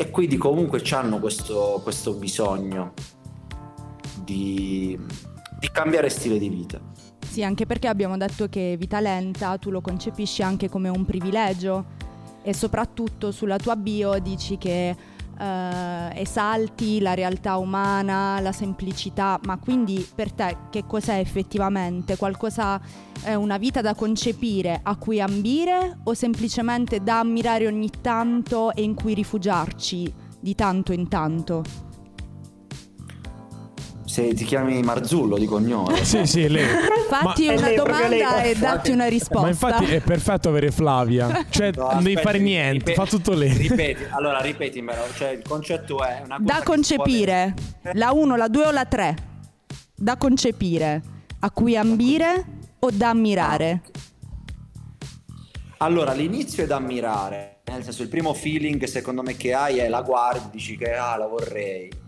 e 0.00 0.10
quindi 0.12 0.36
comunque 0.36 0.80
hanno 0.92 1.18
questo, 1.18 1.80
questo 1.82 2.12
bisogno 2.12 2.92
di, 4.22 4.96
di 5.58 5.68
cambiare 5.72 6.08
stile 6.08 6.38
di 6.38 6.48
vita. 6.48 6.80
Sì, 7.28 7.42
anche 7.42 7.66
perché 7.66 7.88
abbiamo 7.88 8.16
detto 8.16 8.48
che 8.48 8.76
vita 8.78 9.00
lenta 9.00 9.58
tu 9.58 9.70
lo 9.70 9.80
concepisci 9.80 10.40
anche 10.40 10.68
come 10.68 10.88
un 10.88 11.04
privilegio 11.04 11.84
e 12.42 12.54
soprattutto 12.54 13.32
sulla 13.32 13.56
tua 13.56 13.74
bio 13.74 14.16
dici 14.20 14.56
che 14.56 14.94
eh, 15.38 16.20
esalti 16.20 17.00
la 17.00 17.14
realtà 17.14 17.56
umana, 17.56 18.40
la 18.40 18.52
semplicità, 18.52 19.38
ma 19.44 19.58
quindi 19.58 20.06
per 20.14 20.32
te 20.32 20.56
che 20.70 20.84
cos'è 20.86 21.18
effettivamente? 21.18 22.16
Qualcosa 22.16 22.80
è 23.22 23.34
una 23.34 23.56
vita 23.56 23.80
da 23.80 23.94
concepire, 23.94 24.80
a 24.82 24.96
cui 24.96 25.20
ambire 25.20 25.98
o 26.04 26.14
semplicemente 26.14 27.02
da 27.02 27.20
ammirare 27.20 27.66
ogni 27.66 27.90
tanto 28.00 28.72
e 28.74 28.82
in 28.82 28.94
cui 28.94 29.14
rifugiarci 29.14 30.12
di 30.40 30.54
tanto 30.54 30.92
in 30.92 31.08
tanto? 31.08 31.87
Se 34.08 34.32
ti 34.32 34.44
chiami 34.44 34.80
Marzullo 34.82 35.36
di 35.36 35.44
cognome, 35.44 35.96
Sì, 36.02 36.24
sì, 36.24 36.48
lei. 36.48 36.64
Fatti 37.10 37.46
Ma- 37.46 37.52
una 37.52 37.72
domanda 37.72 38.42
e 38.42 38.54
datti 38.54 38.90
una 38.90 39.06
risposta. 39.06 39.42
Ma 39.42 39.48
infatti 39.48 39.84
è 39.84 40.00
perfetto 40.00 40.48
avere 40.48 40.70
Flavia. 40.70 41.44
Cioè, 41.50 41.72
No, 41.76 41.90
non 41.92 42.02
devi 42.02 42.16
fare 42.16 42.38
niente, 42.38 42.78
ripe- 42.78 42.94
fa 42.94 43.04
tutto 43.04 43.34
lei. 43.34 43.52
Ripeti, 43.52 44.04
allora 44.08 44.40
ripetimelo, 44.40 45.12
cioè 45.14 45.28
il 45.32 45.42
concetto 45.46 46.02
è 46.02 46.22
una 46.24 46.38
cosa 46.38 46.52
Da 46.54 46.62
concepire. 46.64 47.54
La 47.92 48.12
1, 48.12 48.34
la 48.36 48.48
2 48.48 48.66
o 48.66 48.70
la 48.70 48.86
3? 48.86 49.16
Da 49.94 50.16
concepire. 50.16 51.02
A 51.40 51.50
cui 51.50 51.76
ambire 51.76 52.44
o 52.78 52.90
da 52.90 53.10
ammirare? 53.10 53.82
Allora, 55.78 56.12
l'inizio 56.12 56.64
è 56.64 56.66
da 56.66 56.76
ammirare, 56.76 57.60
nel 57.66 57.84
senso 57.84 58.02
il 58.02 58.08
primo 58.08 58.32
feeling 58.32 58.82
secondo 58.84 59.22
me 59.22 59.36
che 59.36 59.52
hai 59.52 59.78
è 59.78 59.88
la 59.88 60.00
guardi, 60.00 60.48
dici 60.52 60.78
che 60.78 60.94
ah, 60.94 61.16
la 61.16 61.26
vorrei. 61.26 62.06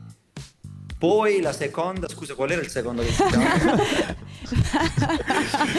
Poi 1.00 1.40
la 1.40 1.54
seconda, 1.54 2.08
scusa, 2.10 2.34
qual 2.34 2.50
era 2.50 2.60
il 2.60 2.68
secondo 2.68 3.00
che 3.00 3.10
si 3.10 3.22
chiama? 3.24 3.78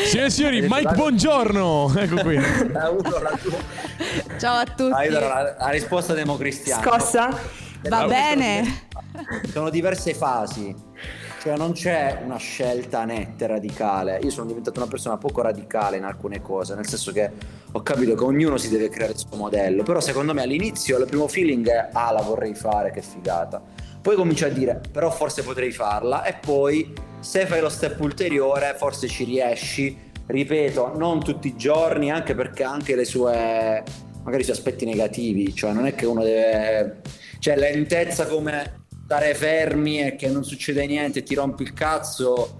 Signore 0.03 0.25
e 0.25 0.29
signori, 0.31 0.62
Mike 0.67 0.95
Buongiorno. 0.95 1.93
Ecco 1.95 2.15
qui. 2.23 2.39
Ciao 4.39 4.55
a 4.55 4.65
tutti. 4.65 4.91
Ah, 4.91 4.97
allora, 5.01 5.27
la, 5.43 5.55
la 5.60 5.69
risposta 5.69 6.15
democristiana. 6.15 6.81
Scossa? 6.81 7.39
Va 7.84 8.07
bene. 8.07 8.88
Sono 9.51 9.69
diverse 9.69 10.15
fasi. 10.15 10.73
Cioè 11.39 11.55
non 11.55 11.73
c'è 11.73 12.21
una 12.25 12.38
scelta 12.38 13.05
netta 13.05 13.45
e 13.45 13.47
radicale. 13.47 14.19
Io 14.23 14.31
sono 14.31 14.47
diventato 14.47 14.79
una 14.79 14.89
persona 14.89 15.17
poco 15.17 15.43
radicale 15.43 15.97
in 15.97 16.03
alcune 16.03 16.41
cose, 16.41 16.73
nel 16.73 16.88
senso 16.88 17.12
che 17.12 17.29
ho 17.71 17.84
capito 17.84 18.15
che 18.15 18.23
ognuno 18.23 18.57
si 18.57 18.69
deve 18.69 18.89
creare 18.89 19.12
il 19.12 19.19
suo 19.19 19.38
modello, 19.38 19.84
però 19.84 19.99
secondo 19.99 20.34
me 20.34 20.41
all'inizio 20.41 20.97
il 20.97 21.05
primo 21.05 21.27
feeling 21.27 21.67
è 21.67 21.89
ah 21.93 22.12
la 22.12 22.21
vorrei 22.21 22.55
fare, 22.55 22.89
che 22.89 23.03
figata. 23.03 23.62
Poi 24.01 24.15
cominci 24.15 24.43
a 24.43 24.49
dire 24.49 24.81
però 24.91 25.11
forse 25.11 25.43
potrei 25.43 25.71
farla. 25.71 26.23
E 26.23 26.33
poi 26.33 26.93
se 27.19 27.45
fai 27.45 27.61
lo 27.61 27.69
step 27.69 27.99
ulteriore 27.99 28.75
forse 28.77 29.07
ci 29.07 29.23
riesci. 29.23 30.09
Ripeto, 30.25 30.97
non 30.97 31.23
tutti 31.23 31.47
i 31.49 31.55
giorni, 31.55 32.09
anche 32.09 32.35
perché 32.35 32.63
anche 32.63 32.95
le 32.95 33.05
sue 33.05 33.83
magari 34.23 34.41
i 34.41 34.45
suoi 34.45 34.55
aspetti 34.55 34.85
negativi, 34.85 35.53
cioè 35.53 35.73
non 35.73 35.87
è 35.87 35.95
che 35.95 36.05
uno 36.05 36.23
deve 36.23 37.01
cioè 37.39 37.57
lentezza 37.57 38.27
come 38.27 38.85
stare 39.03 39.33
fermi 39.33 39.99
e 39.99 40.15
che 40.15 40.29
non 40.29 40.43
succede 40.43 40.85
niente 40.85 41.23
ti 41.23 41.33
rompi 41.33 41.63
il 41.63 41.73
cazzo 41.73 42.59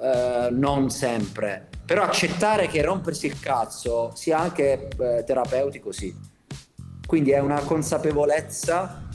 eh, 0.00 0.48
non 0.50 0.90
sempre. 0.90 1.68
Però 1.84 2.02
accettare 2.02 2.68
che 2.68 2.82
rompersi 2.82 3.26
il 3.26 3.40
cazzo 3.40 4.12
sia 4.14 4.38
anche 4.38 4.88
eh, 4.98 5.24
terapeutico 5.24 5.90
sì. 5.90 6.14
Quindi 7.06 7.32
è 7.32 7.40
una 7.40 7.60
consapevolezza 7.60 9.08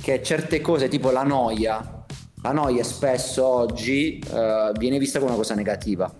che 0.00 0.22
certe 0.22 0.60
cose 0.60 0.88
tipo 0.88 1.10
la 1.10 1.22
noia 1.22 2.04
la 2.42 2.52
noia 2.52 2.82
spesso 2.84 3.46
oggi 3.46 4.18
eh, 4.18 4.72
viene 4.78 4.98
vista 4.98 5.18
come 5.18 5.30
una 5.30 5.38
cosa 5.38 5.54
negativa 5.54 6.10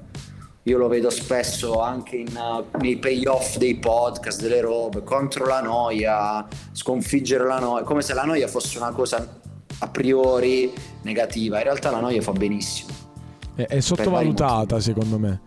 io 0.64 0.76
lo 0.76 0.88
vedo 0.88 1.08
spesso 1.08 1.80
anche 1.80 2.16
in, 2.16 2.36
uh, 2.36 2.78
nei 2.78 2.98
payoff 2.98 3.56
dei 3.56 3.76
podcast, 3.76 4.42
delle 4.42 4.60
robe, 4.60 5.02
contro 5.02 5.46
la 5.46 5.62
noia, 5.62 6.46
sconfiggere 6.72 7.46
la 7.46 7.58
noia, 7.58 7.82
come 7.82 8.02
se 8.02 8.12
la 8.12 8.24
noia 8.24 8.46
fosse 8.46 8.76
una 8.76 8.92
cosa 8.92 9.40
a 9.78 9.88
priori 9.88 10.70
negativa. 11.02 11.56
In 11.56 11.64
realtà 11.64 11.90
la 11.90 12.00
noia 12.00 12.20
fa 12.20 12.32
benissimo. 12.32 12.92
È, 13.54 13.62
è 13.62 13.80
sottovalutata 13.80 14.78
secondo 14.80 15.18
me. 15.18 15.40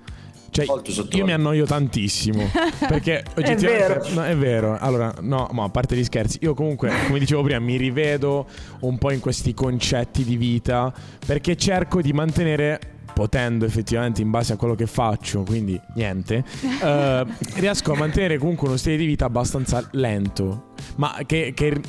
Cioè, 0.54 0.68
io 1.16 1.26
mi 1.26 1.32
annoio 1.32 1.66
tantissimo 1.66 2.48
perché 2.88 3.24
oggettivamente 3.36 3.66
è 3.66 3.88
vero. 3.88 4.14
No, 4.14 4.24
è 4.24 4.38
vero. 4.38 4.78
Allora, 4.80 5.12
no, 5.22 5.50
ma 5.52 5.64
a 5.64 5.70
parte 5.70 5.96
gli 5.96 6.04
scherzi, 6.04 6.38
io 6.42 6.54
comunque, 6.54 6.92
come 7.08 7.18
dicevo 7.18 7.42
prima, 7.42 7.58
mi 7.58 7.76
rivedo 7.76 8.46
un 8.82 9.00
po' 9.00 9.12
in 9.12 9.20
questi 9.20 9.56
concetti 9.56 10.24
di 10.24 10.38
vita 10.38 10.94
perché 11.26 11.56
cerco 11.56 12.02
di 12.04 12.14
mantenere 12.14 12.80
potendo 13.14 13.66
effettivamente 13.66 14.22
in 14.22 14.30
base 14.30 14.54
a 14.54 14.56
quello 14.56 14.76
che 14.76 14.86
faccio, 14.86 15.42
quindi 15.42 15.80
niente, 15.96 16.44
eh, 16.84 17.26
riesco 17.56 17.94
a 17.94 17.98
mantenere 17.98 18.38
comunque 18.38 18.68
uno 18.68 18.78
stile 18.78 18.98
di 18.98 19.06
vita 19.06 19.26
abbastanza 19.26 19.88
lento, 19.94 20.74
ma 20.98 21.18
che, 21.26 21.54
che 21.56 21.80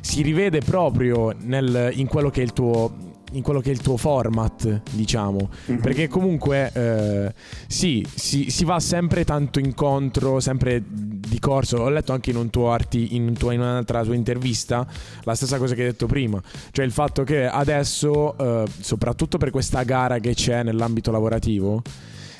si 0.00 0.22
rivede 0.22 0.60
proprio 0.60 1.34
nel, 1.40 1.90
in 1.94 2.06
quello 2.06 2.30
che 2.30 2.40
è 2.40 2.44
il 2.44 2.54
tuo 2.54 3.12
in 3.34 3.42
quello 3.42 3.60
che 3.60 3.70
è 3.70 3.72
il 3.72 3.80
tuo 3.80 3.96
format, 3.96 4.82
diciamo. 4.90 5.50
Mm-hmm. 5.70 5.80
Perché 5.80 6.08
comunque 6.08 6.70
eh, 6.72 7.32
sì, 7.66 8.04
si, 8.14 8.50
si, 8.50 8.64
va 8.64 8.80
sempre 8.80 9.24
tanto 9.24 9.58
incontro, 9.58 10.40
sempre 10.40 10.82
di 10.86 11.38
corso. 11.38 11.78
Ho 11.78 11.88
letto 11.88 12.12
anche 12.12 12.30
in, 12.30 12.36
un 12.36 12.50
tuo 12.50 12.70
arti, 12.70 13.14
in, 13.14 13.28
un 13.28 13.34
tuo, 13.34 13.50
in 13.50 13.60
un'altra 13.60 14.02
tua 14.02 14.14
intervista 14.14 14.86
la 15.22 15.34
stessa 15.34 15.58
cosa 15.58 15.74
che 15.74 15.82
hai 15.82 15.88
detto 15.88 16.06
prima. 16.06 16.40
Cioè 16.70 16.84
il 16.84 16.92
fatto 16.92 17.24
che 17.24 17.46
adesso, 17.46 18.36
eh, 18.38 18.64
soprattutto 18.80 19.38
per 19.38 19.50
questa 19.50 19.82
gara 19.82 20.18
che 20.18 20.34
c'è 20.34 20.62
nell'ambito 20.62 21.10
lavorativo, 21.10 21.82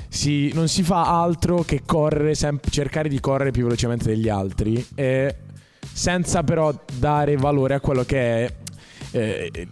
si, 0.09 0.53
non 0.55 0.69
si 0.69 0.83
fa 0.83 1.21
altro 1.21 1.63
che 1.63 1.83
correre, 1.85 2.35
sem- 2.35 2.61
cercare 2.71 3.09
di 3.09 3.19
correre 3.21 3.51
più 3.51 3.65
velocemente 3.65 4.07
degli 4.07 4.29
altri. 4.29 4.85
E 4.95 5.37
senza 5.93 6.43
però 6.43 6.75
dare 6.99 7.37
valore 7.37 7.75
a 7.75 7.81
quello 7.81 8.05
che 8.05 8.47
è... 8.47 8.55
Eh, 9.13 9.69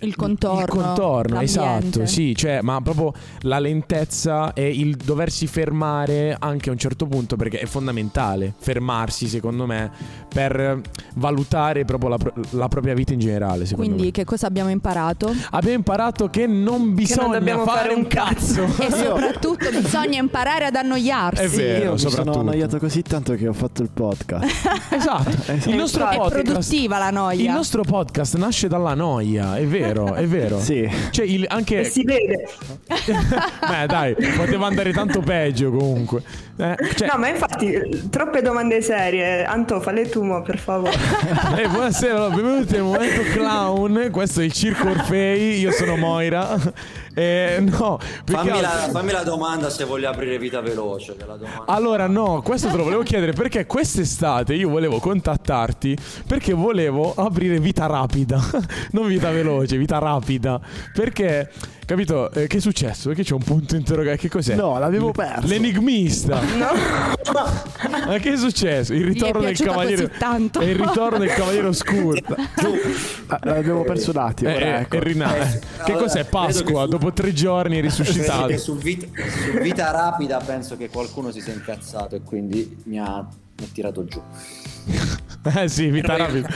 il 0.00 0.14
contorno. 0.16 0.60
Il 0.60 0.68
contorno, 0.68 1.40
esatto, 1.40 2.06
sì, 2.06 2.34
cioè, 2.34 2.60
ma 2.62 2.80
proprio 2.80 3.12
la 3.42 3.58
lentezza 3.58 4.52
e 4.52 4.68
il 4.68 4.96
doversi 4.96 5.46
fermare 5.46 6.36
anche 6.38 6.68
a 6.68 6.72
un 6.72 6.78
certo 6.78 7.06
punto 7.06 7.36
perché 7.36 7.58
è 7.58 7.66
fondamentale 7.66 8.54
fermarsi, 8.58 9.28
secondo 9.28 9.66
me, 9.66 9.90
per 10.28 10.80
valutare 11.14 11.84
proprio 11.84 12.10
la, 12.10 12.18
la 12.50 12.68
propria 12.68 12.94
vita 12.94 13.12
in 13.12 13.18
generale. 13.18 13.66
Quindi, 13.74 14.04
me. 14.04 14.10
che 14.10 14.24
cosa 14.24 14.46
abbiamo 14.46 14.70
imparato? 14.70 15.34
Abbiamo 15.50 15.76
imparato 15.76 16.28
che 16.28 16.46
non 16.46 16.94
bisogna 16.94 17.38
che 17.38 17.52
non 17.52 17.64
fare, 17.64 17.88
fare, 17.88 17.94
un 17.94 18.06
cazzo. 18.06 18.64
e 18.82 18.90
soprattutto 18.90 19.70
bisogna 19.80 20.18
imparare 20.18 20.66
ad 20.66 20.74
annoiarsi. 20.74 21.42
È 21.42 21.48
vero, 21.48 21.84
Io 21.84 21.92
mi 21.92 21.98
soprattutto. 21.98 22.32
sono 22.32 22.48
annoiato 22.48 22.78
così 22.78 23.02
tanto 23.02 23.34
che 23.34 23.48
ho 23.48 23.52
fatto 23.52 23.82
il 23.82 23.90
podcast. 23.92 24.68
esatto. 24.90 25.52
Il 25.70 25.76
nostro 25.76 26.08
È 26.08 26.16
podcast, 26.16 26.42
produttiva 26.42 26.98
la 26.98 27.10
noia. 27.10 27.42
il 27.42 27.50
nostro 27.50 27.82
podcast 27.82 28.36
nasce 28.36 28.68
dalla 28.68 28.94
noia, 28.94 29.56
è 29.56 29.66
vero, 29.66 29.85
è 30.14 30.26
vero. 30.26 30.60
sì. 30.60 30.88
Cioè, 31.10 31.24
il- 31.24 31.46
anche 31.48 31.80
E 31.80 31.84
si 31.84 32.02
vede. 32.04 32.46
Beh, 32.86 33.86
dai, 33.86 34.14
poteva 34.36 34.66
andare 34.66 34.92
tanto 34.92 35.20
peggio 35.20 35.70
comunque. 35.70 36.22
Eh, 36.58 36.76
cioè, 36.96 37.08
No, 37.12 37.18
ma 37.18 37.28
infatti, 37.28 38.08
troppe 38.10 38.40
domande 38.40 38.80
serie. 38.80 39.44
Anto, 39.44 39.80
falle 39.80 40.08
tu, 40.08 40.22
mo, 40.22 40.42
per 40.42 40.58
favore. 40.58 40.94
eh, 41.56 41.68
buonasera, 41.68 42.14
allora, 42.16 42.34
benvenuti 42.34 42.72
nel 42.72 42.82
momento 42.82 43.22
clown. 43.32 44.08
Questo 44.10 44.40
è 44.40 44.44
il 44.44 44.52
Circo 44.52 44.88
Orfei. 44.88 45.60
Io 45.60 45.70
sono 45.72 45.96
Moira. 45.96 46.56
Eh, 47.18 47.60
no, 47.60 47.98
Fammi 48.26 48.60
la, 48.60 48.82
altro- 48.82 48.90
fammi 48.90 49.10
la 49.10 49.22
domanda 49.22 49.70
se 49.70 49.84
voglio 49.84 50.10
aprire 50.10 50.36
vita 50.36 50.60
veloce. 50.60 51.16
la 51.26 51.38
Allora, 51.64 52.06
no, 52.08 52.42
questo 52.42 52.68
te 52.68 52.76
lo 52.76 52.82
volevo 52.82 53.02
chiedere 53.02 53.32
perché 53.32 53.64
quest'estate 53.64 54.52
io 54.52 54.68
volevo 54.68 54.98
contattarti 54.98 55.96
perché 56.26 56.52
volevo 56.52 57.14
aprire 57.16 57.58
vita 57.58 57.86
rapida, 57.86 58.38
non 58.92 59.06
vita 59.06 59.30
veloce, 59.30 59.78
vita 59.78 59.96
rapida. 59.96 60.60
Perché, 60.92 61.50
capito, 61.86 62.30
eh, 62.32 62.46
che 62.46 62.58
è 62.58 62.60
successo? 62.60 63.08
Perché 63.08 63.22
c'è 63.22 63.32
un 63.32 63.42
punto 63.42 63.76
interrogativo? 63.76 64.22
Che 64.22 64.28
cos'è? 64.28 64.54
No, 64.54 64.78
l'avevo 64.78 65.12
perso. 65.12 65.46
L'enigmista. 65.46 66.40
No? 67.26 67.44
Ma 68.06 68.18
che 68.18 68.32
è 68.34 68.36
successo? 68.36 68.94
Il 68.94 69.04
ritorno 69.04 69.42
del 69.42 69.58
cavaliere. 69.58 70.06
così 70.06 70.18
tanto. 70.18 70.60
È 70.60 70.64
il 70.64 70.76
ritorno 70.76 71.18
del 71.18 71.28
cavaliere 71.28 71.66
oscuro. 71.66 72.18
L'abbiamo 73.42 73.82
perso 73.82 74.12
un 74.12 74.16
attimo. 74.18 74.50
Eh, 74.50 74.56
ora, 74.56 74.64
eh, 74.64 74.80
ecco. 74.82 74.96
è 74.96 75.00
rinato. 75.00 75.42
Eh, 75.42 75.60
che 75.84 75.92
cos'è? 75.94 76.24
Pasqua? 76.24 76.82
che 76.82 76.84
fu- 76.84 76.86
Dopo 76.86 77.12
tre 77.12 77.32
giorni 77.32 77.78
è 77.78 77.80
risuscitato. 77.80 78.56
Su 78.58 78.76
vita, 78.76 79.06
su 79.06 79.58
vita 79.58 79.90
rapida 79.90 80.38
penso 80.38 80.76
che 80.76 80.88
qualcuno 80.88 81.32
si 81.32 81.40
sia 81.40 81.52
incazzato 81.52 82.14
e 82.14 82.22
quindi 82.22 82.76
mi 82.84 82.98
ha, 82.98 83.16
mi 83.20 83.64
ha 83.64 83.68
tirato 83.72 84.04
giù. 84.04 84.22
Eh 85.54 85.68
sì, 85.68 85.90
vita 85.90 86.16
rapida. 86.16 86.48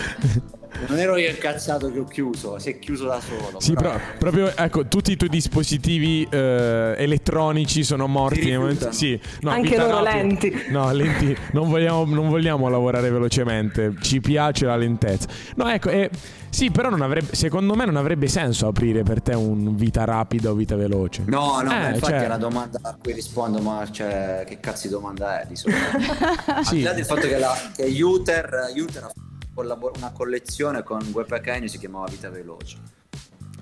Non 0.89 0.99
ero 0.99 1.17
io 1.17 1.29
incazzato 1.31 1.91
che 1.93 1.99
ho 1.99 2.05
chiuso, 2.05 2.59
si 2.59 2.71
è 2.71 2.79
chiuso 2.79 3.07
da 3.07 3.21
solo. 3.21 3.61
Sì, 3.61 3.75
però- 3.75 3.91
però, 3.91 4.03
proprio 4.19 4.57
ecco, 4.57 4.87
tutti 4.87 5.13
i 5.13 5.17
tuoi 5.17 5.29
dispositivi 5.31 6.27
eh, 6.31 6.95
elettronici 6.97 7.85
sono 7.85 8.07
morti 8.07 8.43
Si 8.43 8.49
nel 8.49 8.59
momento. 8.59 8.93
Sì, 8.93 9.21
no, 9.41 9.51
Anche 9.51 9.77
loro 9.77 10.03
rapida. 10.03 10.15
lenti. 10.15 10.65
No, 10.69 10.93
lenti. 10.93 11.37
Non 11.53 11.69
vogliamo, 11.69 12.05
non 12.07 12.29
vogliamo 12.29 12.69
lavorare 12.69 13.11
velocemente. 13.11 13.95
Ci 14.01 14.21
piace 14.21 14.65
la 14.67 14.77
lentezza. 14.77 15.29
No, 15.57 15.69
ecco, 15.69 15.91
eh, 15.91 16.09
sì, 16.49 16.71
però 16.71 16.89
non 16.89 17.03
avrebbe, 17.03 17.35
secondo 17.35 17.75
me 17.75 17.85
non 17.85 17.97
avrebbe 17.97 18.27
senso 18.29 18.67
aprire 18.67 19.03
per 19.03 19.21
te 19.23 19.35
un 19.35 19.77
vita 19.77 20.05
rapida 20.05 20.51
o 20.51 20.55
vita 20.55 20.77
veloce. 20.77 21.23
No, 21.27 21.61
no, 21.63 21.71
Eh, 21.73 21.87
infatti 21.95 22.13
cioè- 22.13 22.23
è 22.23 22.27
una 22.27 22.39
domanda 22.39 22.79
a 22.83 22.97
cui 23.01 23.13
rispondo, 23.13 23.59
ma 23.61 23.87
cioè, 23.91 24.45
che 24.47 24.59
cazzo 24.61 24.87
di 24.87 24.93
domanda 24.93 25.43
è 25.43 25.47
di 25.47 25.57
solito? 25.57 25.79
Al 26.47 26.65
Sì. 26.65 26.77
di 26.77 26.83
là 26.83 26.93
del 26.93 27.05
fatto 27.05 27.27
che, 27.29 27.39
la, 27.39 27.55
che 27.77 28.03
Uter, 28.03 28.73
Uter 28.77 29.03
ha 29.05 29.07
fatto 29.09 29.29
collabor- 29.61 29.97
una 29.99 30.11
collezione 30.13 30.83
con 30.83 31.01
Gue 31.11 31.25
Pequeno 31.25 31.67
si 31.67 31.79
chiamava 31.79 32.07
Vita 32.09 32.31
Veloce. 32.31 32.77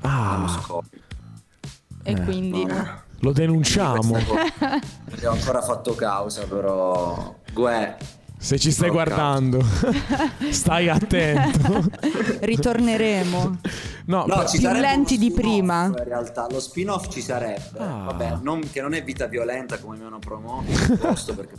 Ah. 0.02 0.46
E 2.04 2.22
quindi... 2.22 2.64
No, 2.64 3.02
lo 3.20 3.32
denunciamo. 3.32 4.12
Non 4.12 4.80
abbiamo 5.12 5.34
ancora 5.36 5.60
fatto 5.60 5.94
causa, 5.96 6.44
però 6.46 7.34
Gue 7.52 7.96
Se 8.38 8.58
ci 8.58 8.70
stai 8.70 8.90
guardando, 8.90 9.60
stai 10.50 10.88
attento. 10.88 11.90
Ritorneremo. 12.40 13.58
No, 14.06 14.24
No, 14.26 14.46
ci 14.46 14.58
più 14.58 14.70
lenti 14.70 15.18
di 15.18 15.32
prima. 15.32 15.86
In 15.86 16.04
realtà 16.04 16.46
lo 16.48 16.60
spin-off 16.60 17.08
ci 17.08 17.20
sarebbe, 17.20 17.78
Ah. 17.78 18.04
vabbè, 18.06 18.38
non- 18.40 18.70
che 18.70 18.80
non 18.80 18.94
è 18.94 19.02
vita 19.02 19.26
violenta 19.26 19.78
come 19.80 19.96
mi 19.98 20.04
hanno 20.04 20.20
promosso, 20.20 21.34
perché, 21.34 21.56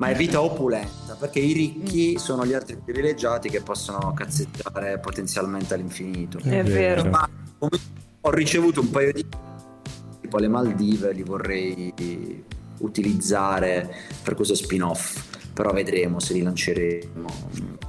ma 0.00 0.08
è 0.08 0.14
vita 0.14 0.40
opulenta, 0.40 1.14
perché 1.14 1.40
i 1.40 1.52
ricchi 1.52 2.18
sono 2.18 2.46
gli 2.46 2.54
altri 2.54 2.74
privilegiati 2.82 3.50
che 3.50 3.60
possono 3.60 4.14
cazzeggiare 4.14 4.98
potenzialmente 4.98 5.74
all'infinito. 5.74 6.38
È 6.38 6.64
vero. 6.64 7.04
Ma 7.10 7.28
come 7.58 7.78
ho 8.22 8.30
ricevuto 8.30 8.80
un 8.80 8.88
paio 8.88 9.12
di 9.12 9.26
tipo 10.22 10.38
le 10.38 10.48
Maldive, 10.48 11.12
li 11.12 11.22
vorrei 11.22 12.42
utilizzare 12.78 13.94
per 14.22 14.34
questo 14.34 14.54
spin-off, 14.54 15.22
però 15.52 15.70
vedremo 15.74 16.18
se 16.18 16.32
li 16.32 16.40
lanceremo, 16.40 17.28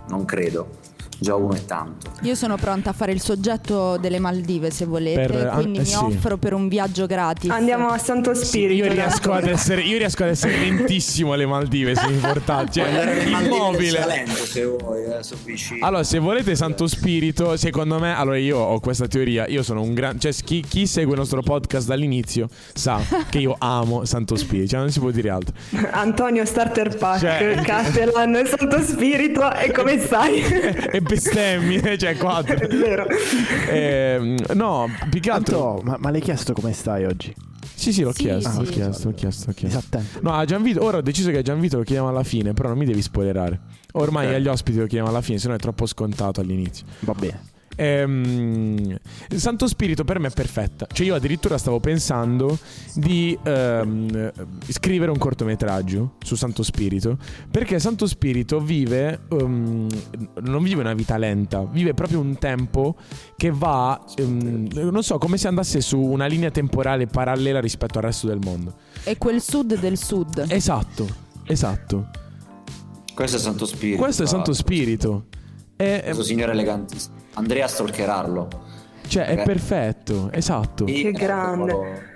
non 0.10 0.26
credo. 0.26 0.80
Già 1.22 1.36
uno 1.36 1.54
è 1.54 1.64
tanto. 1.66 2.10
Io 2.24 2.34
sono 2.34 2.56
pronta 2.58 2.90
a 2.90 2.94
fare 2.94 3.12
il 3.12 3.22
soggetto 3.22 3.98
delle 3.98 4.18
Maldive 4.18 4.72
se 4.72 4.86
volete, 4.86 5.28
Per- 5.28 5.48
ah, 5.48 5.54
quindi 5.54 5.78
eh, 5.78 5.82
mi 5.82 5.88
sì. 5.88 5.96
offro 5.96 6.38
per 6.38 6.54
un 6.54 6.68
viaggio 6.68 7.06
gratis. 7.06 7.52
Andiamo 7.52 7.90
a 7.90 7.98
Santo 8.00 8.34
Spirito. 8.34 8.86
Io 8.86 8.92
riesco, 8.92 9.34
essere, 9.36 9.82
io 9.82 9.98
riesco 10.00 10.24
ad 10.24 10.30
essere 10.30 10.58
lentissimo 10.58 11.34
alle 11.34 11.46
Maldive, 11.46 11.94
se. 11.96 12.02
Puoi 12.08 12.18
andare 12.18 12.72
Cioè, 12.72 13.42
immobile. 13.44 14.00
Salento 14.00 14.46
se 14.46 14.66
vuoi, 14.66 15.04
eh. 15.04 15.20
Allora, 15.82 16.04
se 16.04 16.18
volete 16.20 16.56
Santo 16.56 16.88
Spirito, 16.88 17.56
secondo 17.56 18.00
me, 18.00 18.16
allora 18.16 18.38
io 18.38 18.58
ho 18.58 18.80
questa 18.80 19.08
teoria, 19.08 19.48
io 19.48 19.62
sono 19.62 19.82
un 19.82 19.94
gran... 19.94 20.20
Cioè, 20.20 20.32
chi, 20.34 20.64
chi 20.68 20.88
segue 20.88 21.14
il 21.14 21.20
nostro 21.20 21.42
podcast 21.44 21.88
dall'inizio 21.88 22.48
sa 22.74 23.00
che 23.30 23.38
io 23.38 23.56
amo 23.60 24.06
Santo 24.06 24.36
Spirito, 24.36 24.70
cioè 24.70 24.80
non 24.80 24.90
si 24.92 25.00
può 25.00 25.12
dire 25.12 25.30
altro. 25.30 25.54
Antonio 25.92 26.46
Starter 26.46 26.98
Pack, 26.98 27.20
Cioè- 27.20 27.62
Castellan 27.64 28.36
e 28.36 28.46
Santo 28.46 28.82
Spirito 28.82 29.54
e 29.54 29.72
come 29.72 30.00
stai? 30.02 30.42
e 30.42 31.02
bestemmi, 31.16 31.98
cioè 31.98 32.16
quattro. 32.18 32.56
È 32.60 32.68
vero. 32.68 33.06
Ehm, 33.70 34.38
no, 34.54 34.88
più 35.10 35.20
che 35.20 35.30
altro... 35.30 35.70
Anto, 35.78 35.82
ma, 35.84 35.98
ma 36.00 36.12
l'hai 36.12 36.22
chiesto 36.22 36.54
come 36.54 36.72
stai 36.74 37.06
oggi? 37.06 37.34
Sì, 37.74 37.92
sì, 37.92 38.04
l'ho 38.04 38.14
Sì, 38.14 38.24
chiesto, 38.24 38.50
sì. 38.52 38.58
l'ho 38.58 38.64
chiesto, 38.64 39.08
l'ho 39.10 39.14
chiesto, 39.16 39.46
l'ho 39.48 39.54
chiesto. 39.54 39.78
Disattento. 39.80 40.20
No, 40.22 40.34
a 40.34 40.46
Gianvito, 40.46 40.84
ora 40.84 40.98
ho 40.98 41.02
deciso 41.02 41.32
che 41.32 41.38
a 41.40 41.42
Gianvito 41.42 41.78
lo 41.78 41.84
chiediamo 41.84 42.10
alla 42.10 42.24
fine, 42.24 42.54
però 42.54 42.70
non 42.70 42.78
mi 42.78 42.86
devi 42.86 43.02
spoilerare. 43.02 43.60
Ormai 43.94 44.28
Ok. 44.28 44.34
agli 44.36 44.48
ospiti 44.48 44.78
lo 44.78 44.84
chiediamo 44.86 45.10
alla 45.10 45.22
fine, 45.22 45.38
se 45.40 45.48
no 45.48 45.56
è 45.56 45.58
troppo 45.58 45.86
scontato 45.86 46.42
all'inizio. 46.42 46.86
Va 47.00 47.14
bene. 47.14 47.42
Ehm, 47.76 48.98
Santo 49.36 49.68
Spirito 49.68 50.04
per 50.04 50.20
me 50.20 50.28
è 50.28 50.32
perfetta. 50.32 50.88
Cioè, 50.92 51.06
io 51.06 51.16
addirittura 51.16 51.58
stavo 51.58 51.80
pensando 51.80 52.58
di 52.94 53.38
ehm, 53.44 54.32
scrivere 54.70 55.12
un 55.12 55.18
cortometraggio 55.18 56.16
su 56.24 56.36
Santo 56.36 56.64
Spirito. 56.64 57.18
Perché 57.50 57.80
Santo 57.80 58.08
Spirito 58.08 58.60
vive. 58.60 59.22
ehm, 59.30 59.88
non 60.42 60.64
vive 60.64 60.82
una 60.82 60.94
vita 60.94 61.18
lenta, 61.18 61.64
vive 61.64 61.94
proprio 61.94 62.20
un 62.20 62.38
tempo 62.38 62.96
che 63.36 63.52
va. 63.52 64.00
ehm, 64.16 64.68
non 64.74 65.04
so, 65.04 65.18
come 65.18 65.38
se 65.38 65.48
andasse 65.48 65.82
su 65.82 66.00
una 66.00 66.26
linea 66.26 66.52
temporale 66.52 67.08
parallela 67.08 67.60
rispetto 67.60 67.98
al 67.98 68.06
resto 68.06 68.28
del 68.28 68.40
mondo. 68.44 68.76
È 69.04 69.18
quel 69.18 69.42
sud 69.42 69.80
del 69.80 69.98
sud. 69.98 70.46
Esatto, 70.50 71.08
esatto. 71.46 72.10
Questo 73.14 73.38
è 73.38 73.40
Santo 73.40 73.66
Spirito. 73.66 74.02
Questo 74.02 74.24
è 74.24 74.28
Santo. 74.28 74.54
Spirito. 74.54 75.26
È, 75.76 76.02
Questo 76.06 76.24
signore 76.24 76.52
elegantissimo. 76.54 77.16
Andrea 77.36 77.66
a 77.66 77.68
stalkerarlo. 77.68 78.48
cioè, 79.08 79.26
è 79.26 79.40
Ok. 79.40 79.44
perfetto, 79.44 80.32
esatto. 80.32 80.86
Che 80.86 81.12
grande. 81.12 82.10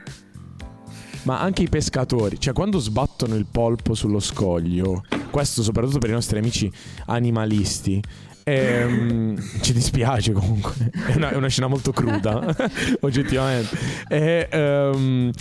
Ma 1.24 1.40
anche 1.40 1.64
i 1.64 1.70
pescatori, 1.70 2.40
cioè 2.40 2.54
quando 2.54 2.78
sbattono 2.78 3.36
il 3.36 3.48
polpo 3.52 3.96
sullo 3.96 4.20
scoglio, 4.20 5.04
questo 5.32 5.64
soprattutto 5.64 5.98
per 5.98 6.10
i 6.10 6.14
nostri 6.14 6.38
amici 6.38 6.72
animalisti, 7.08 8.00
ehm, 8.44 9.36
ci 9.62 9.74
dispiace 9.74 10.34
comunque, 10.34 10.92
è 11.08 11.16
una, 11.16 11.32
è 11.32 11.36
una 11.36 11.48
scena 11.48 11.66
molto 11.68 11.92
cruda, 11.92 12.56
oggettivamente. 13.02 13.76
E, 14.08 14.48
ehm, 14.52 15.32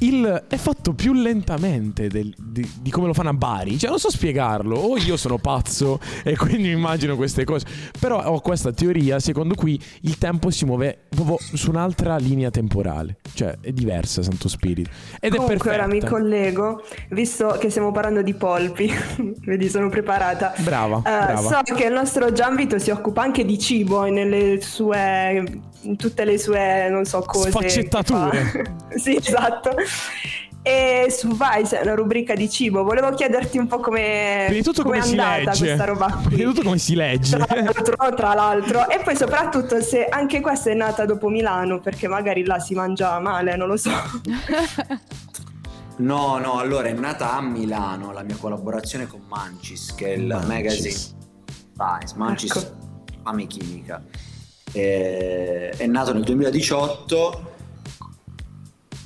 il- 0.00 0.44
è 0.48 0.56
fatto 0.56 0.92
più 0.92 1.12
lentamente 1.12 2.08
del- 2.08 2.34
di, 2.38 2.68
di 2.80 2.90
come 2.90 3.06
lo 3.06 3.14
fanno 3.14 3.30
a 3.30 3.34
Bari. 3.34 3.78
Cioè, 3.78 3.90
non 3.90 3.98
so 3.98 4.10
spiegarlo. 4.10 4.76
O 4.76 4.96
io 4.96 5.16
sono 5.16 5.38
pazzo 5.38 5.98
e 6.24 6.36
quindi 6.36 6.70
immagino 6.70 7.16
queste 7.16 7.44
cose. 7.44 7.66
Però 7.98 8.22
ho 8.22 8.40
questa 8.40 8.72
teoria 8.72 9.18
secondo 9.20 9.54
cui 9.54 9.80
il 10.02 10.18
tempo 10.18 10.50
si 10.50 10.64
muove 10.64 10.98
proprio 11.08 11.36
su 11.54 11.70
un'altra 11.70 12.16
linea 12.16 12.50
temporale. 12.50 13.16
Cioè, 13.34 13.56
è 13.60 13.72
diversa 13.72 14.22
Santo 14.22 14.48
Spirito. 14.48 14.90
Ed 15.20 15.30
Comunque 15.32 15.54
è 15.54 15.58
perfetta. 15.58 15.84
ora 15.84 15.86
mi 15.92 16.00
collego, 16.04 16.82
visto 17.10 17.56
che 17.58 17.70
stiamo 17.70 17.92
parlando 17.92 18.22
di 18.22 18.34
polpi, 18.34 18.90
vedi 19.44 19.68
sono 19.68 19.88
preparata. 19.88 20.52
Brava, 20.58 20.98
Eh, 20.98 21.02
brava. 21.02 21.40
So 21.40 21.74
che 21.74 21.84
il 21.86 21.92
nostro 21.92 22.32
Gianvito 22.32 22.78
si 22.78 22.90
occupa 22.90 23.22
anche 23.22 23.44
di 23.44 23.58
cibo 23.58 24.04
nelle 24.04 24.60
sue, 24.60 25.60
tutte 25.96 26.24
le 26.24 26.38
sue, 26.38 26.88
non 26.88 27.04
so, 27.04 27.20
cose. 27.20 27.50
Sfaccettature. 27.50 28.44
fa. 28.44 28.98
sì, 28.98 29.16
esatto. 29.16 29.74
E 30.62 31.06
su 31.08 31.28
Vice 31.28 31.78
è 31.78 31.82
una 31.82 31.94
rubrica 31.94 32.34
di 32.34 32.50
cibo. 32.50 32.82
Volevo 32.84 33.10
chiederti 33.14 33.56
un 33.56 33.66
po' 33.66 33.78
come, 33.80 34.44
Prima 34.48 34.58
di 34.58 34.62
tutto 34.62 34.82
come, 34.82 34.98
è 34.98 35.02
si 35.02 35.10
andata 35.12 35.38
legge. 35.50 35.64
questa 35.64 35.84
roba 35.86 36.06
Prima 36.06 36.22
qui. 36.28 36.36
di 36.36 36.42
tutto 36.42 36.62
come 36.62 36.78
si 36.78 36.94
legge. 36.94 37.36
Tra 37.38 37.54
l'altro, 37.62 38.14
tra 38.14 38.34
l'altro, 38.34 38.88
e 38.90 39.00
poi 39.02 39.16
soprattutto 39.16 39.80
se 39.80 40.04
anche 40.04 40.40
questa 40.40 40.68
è 40.70 40.74
nata 40.74 41.06
dopo 41.06 41.28
Milano, 41.28 41.80
perché 41.80 42.08
magari 42.08 42.44
là 42.44 42.58
si 42.58 42.74
mangia 42.74 43.18
male, 43.20 43.56
non 43.56 43.68
lo 43.68 43.76
so. 43.78 43.90
No, 45.96 46.38
no, 46.38 46.58
allora 46.58 46.88
è 46.88 46.92
nata 46.94 47.34
a 47.36 47.42
Milano 47.42 48.10
la 48.12 48.22
mia 48.22 48.36
collaborazione 48.36 49.06
con 49.06 49.20
Mancis, 49.28 49.94
che 49.94 50.14
è 50.14 50.16
il 50.16 50.26
Mancis. 50.28 50.48
magazine 50.48 50.94
Vice, 51.74 52.14
Mancis 52.16 52.56
Ecco. 52.56 52.76
Fame 53.22 53.46
Chimica. 53.46 54.02
E- 54.72 55.70
è 55.76 55.86
nato 55.86 56.12
nel 56.12 56.24
2018 56.24 57.48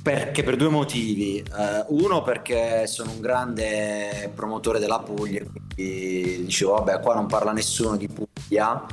perché 0.05 0.43
per 0.43 0.55
due 0.55 0.69
motivi. 0.69 1.39
Eh, 1.39 1.85
uno 1.87 2.21
perché 2.21 2.85
sono 2.85 3.09
un 3.09 3.19
grande 3.19 4.31
promotore 4.35 4.77
della 4.77 4.99
Puglia, 4.99 5.41
quindi 5.43 6.43
dicevo 6.45 6.73
vabbè 6.73 6.99
qua 6.99 7.15
non 7.15 7.25
parla 7.25 7.51
nessuno 7.51 7.97
di 7.97 8.07
Puglia, 8.07 8.85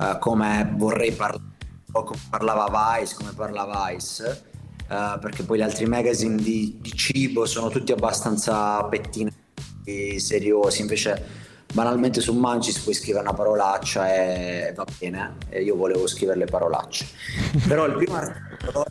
eh, 0.00 0.16
come 0.18 0.72
vorrei 0.74 1.12
parlare, 1.12 1.44
come 1.92 2.18
parlava 2.30 2.96
Vice, 2.98 3.14
come 3.14 3.32
parla 3.36 3.90
Vice, 3.90 4.42
eh, 4.88 5.18
perché 5.20 5.42
poi 5.42 5.58
gli 5.58 5.62
altri 5.62 5.84
magazine 5.84 6.36
di, 6.36 6.78
di 6.80 6.92
cibo 6.92 7.44
sono 7.44 7.68
tutti 7.68 7.92
abbastanza 7.92 8.82
pettinati, 8.84 10.18
seriosi, 10.18 10.80
invece 10.80 11.43
banalmente 11.74 12.20
su 12.20 12.32
Mancis 12.32 12.78
puoi 12.78 12.94
scrivere 12.94 13.24
una 13.24 13.34
parolaccia 13.34 14.14
e 14.14 14.72
va 14.74 14.86
bene, 14.96 15.36
e 15.48 15.62
io 15.62 15.74
volevo 15.74 16.06
scrivere 16.06 16.38
le 16.38 16.44
parolacce. 16.46 17.06
Però 17.66 17.84
il 17.84 17.94
primo 17.94 18.14
articolo 18.14 18.86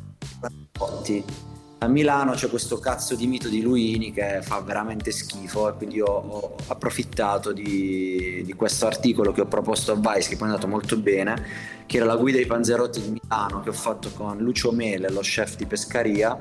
a 1.79 1.87
Milano 1.87 2.31
c'è 2.31 2.49
questo 2.49 2.79
cazzo 2.79 3.15
di 3.15 3.27
mito 3.27 3.49
di 3.49 3.61
Luini 3.61 4.13
che 4.13 4.39
fa 4.41 4.61
veramente 4.61 5.11
schifo 5.11 5.69
e 5.69 5.73
quindi 5.73 5.99
ho, 5.99 6.07
ho 6.07 6.55
approfittato 6.67 7.51
di, 7.51 8.41
di 8.45 8.53
questo 8.53 8.85
articolo 8.85 9.33
che 9.33 9.41
ho 9.41 9.47
proposto 9.47 9.91
a 9.91 9.95
Vice 9.95 10.29
che 10.29 10.37
poi 10.37 10.47
è 10.47 10.51
andato 10.51 10.67
molto 10.67 10.97
bene 10.97 11.45
che 11.85 11.97
era 11.97 12.05
la 12.05 12.15
guida 12.15 12.37
ai 12.37 12.45
panzerotti 12.45 13.01
di 13.01 13.19
Milano 13.19 13.59
che 13.59 13.69
ho 13.69 13.73
fatto 13.73 14.11
con 14.11 14.37
Lucio 14.37 14.71
Mele, 14.71 15.09
lo 15.09 15.19
chef 15.19 15.57
di 15.57 15.65
Pescaria 15.65 16.39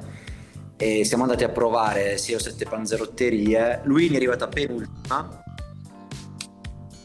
e 0.76 1.04
siamo 1.04 1.24
andati 1.24 1.42
a 1.42 1.48
provare 1.48 2.18
6 2.18 2.34
o 2.36 2.38
7 2.38 2.64
panzerotterie 2.66 3.80
Luini 3.82 4.14
è 4.14 4.16
arrivata 4.18 4.46
penultima 4.46 5.41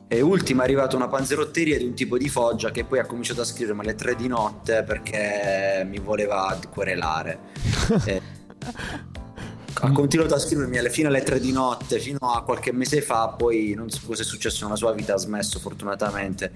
e 0.08 0.22
ultima 0.22 0.62
è 0.62 0.66
arrivata 0.66 0.96
una 0.96 1.08
panzerotteria 1.08 1.78
di 1.78 1.84
un 1.86 1.94
tipo 1.94 2.18
di 2.18 2.30
Foggia 2.30 2.72
che 2.72 2.86
poi 2.86 3.00
ha 3.00 3.06
cominciato 3.06 3.42
a 3.42 3.46
scrivermi 3.46 3.82
alle 3.82 3.96
3 3.96 4.16
di 4.16 4.28
notte 4.28 4.84
perché 4.84 5.86
mi 5.88 6.00
voleva 6.00 6.58
querelare. 6.70 7.40
Ha 9.80 9.92
continuato 9.92 10.34
a 10.34 10.40
scrivermi 10.40 10.80
alle 10.80 10.90
fino 10.90 11.08
alle 11.08 11.22
3 11.22 11.40
di 11.40 11.52
notte 11.52 12.00
fino 12.00 12.18
a 12.18 12.42
qualche 12.42 12.72
mese 12.72 13.04
fa, 13.04 13.28
poi 13.28 13.76
non 13.76 13.92
so 13.92 14.02
cosa 14.08 14.24
è 14.24 14.26
successo 14.26 14.64
nella 14.66 14.76
sua 14.76 14.92
vita, 14.92 15.14
ha 15.14 15.18
smesso 15.18 15.60
fortunatamente 15.60 16.52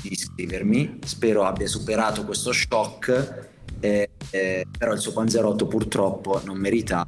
di 0.00 0.14
scrivermi. 0.14 1.00
Spero 1.04 1.42
abbia 1.42 1.66
superato 1.66 2.24
questo 2.24 2.52
shock, 2.52 3.48
eh, 3.80 4.10
eh, 4.30 4.66
però 4.78 4.92
il 4.92 5.00
suo 5.00 5.12
panzerotto 5.12 5.66
purtroppo 5.66 6.40
non 6.44 6.56
merita. 6.56 7.04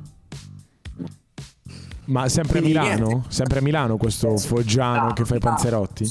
Ma 2.06 2.28
sempre 2.28 2.58
a 2.58 2.62
Milano? 2.62 3.24
Sempre 3.28 3.58
a 3.58 3.62
Milano 3.62 3.96
questo 3.96 4.36
foggiano 4.36 5.12
che 5.12 5.24
fa 5.24 5.36
i 5.36 5.38
panzerotti? 5.38 6.04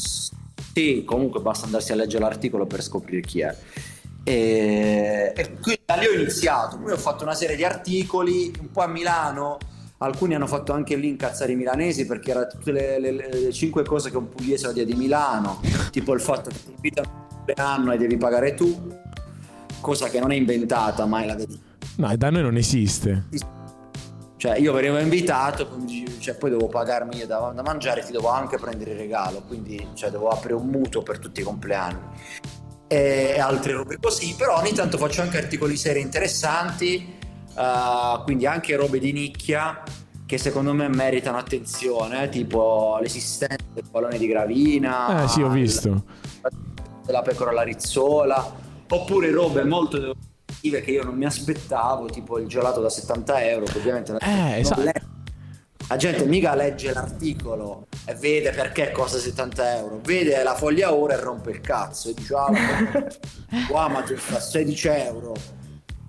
Sì, 0.73 1.03
comunque 1.05 1.39
basta 1.41 1.65
andarsi 1.65 1.91
a 1.91 1.95
leggere 1.95 2.23
l'articolo 2.23 2.65
per 2.65 2.81
scoprire 2.81 3.21
chi 3.21 3.41
è. 3.41 3.55
E, 4.23 5.33
e 5.35 5.51
quindi 5.59 5.81
da 5.85 5.95
lì 5.95 6.07
ho 6.07 6.13
iniziato, 6.13 6.77
poi 6.77 6.93
ho 6.93 6.97
fatto 6.97 7.23
una 7.23 7.35
serie 7.35 7.55
di 7.55 7.63
articoli, 7.63 8.51
un 8.59 8.71
po' 8.71 8.81
a 8.81 8.87
Milano, 8.87 9.57
alcuni 9.97 10.33
hanno 10.33 10.47
fatto 10.47 10.73
anche 10.73 10.95
lì 10.95 11.09
incazzare 11.09 11.51
i 11.51 11.55
milanesi 11.55 12.05
perché 12.05 12.31
erano 12.31 12.47
tutte 12.47 12.71
le, 12.71 12.99
le- 12.99 13.11
le 13.11 13.51
cinque 13.53 13.83
cose 13.83 14.09
che 14.09 14.17
un 14.17 14.29
pugliese 14.29 14.67
odia 14.67 14.85
di 14.85 14.93
Milano, 14.95 15.59
tipo 15.91 16.13
il 16.13 16.21
fatto 16.21 16.49
che 16.49 16.57
ti 16.63 16.71
invitano 16.71 17.09
un 17.11 17.27
compleanno 17.35 17.91
e 17.91 17.97
devi 17.97 18.17
pagare 18.17 18.53
tu, 18.53 18.97
cosa 19.81 20.07
che 20.09 20.19
non 20.19 20.31
è 20.31 20.35
inventata, 20.35 21.05
ma 21.05 21.21
è 21.21 21.25
la 21.25 21.35
verità. 21.35 21.59
No, 21.97 22.15
da 22.15 22.29
noi 22.29 22.41
non 22.41 22.57
esiste. 22.57 23.25
Cioè, 24.43 24.57
io 24.57 24.73
venivo 24.73 24.99
invitato, 24.99 25.65
cioè, 26.19 26.35
poi 26.35 26.49
devo 26.49 26.67
pagarmi 26.67 27.15
io 27.15 27.25
da, 27.25 27.53
da 27.55 27.61
mangiare, 27.61 28.03
ti 28.03 28.11
devo 28.11 28.27
anche 28.27 28.57
prendere 28.57 28.91
il 28.91 28.97
regalo, 28.97 29.41
quindi 29.47 29.87
cioè, 29.93 30.09
devo 30.09 30.27
aprire 30.27 30.55
un 30.55 30.67
mutuo 30.67 31.01
per 31.01 31.17
tutti 31.17 31.39
i 31.39 31.43
compleanni 31.45 31.97
e 32.89 33.39
altre 33.39 33.71
robe 33.71 33.97
così. 34.01 34.35
Però 34.37 34.57
ogni 34.57 34.73
tanto 34.73 34.97
faccio 34.97 35.21
anche 35.21 35.37
articoli 35.37 35.77
seri 35.77 36.01
interessanti, 36.01 37.15
eh, 37.55 38.21
quindi 38.25 38.45
anche 38.45 38.75
robe 38.75 38.99
di 38.99 39.13
nicchia 39.13 39.81
che 40.25 40.37
secondo 40.37 40.73
me 40.73 40.89
meritano 40.89 41.37
attenzione, 41.37 42.27
tipo 42.27 42.99
l'esistenza 43.01 43.63
del 43.73 43.85
pallone 43.89 44.17
di 44.17 44.27
Gravina, 44.27 45.23
Eh 45.23 45.27
sì, 45.29 45.41
ho 45.41 45.47
visto. 45.47 46.03
della 47.05 47.21
pecora 47.21 47.51
alla 47.51 47.63
rizzola, 47.63 48.53
oppure 48.89 49.31
robe 49.31 49.63
molto 49.63 50.17
decorative 50.63 50.81
che 50.81 50.91
io 50.91 51.03
non 51.03 51.15
mi 51.15 51.25
aspettavo, 51.25 52.05
tipo 52.05 52.39
il 52.39 52.47
gelato 52.47 52.81
da 52.81 52.89
70 52.89 53.43
euro, 53.43 53.65
che 53.65 53.77
ovviamente 53.77 54.15
Eh, 54.21 54.59
esatto. 54.59 54.81
l'è. 54.81 54.93
la 55.89 55.97
gente 55.97 56.25
mica 56.25 56.55
legge 56.55 56.93
l'articolo 56.93 57.87
e 58.05 58.13
vede 58.15 58.51
perché 58.51 58.91
costa 58.91 59.17
70 59.17 59.77
euro, 59.77 59.99
vede 60.01 60.41
la 60.41 60.55
foglia 60.55 60.93
ora 60.93 61.15
e 61.15 61.19
rompe 61.19 61.51
il 61.51 61.61
cazzo 61.61 62.09
e 62.09 62.13
dice, 62.13 62.33
ah, 62.35 62.51
qua 63.67 63.83
Amazon 63.83 64.17
sta 64.17 64.39
16 64.39 64.87
euro. 64.87 65.33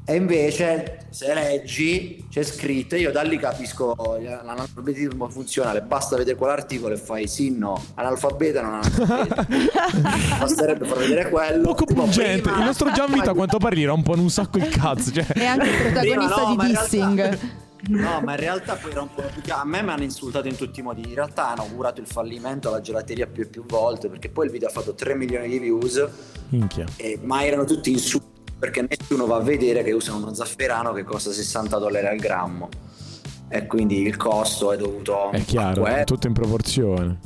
E 0.06 0.16
invece 0.16 1.06
se 1.08 1.32
leggi 1.32 2.26
c'è 2.28 2.42
scritto, 2.42 2.94
io 2.94 3.10
da 3.10 3.22
lì 3.22 3.38
capisco 3.38 3.94
l'analfabetismo 4.20 5.30
funzionale, 5.30 5.80
basta 5.80 6.16
vedere 6.16 6.36
quell'articolo 6.36 6.92
e 6.92 6.98
fai 6.98 7.26
sì, 7.26 7.56
no, 7.56 7.82
analfabeta, 7.94 8.60
non 8.60 8.74
analfabeta. 8.74 9.46
Basterebbe 10.38 10.84
far 10.84 10.98
vedere 10.98 11.30
quello. 11.30 11.62
Poco 11.62 11.86
pungente, 11.86 12.42
prima... 12.42 12.58
il 12.58 12.64
nostro 12.64 12.92
Gianvita 12.92 13.30
a 13.30 13.34
quanto 13.34 13.56
pare 13.56 13.76
gli 13.76 13.86
rompono 13.86 14.20
un 14.20 14.28
sacco 14.28 14.58
il 14.58 14.68
cazzo. 14.68 15.10
Cioè. 15.10 15.24
È 15.24 15.46
anche 15.46 15.68
il 15.70 15.76
protagonista 15.76 16.42
no, 16.42 16.56
di 16.56 16.66
Dissing. 16.66 17.18
Realtà... 17.18 17.62
No, 17.86 18.20
ma 18.20 18.32
in 18.32 18.40
realtà 18.40 18.74
poi 18.74 18.92
rompono 18.92 19.28
più 19.28 19.52
A 19.52 19.64
me 19.64 19.82
mi 19.82 19.90
hanno 19.90 20.02
insultato 20.02 20.48
in 20.48 20.56
tutti 20.56 20.80
i 20.80 20.82
modi. 20.82 21.02
In 21.06 21.14
realtà 21.14 21.48
hanno 21.48 21.62
augurato 21.62 22.02
il 22.02 22.06
fallimento 22.06 22.68
alla 22.68 22.82
gelateria 22.82 23.26
più 23.26 23.42
e 23.42 23.46
più 23.46 23.64
volte 23.64 24.08
perché 24.08 24.28
poi 24.28 24.46
il 24.46 24.52
video 24.52 24.68
ha 24.68 24.70
fatto 24.70 24.94
3 24.94 25.14
milioni 25.14 25.48
di 25.48 25.58
views. 25.58 26.06
Minchia. 26.50 26.84
E, 26.96 27.18
ma 27.22 27.44
erano 27.44 27.64
tutti 27.64 27.90
insulti 27.90 28.32
perché 28.64 28.86
nessuno 28.88 29.26
va 29.26 29.36
a 29.36 29.40
vedere 29.40 29.82
che 29.82 29.92
usano 29.92 30.16
uno 30.18 30.32
zafferano 30.32 30.94
che 30.94 31.04
costa 31.04 31.30
60 31.30 31.78
dollari 31.78 32.06
al 32.06 32.16
grammo. 32.16 32.70
E 33.48 33.66
quindi 33.66 34.00
il 34.00 34.16
costo 34.16 34.72
è 34.72 34.78
dovuto 34.78 35.30
È 35.32 35.44
chiaro, 35.44 35.84
è 35.84 36.04
tutto 36.04 36.26
in 36.28 36.32
proporzione. 36.32 37.18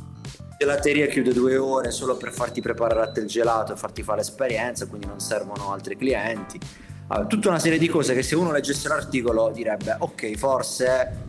La 0.49 0.55
gelateria 0.57 1.07
chiude 1.07 1.31
due 1.31 1.55
ore 1.55 1.91
solo 1.91 2.17
per 2.17 2.33
farti 2.33 2.59
preparare 2.59 3.01
a 3.01 3.11
te 3.11 3.21
il 3.21 3.27
gelato 3.27 3.71
e 3.71 3.77
farti 3.77 4.03
fare 4.03 4.17
l'esperienza, 4.17 4.85
quindi 4.87 5.07
non 5.07 5.21
servono 5.21 5.71
altri 5.71 5.95
clienti 5.95 6.59
allora, 7.07 7.27
tutta 7.27 7.47
una 7.47 7.59
serie 7.59 7.79
di 7.79 7.87
cose 7.87 8.13
che 8.13 8.21
se 8.21 8.35
uno 8.35 8.51
leggesse 8.51 8.87
l'articolo 8.87 9.49
direbbe 9.49 9.95
ok 9.97 10.35
forse 10.35 11.23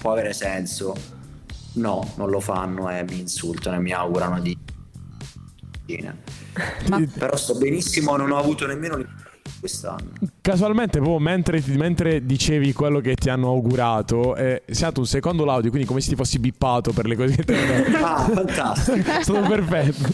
può 0.00 0.10
avere 0.10 0.32
senso 0.32 0.94
no 1.74 2.12
non 2.16 2.28
lo 2.28 2.40
fanno 2.40 2.90
e 2.90 3.04
mi 3.04 3.20
insultano 3.20 3.76
e 3.76 3.78
mi 3.78 3.92
augurano 3.92 4.40
di 4.40 4.58
Ma... 6.88 7.00
però 7.16 7.36
sto 7.36 7.54
benissimo 7.54 8.16
non 8.16 8.32
ho 8.32 8.38
avuto 8.38 8.66
nemmeno 8.66 8.96
quest'anno. 9.66 10.12
Casualmente 10.40 10.98
proprio 10.98 11.18
mentre, 11.18 11.62
mentre, 11.74 12.24
dicevi 12.24 12.72
quello 12.72 13.00
che 13.00 13.16
ti 13.16 13.28
hanno 13.28 13.48
augurato 13.48 14.34
è 14.36 14.62
stato 14.70 15.00
un 15.00 15.06
secondo 15.06 15.44
l'audio 15.44 15.70
quindi 15.70 15.86
come 15.86 16.00
se 16.00 16.10
ti 16.10 16.14
fossi 16.16 16.38
bippato 16.38 16.92
per 16.92 17.06
le 17.06 17.16
cose 17.16 17.34
che 17.36 17.44
ti 17.44 17.52
hanno 17.52 17.82
detto. 17.82 18.04
Ah 18.04 18.28
fantastico. 18.32 19.10
È 19.10 19.22
stato 19.22 19.48
perfetto. 19.48 20.08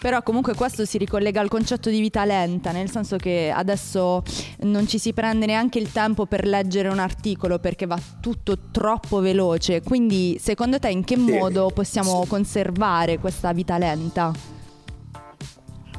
Però 0.00 0.22
comunque 0.22 0.54
questo 0.54 0.86
si 0.86 0.96
ricollega 0.96 1.42
al 1.42 1.48
concetto 1.48 1.90
di 1.90 2.00
vita 2.00 2.24
lenta, 2.24 2.72
nel 2.72 2.90
senso 2.90 3.18
che 3.18 3.52
adesso 3.54 4.22
non 4.60 4.88
ci 4.88 4.98
si 4.98 5.12
prende 5.12 5.44
neanche 5.44 5.78
il 5.78 5.92
tempo 5.92 6.24
per 6.24 6.46
leggere 6.46 6.88
un 6.88 6.98
articolo 6.98 7.58
perché 7.58 7.84
va 7.84 8.00
tutto 8.18 8.56
troppo 8.70 9.20
veloce. 9.20 9.82
Quindi 9.82 10.38
secondo 10.40 10.78
te 10.78 10.88
in 10.88 11.04
che 11.04 11.18
modo 11.18 11.70
possiamo 11.74 12.24
conservare 12.26 13.18
questa 13.18 13.52
vita 13.52 13.76
lenta? 13.76 14.59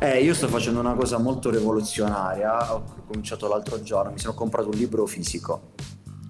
Eh, 0.03 0.23
io 0.23 0.33
sto 0.33 0.47
facendo 0.47 0.79
una 0.79 0.95
cosa 0.95 1.19
molto 1.19 1.51
rivoluzionaria, 1.51 2.73
ho 2.73 2.83
cominciato 3.05 3.47
l'altro 3.47 3.83
giorno, 3.83 4.11
mi 4.11 4.17
sono 4.17 4.33
comprato 4.33 4.69
un 4.69 4.75
libro 4.75 5.05
fisico. 5.05 5.73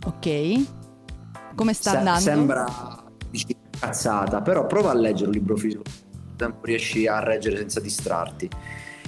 Ok. 0.06 0.66
Come 1.56 1.74
sta 1.74 1.92
Se- 1.92 1.98
andando? 1.98 2.20
Sembra 2.20 2.66
cazzata, 3.80 4.42
però 4.42 4.68
prova 4.68 4.92
a 4.92 4.94
leggere 4.94 5.28
un 5.28 5.32
libro 5.32 5.56
fisico 5.56 5.84
riesci 6.64 7.08
a 7.08 7.20
reggere 7.20 7.56
senza 7.56 7.80
distrarti. 7.80 8.50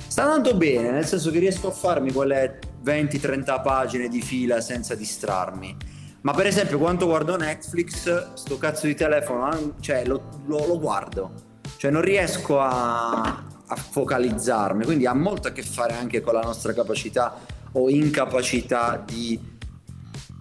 Sta 0.08 0.24
andando 0.24 0.56
bene, 0.56 0.92
nel 0.92 1.06
senso 1.06 1.30
che 1.30 1.40
riesco 1.40 1.68
a 1.68 1.72
farmi 1.72 2.14
quelle 2.14 2.60
20-30 2.86 3.62
pagine 3.62 4.08
di 4.08 4.22
fila 4.22 4.62
senza 4.62 4.96
distrarmi. 4.96 5.76
Ma 6.22 6.32
per 6.32 6.46
esempio 6.48 6.78
quando 6.78 7.06
guardo 7.06 7.36
Netflix, 7.36 8.34
sto 8.36 8.58
cazzo 8.58 8.88
di 8.88 8.96
telefono, 8.96 9.74
cioè 9.82 10.06
lo, 10.06 10.30
lo, 10.46 10.66
lo 10.68 10.80
guardo. 10.80 11.34
Cioè 11.76 11.92
non 11.92 12.02
riesco 12.02 12.62
a, 12.62 13.44
a 13.74 13.76
focalizzarmi, 13.76 14.86
quindi 14.86 15.06
ha 15.06 15.14
molto 15.14 15.48
a 15.48 15.52
che 15.52 15.64
fare 15.64 15.94
anche 15.94 16.22
con 16.22 16.34
la 16.34 16.42
nostra 16.42 16.74
capacità 16.74 17.36
o 17.74 17.90
incapacità 17.90 19.04
di 19.04 19.52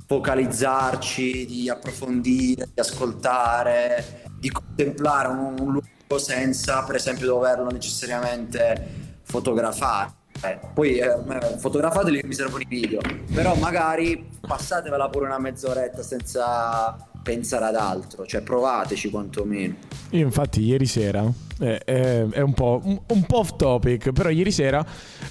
focalizzarci, 0.07 1.47
di 1.47 1.68
approfondire, 1.71 2.68
di 2.75 2.81
ascoltare, 2.81 4.29
di 4.38 4.51
contemplare 4.51 5.29
un, 5.29 5.55
un 5.59 5.73
luogo 5.73 6.18
senza 6.18 6.83
per 6.83 6.97
esempio 6.97 7.27
doverlo 7.27 7.71
necessariamente 7.71 9.21
fotografare. 9.23 10.21
Eh, 10.45 10.59
poi 10.75 10.99
eh, 10.99 11.16
fotografateli 11.59 12.21
che 12.21 12.27
mi 12.27 12.35
servono 12.35 12.62
i 12.62 12.66
video, 12.66 13.01
però 13.33 13.55
magari 13.55 14.29
passatevela 14.40 15.09
pure 15.09 15.27
una 15.27 15.38
mezz'oretta 15.38 16.03
senza 16.03 17.11
pensare 17.23 17.67
ad 17.67 17.77
altro, 17.77 18.27
cioè 18.27 18.43
provateci 18.43 19.11
quantomeno. 19.11 19.75
Io 20.11 20.25
infatti 20.25 20.63
ieri 20.63 20.87
sera, 20.87 21.25
eh, 21.61 21.81
eh, 21.85 22.29
è 22.29 22.41
un 22.41 22.53
po', 22.53 22.81
un, 22.85 23.01
un 23.07 23.23
po', 23.25 23.39
off 23.39 23.57
topic, 23.57 24.13
però 24.13 24.29
ieri 24.29 24.51
sera 24.51 24.85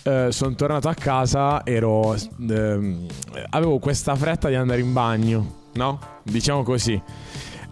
eh, 0.03 0.27
sono 0.31 0.55
tornato 0.55 0.87
a 0.89 0.93
casa, 0.93 1.65
ero, 1.65 2.15
ehm, 2.15 3.05
avevo 3.49 3.79
questa 3.79 4.15
fretta 4.15 4.47
di 4.49 4.55
andare 4.55 4.81
in 4.81 4.93
bagno, 4.93 5.69
no? 5.73 5.99
Diciamo 6.23 6.63
così. 6.63 7.01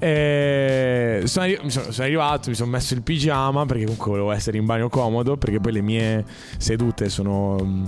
E 0.02 1.24
sono, 1.26 1.46
arri- 1.46 1.60
sono, 1.70 1.92
sono, 1.92 2.08
arrivato, 2.08 2.50
mi 2.50 2.56
sono 2.56 2.72
messo 2.72 2.94
il 2.94 3.02
pigiama 3.02 3.66
perché 3.66 3.84
comunque 3.84 4.12
volevo 4.12 4.32
essere 4.32 4.58
in 4.58 4.66
bagno 4.66 4.88
comodo 4.88 5.36
perché 5.36 5.60
poi 5.60 5.74
le 5.74 5.82
mie 5.82 6.26
sedute 6.58 7.10
sono 7.10 7.58
mm, 7.62 7.86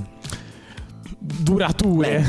durature. 1.21 2.25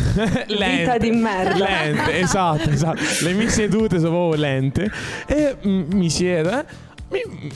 Lente. 0.49 0.77
Vita 0.77 0.99
di 0.99 1.11
merda. 1.11 1.57
Lente 1.57 2.21
esatto 2.21 2.69
esatto. 2.69 3.01
Le 3.23 3.33
mie 3.33 3.49
sedute 3.49 3.99
sono 3.99 4.11
proprio 4.11 4.41
lente. 4.41 4.91
E 5.27 5.57
mm, 5.67 5.93
mi 5.93 6.11
siedo 6.11 6.51
eh, 6.51 6.65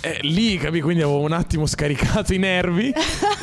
eh, 0.01 0.18
lì 0.22 0.59
capì 0.59 0.81
quindi 0.81 1.03
avevo 1.03 1.20
un 1.20 1.33
attimo 1.33 1.66
scaricato 1.66 2.33
i 2.33 2.38
nervi. 2.38 2.92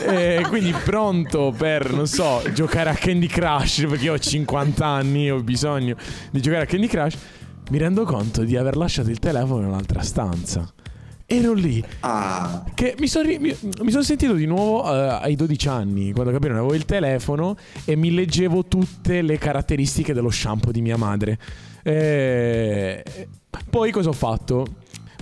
Eh, 0.07 0.43
quindi 0.47 0.71
pronto 0.83 1.53
per 1.55 1.91
non 1.91 2.07
so 2.07 2.41
giocare 2.53 2.89
a 2.89 2.93
Candy 2.93 3.27
Crush 3.27 3.85
perché 3.87 4.05
io 4.05 4.13
ho 4.13 4.19
50 4.19 4.85
anni 4.85 5.29
ho 5.29 5.41
bisogno 5.41 5.95
di 6.31 6.41
giocare 6.41 6.63
a 6.63 6.65
Candy 6.65 6.87
Crush. 6.87 7.17
Mi 7.69 7.77
rendo 7.77 8.03
conto 8.03 8.43
di 8.43 8.57
aver 8.57 8.75
lasciato 8.75 9.09
il 9.09 9.19
telefono 9.19 9.61
in 9.61 9.67
un'altra 9.67 10.01
stanza. 10.01 10.71
Ero 11.25 11.53
lì. 11.53 11.83
Ah. 12.01 12.63
Che 12.73 12.95
mi 12.99 13.07
sono 13.07 13.29
son 13.87 14.03
sentito 14.03 14.33
di 14.33 14.45
nuovo 14.45 14.83
uh, 14.83 15.19
ai 15.21 15.35
12 15.35 15.67
anni, 15.67 16.11
quando 16.11 16.31
capito, 16.31 16.51
avevo 16.51 16.73
il 16.73 16.85
telefono 16.85 17.55
e 17.85 17.95
mi 17.95 18.13
leggevo 18.13 18.65
tutte 18.65 19.21
le 19.21 19.37
caratteristiche 19.37 20.13
dello 20.13 20.29
shampoo 20.29 20.71
di 20.71 20.81
mia 20.81 20.97
madre. 20.97 21.37
E... 21.81 23.03
Poi 23.69 23.91
cosa 23.91 24.09
ho 24.09 24.13
fatto? 24.13 24.65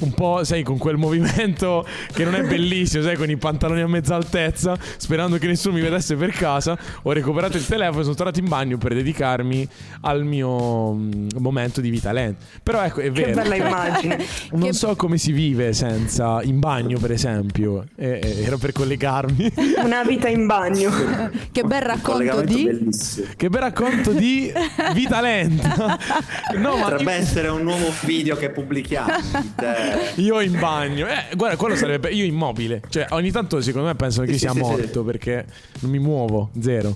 Un 0.02 0.14
po', 0.14 0.44
sai, 0.44 0.64
con 0.64 0.78
quel 0.78 0.98
movimento 0.98 1.86
che 2.14 2.24
non 2.24 2.36
è 2.36 2.44
bellissimo, 2.44 3.04
sai, 3.04 3.16
con 3.16 3.30
i 3.30 3.38
pantaloni 3.38 3.82
a 3.82 3.88
mezza 3.88 4.16
altezza, 4.16 4.78
sperando 4.98 5.38
che 5.38 5.48
nessuno 5.48 5.76
mi 5.76 5.82
vedesse 5.82 6.16
per 6.16 6.32
casa, 6.32 6.78
ho 7.04 7.12
recuperato 7.12 7.58
il 7.58 7.66
telefono 7.66 8.02
e 8.02 8.04
sono 8.04 8.16
tornato 8.16 8.40
in 8.40 8.48
bagno 8.48 8.78
per 8.78 8.94
dedicarmi 8.94 9.68
al 10.02 10.24
mio 10.24 10.94
mm, 10.94 11.28
momento 11.38 11.82
di 11.82 11.90
vita 11.90 12.12
lenta. 12.12 12.46
Però 12.62 12.82
ecco, 12.84 13.02
è 13.02 13.12
vero. 13.12 13.28
Che 13.28 13.34
bella 13.34 13.56
immagine. 13.68 14.26
Non 14.52 14.70
che... 14.70 14.74
so 14.74 14.96
come 14.96 15.18
si 15.18 15.32
vive 15.32 15.74
senza 15.74 16.42
in 16.44 16.60
bagno, 16.60 17.00
per 17.00 17.12
esempio. 17.12 17.86
E, 17.96 18.20
e, 18.22 18.44
ero 18.44 18.58
per 18.58 18.72
collegarmi. 18.72 19.54
Una 19.84 20.04
vita 20.04 20.28
in 20.28 20.46
bagno. 20.46 20.92
che 21.52 21.64
bel 21.64 21.82
racconto 21.82 22.42
di 22.42 22.64
bellissimo. 22.66 23.28
Che 23.36 23.50
bel 23.50 23.62
racconto 23.62 24.12
di 24.12 24.52
vita 24.94 25.22
lenta. 25.22 25.98
No, 26.62 26.76
Potrebbe 26.76 27.04
ma... 27.04 27.14
essere 27.14 27.48
un 27.48 27.64
nuovo 27.64 27.92
video 28.02 28.36
che 28.36 28.50
pubblichiamo. 28.50 29.12
io 30.18 30.40
in 30.42 30.58
bagno. 30.60 31.08
Eh, 31.08 31.36
guarda, 31.36 31.56
quello 31.58 31.76
sarebbe. 31.76 32.10
Io 32.10 32.26
immobile. 32.26 32.82
Cioè, 32.90 33.08
ogni 33.12 33.32
tanto 33.32 33.62
secondo 33.62 33.88
me 33.88 33.96
pensano 33.96 34.26
che 34.26 34.34
sì, 34.34 34.40
sia 34.40 34.52
sì, 34.52 34.60
morto 34.60 35.00
sì. 35.00 35.06
perché 35.06 35.46
non 35.80 35.92
mi 35.92 36.00
muovo, 36.00 36.50
zero. 36.60 36.96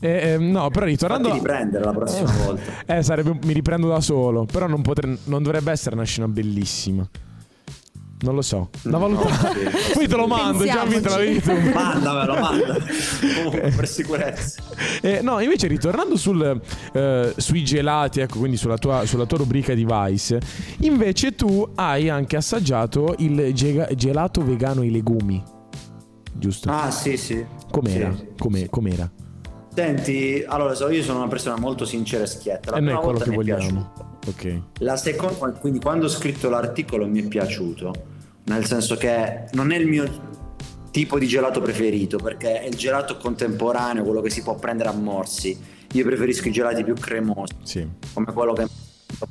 Eh, 0.00 0.32
eh, 0.32 0.38
no, 0.38 0.70
però 0.70 0.86
ritornando. 0.86 1.28
Fatti 1.28 1.40
riprendere 1.40 1.84
la 1.84 1.92
prossima 1.92 2.32
eh, 2.32 2.44
volta. 2.44 2.72
Eh, 2.86 3.02
sarebbe, 3.02 3.36
mi 3.42 3.52
riprendo 3.52 3.88
da 3.88 4.00
solo. 4.00 4.44
Però 4.44 4.66
non, 4.66 4.82
potre... 4.82 5.18
non 5.24 5.42
dovrebbe 5.42 5.72
essere 5.72 5.94
una 5.94 6.04
scena 6.04 6.28
bellissima. 6.28 7.08
Non 8.20 8.34
lo 8.34 8.42
so, 8.42 8.70
da 8.82 8.98
valutare. 8.98 9.62
No, 9.62 9.70
sì, 9.78 9.92
Poi 9.92 10.08
te 10.08 10.16
lo 10.16 10.26
mando, 10.26 10.64
già 10.64 10.84
mi 10.84 11.00
te 11.00 11.08
l'avevi. 11.08 11.40
Mandamelo, 11.72 12.34
manda. 12.34 12.76
Comunque, 13.36 13.72
per 13.76 13.86
sicurezza. 13.86 14.62
Eh, 15.00 15.20
no, 15.22 15.38
invece 15.38 15.68
ritornando 15.68 16.16
sul, 16.16 16.60
eh, 16.92 17.34
sui 17.36 17.64
gelati, 17.64 18.18
ecco, 18.20 18.38
quindi 18.38 18.56
sulla 18.56 18.76
tua, 18.76 19.06
sulla 19.06 19.24
tua 19.24 19.38
rubrica 19.38 19.72
di 19.72 19.86
Vice, 19.88 20.40
invece 20.80 21.36
tu 21.36 21.68
hai 21.76 22.08
anche 22.08 22.36
assaggiato 22.36 23.14
il 23.18 23.52
ge- 23.54 23.88
gelato 23.94 24.44
vegano 24.44 24.80
ai 24.80 24.90
legumi. 24.90 25.40
Giusto? 26.32 26.70
Ah, 26.70 26.90
sì, 26.90 27.16
sì. 27.16 27.44
Com'era? 27.70 28.12
Sì, 28.16 28.26
Com'è, 28.36 28.58
sì. 28.58 28.68
Com'era? 28.68 29.10
Senti, 29.72 30.44
allora, 30.44 30.72
io 30.90 31.02
sono 31.04 31.18
una 31.18 31.28
persona 31.28 31.56
molto 31.56 31.84
sincera 31.84 32.24
e 32.24 32.26
schietta. 32.26 32.72
La 32.72 32.76
e 32.78 32.80
noi 32.80 32.94
è 32.94 32.98
quello 32.98 33.18
che 33.20 33.30
vogliamo. 33.30 33.92
Ok. 34.28 34.60
La 34.80 34.96
seconda, 34.96 35.58
quindi 35.58 35.80
quando 35.80 36.06
ho 36.06 36.08
scritto 36.08 36.50
l'articolo 36.50 37.06
mi 37.06 37.22
è 37.22 37.28
piaciuto, 37.28 37.92
nel 38.44 38.66
senso 38.66 38.96
che 38.96 39.44
non 39.52 39.72
è 39.72 39.76
il 39.76 39.86
mio 39.86 40.36
tipo 40.90 41.18
di 41.18 41.26
gelato 41.26 41.60
preferito 41.60 42.18
perché 42.18 42.60
è 42.60 42.66
il 42.66 42.74
gelato 42.74 43.16
contemporaneo, 43.16 44.04
quello 44.04 44.20
che 44.20 44.30
si 44.30 44.42
può 44.42 44.56
prendere 44.56 44.90
a 44.90 44.92
morsi. 44.92 45.76
Io 45.92 46.04
preferisco 46.04 46.48
i 46.48 46.52
gelati 46.52 46.84
più 46.84 46.94
cremosi, 46.94 47.54
sì. 47.62 47.88
come 48.12 48.32
quello 48.32 48.52
che 48.52 48.66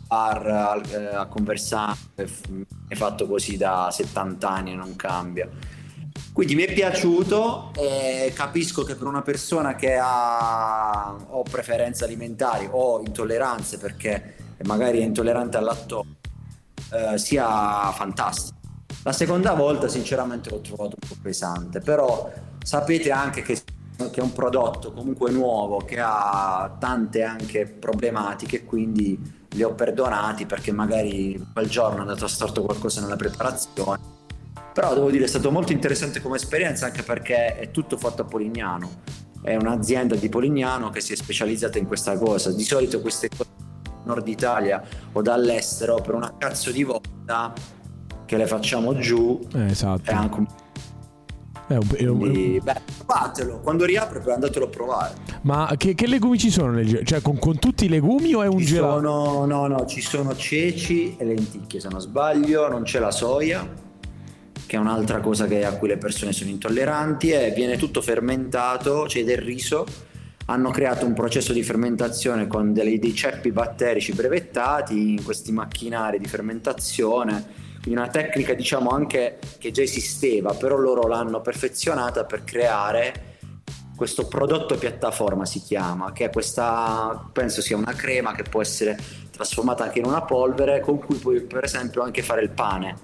bar 0.08 0.48
a, 0.48 0.82
eh, 0.89 1.16
a 1.16 1.26
conversare, 1.28 1.95
è 2.16 2.95
fatto 2.95 3.28
così 3.28 3.58
da 3.58 3.89
70 3.91 4.50
anni 4.50 4.72
e 4.72 4.76
non 4.76 4.95
cambia. 4.95 5.48
Quindi 6.34 6.56
mi 6.56 6.64
è 6.64 6.74
piaciuto 6.74 7.72
e 7.76 8.32
capisco 8.34 8.84
che 8.84 8.95
per 8.95 9.06
una 9.06 9.22
persona 9.22 9.76
che 9.76 9.98
ha 10.02 11.16
o 11.30 11.43
preferenze 11.43 12.06
alimentari 12.06 12.68
o 12.72 13.02
intolleranze 13.04 13.78
perché 13.78 14.36
magari 14.64 14.99
è 14.99 15.03
intollerante 15.03 15.58
al 15.58 15.64
lattosio 15.64 16.16
eh, 16.91 17.18
sia 17.18 17.91
fantastico. 17.91 18.55
La 19.03 19.12
seconda 19.14 19.53
volta 19.53 19.88
sinceramente 19.88 20.49
l'ho 20.49 20.60
trovato 20.62 20.95
un 21.01 21.08
po' 21.08 21.16
pesante, 21.22 21.80
però 21.80 22.32
sapete 22.64 23.12
anche 23.12 23.41
che 23.41 23.62
che 24.12 24.20
è 24.20 24.22
un 24.22 24.32
prodotto 24.32 24.93
comunque 24.93 25.32
nuovo 25.32 25.78
che 25.78 25.97
ha 25.99 26.76
tante 26.80 27.24
anche 27.24 27.66
problematiche 27.66 28.64
quindi 28.64 29.20
li 29.49 29.64
ho 29.64 29.74
perdonati 29.74 30.45
perché 30.45 30.72
magari 30.72 31.43
quel 31.51 31.68
giorno 31.68 31.97
è 31.97 32.01
andato 32.01 32.26
a 32.26 32.28
storto 32.28 32.62
qualcosa 32.62 33.01
nella 33.01 33.16
preparazione. 33.16 33.99
Però 34.72 34.93
devo 34.93 35.10
dire 35.10 35.24
è 35.24 35.28
stato 35.28 35.49
molto 35.49 35.72
interessante 35.72 36.22
come 36.22 36.36
esperienza 36.36 36.86
anche 36.86 37.01
perché 37.01 37.58
è 37.58 37.72
tutto 37.72 37.97
fatto 37.97 38.22
a 38.22 38.26
Polignano. 38.26 39.01
È 39.41 39.55
un'azienda 39.55 40.16
di 40.16 40.30
Polignano 40.30 40.91
che 40.91 41.01
si 41.01 41.14
è 41.14 41.16
specializzata 41.16 41.80
in 41.80 41.88
questa 41.88 42.16
cosa. 42.20 42.51
Di 42.51 42.64
solito 42.64 43.01
queste 43.01 43.30
cose 43.36 43.66
nord 44.08 44.28
Italia 44.28 44.82
o 45.12 45.22
dall'estero 45.22 46.01
per 46.01 46.16
una 46.16 46.34
cazzo 46.38 46.72
di 46.72 46.84
volta 46.84 47.53
che 48.26 48.38
le 48.38 48.47
facciamo 48.47 48.97
giù 48.97 49.39
eh, 49.53 49.68
esatto. 49.68 50.10
è 50.10 50.14
anche 50.14 50.39
un 50.39 50.47
è 51.68 51.76
un, 51.76 51.88
è 51.95 52.05
un, 52.05 52.20
Quindi, 52.20 52.62
beh, 52.64 52.82
provatelo. 52.95 53.60
Quando 53.60 53.84
riapre, 53.84 54.22
poi 54.22 54.32
andatelo 54.32 54.66
a 54.66 54.70
provare. 54.70 55.16
Ma 55.41 55.74
che, 55.76 55.95
che 55.95 56.08
legumi 56.08 56.38
ci 56.38 56.49
sono 56.49 56.72
nel 56.72 56.86
gelato? 56.86 57.05
Cioè, 57.05 57.22
con, 57.22 57.38
con, 57.38 57.60
tutti 57.60 57.86
i 57.86 57.89
legumi 57.89 58.34
o 58.34 58.41
è 58.41 58.47
un 58.47 58.60
ci 58.60 58.68
gelato? 58.68 58.93
Sono, 59.01 59.45
no, 59.45 59.68
no, 59.68 59.86
ci 59.86 59.99
sono 59.99 60.34
ceci 60.34 61.18
e 61.18 61.26
lenticchie, 61.26 61.82
se 61.82 61.89
non 61.89 61.99
sbaglio. 61.99 62.70
Non 62.70 62.84
c'è 62.84 62.99
la 62.99 63.12
soia, 63.12 63.68
che 64.66 64.76
è 64.78 64.80
un'altra 64.80 65.20
cosa 65.20 65.45
che, 65.45 65.66
a 65.66 65.74
cui 65.74 65.89
le 65.89 65.97
persone 65.97 66.32
sono 66.32 66.49
intolleranti. 66.49 67.32
E 67.32 67.51
viene 67.51 67.76
tutto 67.76 68.01
fermentato, 68.01 69.03
c'è 69.05 69.26
del 69.26 69.39
riso. 69.39 69.86
Hanno 70.50 70.72
creato 70.72 71.06
un 71.06 71.14
processo 71.14 71.54
di 71.54 71.64
fermentazione 71.64 72.48
con 72.48 72.74
dei, 72.74 73.00
dei 73.00 73.14
ceppi 73.14 73.52
batterici 73.52 74.14
brevettati 74.14 75.12
in 75.12 75.24
questi 75.24 75.52
macchinari 75.52 76.20
di 76.20 76.26
fermentazione 76.26 77.66
una 77.91 78.08
tecnica 78.08 78.54
diciamo 78.54 78.89
anche 78.89 79.39
che 79.58 79.72
già 79.72 79.82
esisteva, 79.82 80.54
però 80.54 80.78
loro 80.78 81.08
l'hanno 81.08 81.41
perfezionata 81.41 82.26
per 82.26 82.43
creare 82.43 83.36
questo 83.95 84.28
prodotto 84.28 84.78
piattaforma 84.78 85.45
si 85.45 85.60
chiama, 85.60 86.12
che 86.12 86.26
è 86.26 86.30
questa, 86.30 87.30
penso 87.32 87.62
sia 87.62 87.78
una 87.78 87.93
crema 87.93 88.34
che 88.34 88.43
può 88.43 88.62
essere 88.62 88.98
trasformata 89.32 89.86
anche 89.86 90.00
in 90.00 90.06
una 90.06 90.22
polvere 90.22 90.80
con 90.82 91.00
cui 91.00 91.16
puoi 91.16 91.41
per 91.41 91.64
esempio 91.64 92.04
anche 92.04 92.22
fare 92.22 92.41
il 92.41 92.52
pane. 92.52 92.95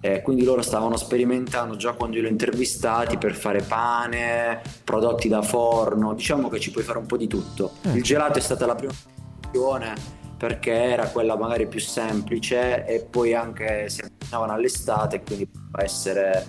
Eh, 0.00 0.22
quindi 0.22 0.44
loro 0.44 0.62
stavano 0.62 0.96
sperimentando 0.96 1.76
già 1.76 1.92
quando 1.92 2.18
li 2.18 2.24
ho 2.24 2.28
intervistati 2.28 3.18
per 3.18 3.34
fare 3.34 3.62
pane, 3.62 4.62
prodotti 4.84 5.28
da 5.28 5.42
forno, 5.42 6.14
diciamo 6.14 6.48
che 6.48 6.60
ci 6.60 6.70
puoi 6.70 6.84
fare 6.84 6.98
un 6.98 7.06
po' 7.06 7.16
di 7.16 7.26
tutto. 7.26 7.72
Eh. 7.82 7.96
Il 7.96 8.02
gelato 8.02 8.38
è 8.38 8.42
stata 8.42 8.64
la 8.64 8.76
prima 8.76 8.92
opzione 8.92 10.16
perché 10.36 10.72
era 10.72 11.08
quella 11.08 11.36
magari 11.36 11.66
più 11.66 11.80
semplice 11.80 12.86
e 12.86 13.00
poi 13.00 13.34
anche 13.34 13.88
si 13.88 14.02
avvicinavano 14.02 14.52
all'estate 14.52 15.20
quindi 15.20 15.48
può 15.48 15.82
essere 15.82 16.46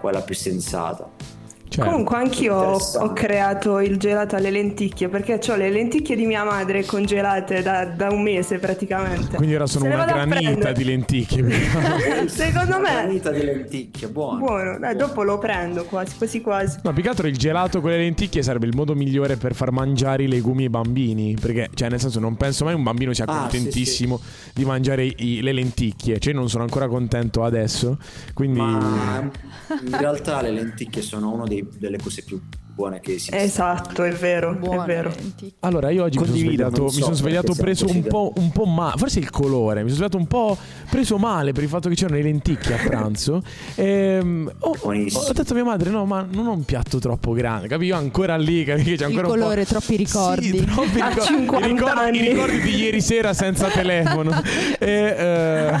quella 0.00 0.22
più 0.22 0.34
sensata. 0.34 1.08
Certo. 1.72 1.88
Comunque 1.88 2.16
anch'io 2.18 2.54
ho, 2.54 2.76
ho, 2.76 3.12
creato 3.14 3.80
il 3.80 3.96
gelato 3.96 4.36
alle 4.36 4.50
lenticchie 4.50 5.08
perché 5.08 5.40
ho 5.48 5.56
le 5.56 5.70
lenticchie 5.70 6.14
di 6.14 6.26
mia 6.26 6.44
madre 6.44 6.84
congelate 6.84 7.62
da, 7.62 7.86
da 7.86 8.10
un 8.10 8.20
mese 8.20 8.58
praticamente. 8.58 9.36
Quindi 9.36 9.54
ora 9.54 9.66
sono 9.66 9.86
una 9.86 10.04
granita 10.04 10.72
di 10.72 10.84
lenticchie. 10.84 11.48
Secondo 12.28 12.78
me. 12.78 12.90
Una 12.90 13.00
granita 13.04 13.30
di 13.30 13.42
lenticchie, 13.42 14.08
buono. 14.08 14.38
Buono, 14.40 14.78
Dai, 14.78 14.94
dopo 14.96 15.22
lo 15.22 15.38
prendo 15.38 15.86
quasi, 15.86 16.14
quasi 16.18 16.42
quasi. 16.42 16.78
No, 16.82 16.92
più 16.92 17.02
che 17.02 17.08
altro 17.08 17.26
il 17.26 17.38
gelato 17.38 17.80
con 17.80 17.88
le 17.88 17.96
lenticchie 17.96 18.42
sarebbe 18.42 18.66
il 18.66 18.76
modo 18.76 18.94
migliore 18.94 19.38
per 19.38 19.54
far 19.54 19.70
mangiare 19.70 20.24
i 20.24 20.28
legumi 20.28 20.64
ai 20.64 20.68
bambini. 20.68 21.38
Perché, 21.40 21.70
cioè, 21.72 21.88
nel 21.88 22.00
senso, 22.00 22.20
non 22.20 22.36
penso 22.36 22.66
mai 22.66 22.74
un 22.74 22.82
bambino 22.82 23.14
sia 23.14 23.24
ah, 23.26 23.38
contentissimo 23.38 24.18
sì, 24.18 24.24
sì. 24.24 24.50
di 24.56 24.64
mangiare 24.66 25.06
i, 25.06 25.40
le 25.40 25.52
lenticchie. 25.52 26.18
Cioè, 26.18 26.34
non 26.34 26.50
sono 26.50 26.64
ancora 26.64 26.86
contento 26.86 27.42
adesso. 27.44 27.96
Quindi. 28.34 28.58
Ma 28.58 29.30
in 29.80 29.96
realtà 29.96 30.42
le 30.42 30.50
lenticchie 30.50 31.00
sono 31.00 31.32
uno 31.32 31.46
dei 31.46 31.60
delle 31.78 31.98
cose 31.98 32.22
più 32.22 32.40
buone 32.74 33.00
che 33.00 33.14
esiste. 33.14 33.38
Esatto, 33.38 34.02
è 34.02 34.12
vero, 34.12 34.54
Buone, 34.54 34.82
è 34.82 34.86
vero. 34.86 35.14
Allora, 35.60 35.90
io 35.90 36.04
oggi 36.04 36.16
Condivido, 36.16 36.70
mi 36.70 36.70
sono 36.70 36.70
svegliato, 36.70 36.88
so 36.88 36.96
mi 36.96 37.02
sono 37.02 37.14
svegliato 37.14 37.54
preso 37.54 37.86
un 37.88 38.02
po', 38.02 38.32
un 38.36 38.50
po' 38.50 38.64
male, 38.64 38.96
forse 38.96 39.18
il 39.18 39.30
colore, 39.30 39.82
mi 39.82 39.90
sono 39.90 39.96
svegliato 39.96 40.16
un 40.16 40.26
po' 40.26 40.56
preso 40.88 41.18
male 41.18 41.52
per 41.52 41.62
il 41.62 41.68
fatto 41.68 41.88
che 41.88 41.94
c'erano 41.94 42.16
le 42.16 42.22
lenticchie 42.22 42.74
a 42.74 42.78
pranzo. 42.82 43.42
e, 43.74 43.84
ehm, 44.20 44.52
ho, 44.58 44.76
ho, 44.80 45.32
detto 45.32 45.52
a 45.52 45.54
mia 45.54 45.64
madre, 45.64 45.90
no, 45.90 46.04
ma 46.06 46.26
non 46.28 46.46
ho 46.46 46.52
un 46.52 46.64
piatto 46.64 46.98
troppo 46.98 47.32
grande, 47.32 47.68
capivo 47.68 47.96
ancora 47.96 48.36
lì, 48.36 48.64
capi? 48.64 48.96
C'è 48.96 49.04
ancora 49.04 49.26
il 49.26 49.32
colore, 49.32 49.64
troppi 49.66 49.96
ricordi. 49.96 50.58
Sì, 50.58 50.64
troppi 50.64 51.00
ricordi. 51.02 51.64
I 51.64 51.72
ricordi, 51.72 52.18
I 52.18 52.28
ricordi 52.28 52.60
di 52.60 52.74
ieri 52.76 53.00
sera 53.00 53.34
senza 53.34 53.68
telefono. 53.70 54.32
e 54.78 54.88
eh, 54.90 55.78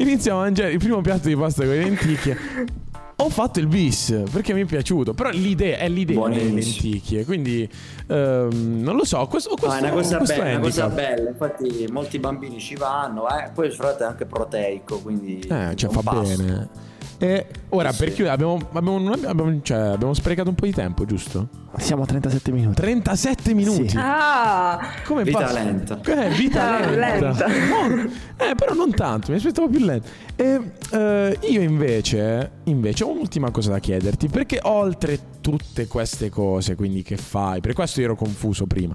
inizio 0.00 0.34
a 0.34 0.40
mangiare 0.40 0.72
il 0.72 0.78
primo 0.78 1.00
piatto 1.02 1.28
di 1.28 1.36
pasta 1.36 1.62
con 1.64 1.72
le 1.72 1.82
lenticchie 1.82 2.90
ho 3.24 3.28
fatto 3.28 3.58
il 3.58 3.66
bis 3.66 4.22
perché 4.30 4.52
mi 4.52 4.62
è 4.62 4.64
piaciuto. 4.64 5.14
Però 5.14 5.30
l'idea 5.30 5.78
è 5.78 5.88
l'idea 5.88 6.16
Buonissimo. 6.16 6.48
delle 6.48 6.60
lenticchie. 6.60 7.24
Quindi 7.24 7.68
um, 8.08 8.80
non 8.80 8.96
lo 8.96 9.04
so. 9.04 9.26
Questo, 9.26 9.56
questo, 9.56 9.68
no, 9.68 9.74
è 9.74 9.80
una 9.80 9.90
cosa, 9.90 10.18
bella, 10.18 10.42
una 10.42 10.58
cosa 10.60 10.88
bella. 10.88 11.28
Infatti, 11.30 11.86
molti 11.90 12.18
bambini 12.18 12.58
ci 12.58 12.74
vanno. 12.74 13.28
Eh. 13.28 13.50
Poi, 13.52 13.70
fra 13.70 13.86
l'altro, 13.86 14.06
è 14.06 14.08
anche 14.08 14.26
proteico. 14.26 14.98
Quindi 14.98 15.40
eh, 15.40 15.72
cioè, 15.74 15.90
fa 15.90 16.02
passo. 16.02 16.36
bene. 16.36 16.90
E 17.22 17.46
ora, 17.68 17.92
sì. 17.92 17.98
per 17.98 18.14
chiudere, 18.14 18.34
abbiamo, 18.34 18.58
abbiamo, 18.72 19.12
abbiamo, 19.12 19.62
cioè, 19.62 19.78
abbiamo, 19.78 20.12
sprecato 20.12 20.48
un 20.48 20.56
po' 20.56 20.66
di 20.66 20.72
tempo, 20.72 21.04
giusto? 21.04 21.48
Siamo 21.76 22.02
a 22.02 22.06
37 22.06 22.50
minuti. 22.50 22.80
37 22.80 23.54
minuti? 23.54 23.90
Sì. 23.90 23.96
Ah, 23.96 24.80
come 25.04 25.22
vita 25.22 25.38
passa? 25.38 25.62
lenta. 25.62 26.00
Eh, 26.04 26.30
vita 26.30 26.78
ah, 26.78 26.90
lenta. 26.90 27.46
lenta. 27.46 28.10
Eh, 28.38 28.56
però 28.56 28.74
non 28.74 28.90
tanto, 28.90 29.30
mi 29.30 29.36
aspettavo 29.36 29.68
più 29.68 29.84
lento. 29.84 30.08
E 30.34 30.60
eh, 30.90 31.38
io 31.42 31.60
invece, 31.60 32.50
invece 32.64 33.04
ho 33.04 33.12
un'ultima 33.12 33.52
cosa 33.52 33.70
da 33.70 33.78
chiederti, 33.78 34.26
perché 34.26 34.58
oltre 34.60 35.20
tutte 35.40 35.86
queste 35.86 36.28
cose, 36.28 36.74
quindi 36.74 37.02
che 37.02 37.16
fai? 37.16 37.60
Per 37.60 37.72
questo 37.72 38.00
io 38.00 38.06
ero 38.06 38.16
confuso 38.16 38.66
prima. 38.66 38.94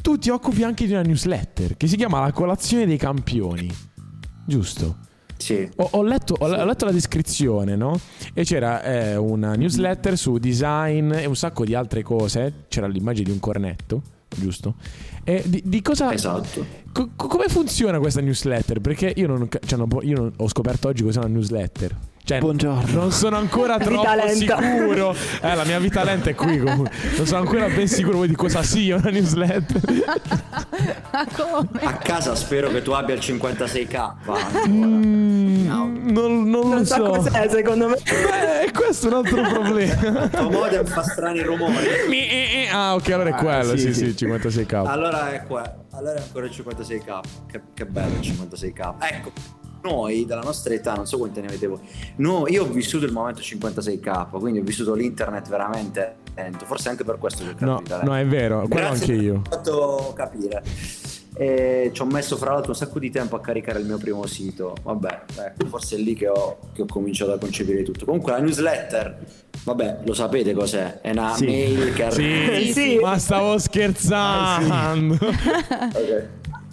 Tu 0.00 0.16
ti 0.16 0.30
occupi 0.30 0.62
anche 0.62 0.86
di 0.86 0.92
una 0.92 1.02
newsletter 1.02 1.76
che 1.76 1.86
si 1.86 1.96
chiama 1.96 2.20
La 2.20 2.32
colazione 2.32 2.86
dei 2.86 2.96
campioni. 2.96 3.70
Giusto? 4.46 5.04
Sì. 5.36 5.68
Ho, 5.76 5.88
ho, 5.92 6.02
letto, 6.02 6.34
ho, 6.38 6.46
ho, 6.46 6.64
letto, 6.64 6.84
la 6.84 6.92
descrizione, 6.92 7.76
no? 7.76 7.98
E 8.32 8.44
c'era 8.44 8.82
eh, 8.82 9.16
una 9.16 9.54
newsletter 9.54 10.16
su 10.16 10.38
design 10.38 11.12
e 11.12 11.26
un 11.26 11.36
sacco 11.36 11.64
di 11.64 11.74
altre 11.74 12.02
cose. 12.02 12.64
C'era 12.68 12.86
l'immagine 12.86 13.24
di 13.24 13.30
un 13.30 13.40
cornetto, 13.40 14.02
giusto? 14.34 14.74
E 15.28 15.42
di, 15.44 15.60
di 15.64 15.82
cosa. 15.82 16.12
Esatto. 16.12 16.64
Co- 16.92 17.10
come 17.16 17.46
funziona 17.48 17.98
questa 17.98 18.20
newsletter? 18.20 18.80
Perché 18.80 19.12
io 19.16 19.26
non, 19.26 19.48
cioè, 19.66 19.78
io 20.02 20.16
non 20.16 20.32
ho 20.36 20.48
scoperto 20.48 20.86
oggi 20.86 21.02
cos'è 21.02 21.18
una 21.18 21.26
newsletter. 21.26 21.96
Cioè, 22.26 22.40
Buongiorno. 22.40 22.92
Non 22.92 23.12
sono 23.12 23.36
ancora 23.36 23.78
troppo 23.82 24.28
sicuro. 24.34 25.14
Eh, 25.42 25.54
la 25.54 25.64
mia 25.64 25.78
vita 25.78 26.02
lenta 26.02 26.30
è 26.30 26.34
qui 26.34 26.58
comunque. 26.58 26.90
Non 27.16 27.24
sono 27.24 27.40
ancora 27.40 27.68
ben 27.68 27.86
sicuro 27.86 28.26
di 28.26 28.34
cosa 28.34 28.64
sia 28.64 28.96
una 28.96 29.10
newsletter. 29.10 29.80
Ma 31.12 31.24
come? 31.32 31.80
A 31.84 31.92
casa 31.98 32.34
spero 32.34 32.68
che 32.70 32.82
tu 32.82 32.90
abbia 32.90 33.14
il 33.14 33.20
56k. 33.20 34.68
Mm, 34.68 35.66
no. 35.66 35.84
Non, 35.86 36.50
non, 36.50 36.68
non 36.68 36.78
lo 36.78 36.84
so. 36.84 37.00
cos'è 37.00 37.48
secondo 37.48 37.90
me. 37.90 37.94
Beh, 37.94 38.72
questo 38.72 39.06
è 39.06 39.10
un 39.10 39.16
altro 39.24 39.42
problema. 39.48 40.24
Il 40.24 40.30
tuo 40.30 40.50
modem 40.50 40.84
fa 40.84 41.02
strani 41.04 41.42
rumori. 41.42 41.86
ah, 42.72 42.94
ok, 42.96 43.10
allora 43.12 43.28
è 43.28 43.32
ah, 43.32 43.36
quello. 43.36 43.76
sì, 43.76 43.94
sì, 43.94 44.12
sì, 44.16 44.26
56k. 44.26 44.84
Allora 44.84 45.15
è 45.32 45.42
qua. 45.44 45.84
Allora 45.92 46.18
è 46.18 46.22
ancora 46.22 46.46
il 46.46 46.52
56k. 46.52 47.20
Che, 47.46 47.60
che 47.74 47.86
bello 47.86 48.14
il 48.14 48.20
56k. 48.20 48.94
Ecco 49.00 49.64
noi 49.82 50.26
della 50.26 50.42
nostra 50.42 50.74
età, 50.74 50.94
non 50.94 51.06
so 51.06 51.16
quanti 51.18 51.40
ne 51.40 51.46
avete 51.46 51.66
voi, 51.68 51.78
no, 52.16 52.48
io 52.48 52.64
ho 52.64 52.66
vissuto 52.66 53.04
il 53.04 53.12
momento 53.12 53.40
56k, 53.40 54.30
quindi 54.30 54.58
ho 54.58 54.62
vissuto 54.62 54.94
l'internet 54.94 55.48
veramente 55.48 56.16
lento, 56.34 56.64
forse 56.64 56.88
anche 56.88 57.04
per 57.04 57.18
questo 57.18 57.44
che 57.44 57.64
no, 57.64 57.80
no, 58.02 58.16
è 58.16 58.26
vero, 58.26 58.66
quello 58.68 58.88
anche 58.88 59.12
io. 59.12 59.34
Mi 59.34 59.42
fatto 59.48 60.12
capire. 60.14 60.62
E 61.38 61.90
ci 61.92 62.00
ho 62.00 62.06
messo 62.06 62.38
fra 62.38 62.52
l'altro 62.52 62.70
un 62.70 62.76
sacco 62.76 62.98
di 62.98 63.10
tempo 63.10 63.36
a 63.36 63.40
caricare 63.40 63.80
il 63.80 63.84
mio 63.86 63.98
primo 63.98 64.24
sito. 64.26 64.74
Vabbè, 64.82 65.22
ecco, 65.38 65.66
forse 65.66 65.96
è 65.96 65.98
lì 65.98 66.14
che 66.14 66.28
ho, 66.28 66.58
che 66.72 66.82
ho 66.82 66.86
cominciato 66.86 67.32
a 67.32 67.38
concepire 67.38 67.82
tutto. 67.82 68.06
Comunque 68.06 68.32
la 68.32 68.38
newsletter, 68.38 69.18
vabbè, 69.64 69.98
lo 70.04 70.14
sapete 70.14 70.54
cos'è? 70.54 71.00
È 71.02 71.10
una 71.10 71.34
sì. 71.34 71.44
mail 71.44 71.92
che 71.92 72.04
arriva. 72.04 72.54
Sì, 72.56 72.72
sì, 72.72 72.98
ma 72.98 73.18
stavo 73.18 73.58
scherzando. 73.58 75.14
Eh, 75.14 75.18
sì. 75.18 76.10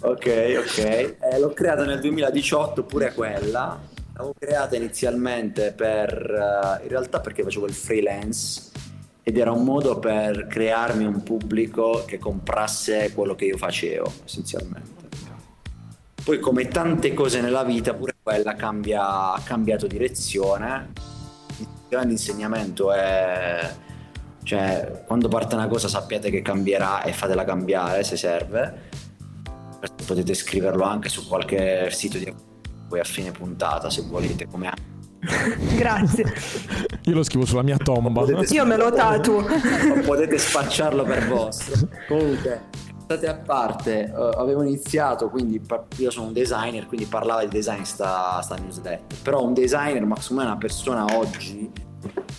ok. 0.00 0.02
Ok, 0.04 0.56
ok. 0.58 0.78
Eh, 0.78 1.38
l'ho 1.38 1.52
creata 1.52 1.84
nel 1.84 2.00
2018 2.00 2.84
pure 2.84 3.12
quella. 3.12 3.80
L'avevo 4.14 4.34
creata 4.38 4.76
inizialmente 4.76 5.72
per, 5.72 6.12
uh, 6.30 6.82
in 6.82 6.88
realtà 6.88 7.20
perché 7.20 7.42
facevo 7.42 7.66
il 7.66 7.72
freelance 7.72 8.72
ed 9.26 9.38
era 9.38 9.50
un 9.50 9.64
modo 9.64 9.98
per 9.98 10.46
crearmi 10.46 11.06
un 11.06 11.22
pubblico 11.22 12.04
che 12.06 12.18
comprasse 12.18 13.10
quello 13.14 13.34
che 13.34 13.46
io 13.46 13.56
facevo 13.56 14.12
essenzialmente. 14.26 14.92
Poi 16.22 16.38
come 16.38 16.68
tante 16.68 17.14
cose 17.14 17.40
nella 17.40 17.64
vita, 17.64 17.94
pure 17.94 18.14
quella 18.22 18.54
cambia, 18.54 19.32
ha 19.32 19.40
cambiato 19.42 19.86
direzione. 19.86 20.92
Il 21.58 21.66
grande 21.88 22.12
insegnamento 22.12 22.92
è, 22.92 23.74
cioè, 24.42 25.04
quando 25.06 25.28
parte 25.28 25.54
una 25.54 25.68
cosa 25.68 25.88
sappiate 25.88 26.30
che 26.30 26.42
cambierà 26.42 27.02
e 27.02 27.12
fatela 27.12 27.44
cambiare 27.44 28.04
se 28.04 28.16
serve. 28.16 28.90
Potete 30.06 30.34
scriverlo 30.34 30.84
anche 30.84 31.08
su 31.08 31.26
qualche 31.26 31.90
sito 31.90 32.18
di 32.18 32.34
poi 32.88 33.00
a 33.00 33.04
fine 33.04 33.30
puntata 33.30 33.88
se 33.88 34.02
volete, 34.02 34.46
come 34.46 34.70
Grazie. 35.76 36.24
Io 37.02 37.14
lo 37.14 37.22
scrivo 37.22 37.44
sulla 37.44 37.62
mia 37.62 37.76
tomba. 37.76 38.24
Io 38.48 38.64
me 38.64 38.76
lo 38.76 38.92
tatuo. 38.92 39.44
potete 40.04 40.38
spacciarlo 40.38 41.04
per 41.04 41.28
vostro. 41.28 41.88
Comunque, 42.08 42.68
state 43.04 43.26
a 43.26 43.34
parte, 43.34 44.10
uh, 44.14 44.38
avevo 44.38 44.62
iniziato, 44.62 45.28
quindi 45.28 45.60
io 45.96 46.10
sono 46.10 46.26
un 46.26 46.32
designer, 46.32 46.86
quindi 46.86 47.06
parlava 47.06 47.44
di 47.44 47.48
design 47.48 47.82
sta, 47.82 48.40
sta 48.42 48.56
newsletter. 48.56 49.18
Però 49.22 49.42
un 49.42 49.54
designer, 49.54 50.04
ma 50.04 50.16
secondo 50.20 50.42
me 50.42 50.48
una 50.48 50.58
persona 50.58 51.04
oggi, 51.16 51.70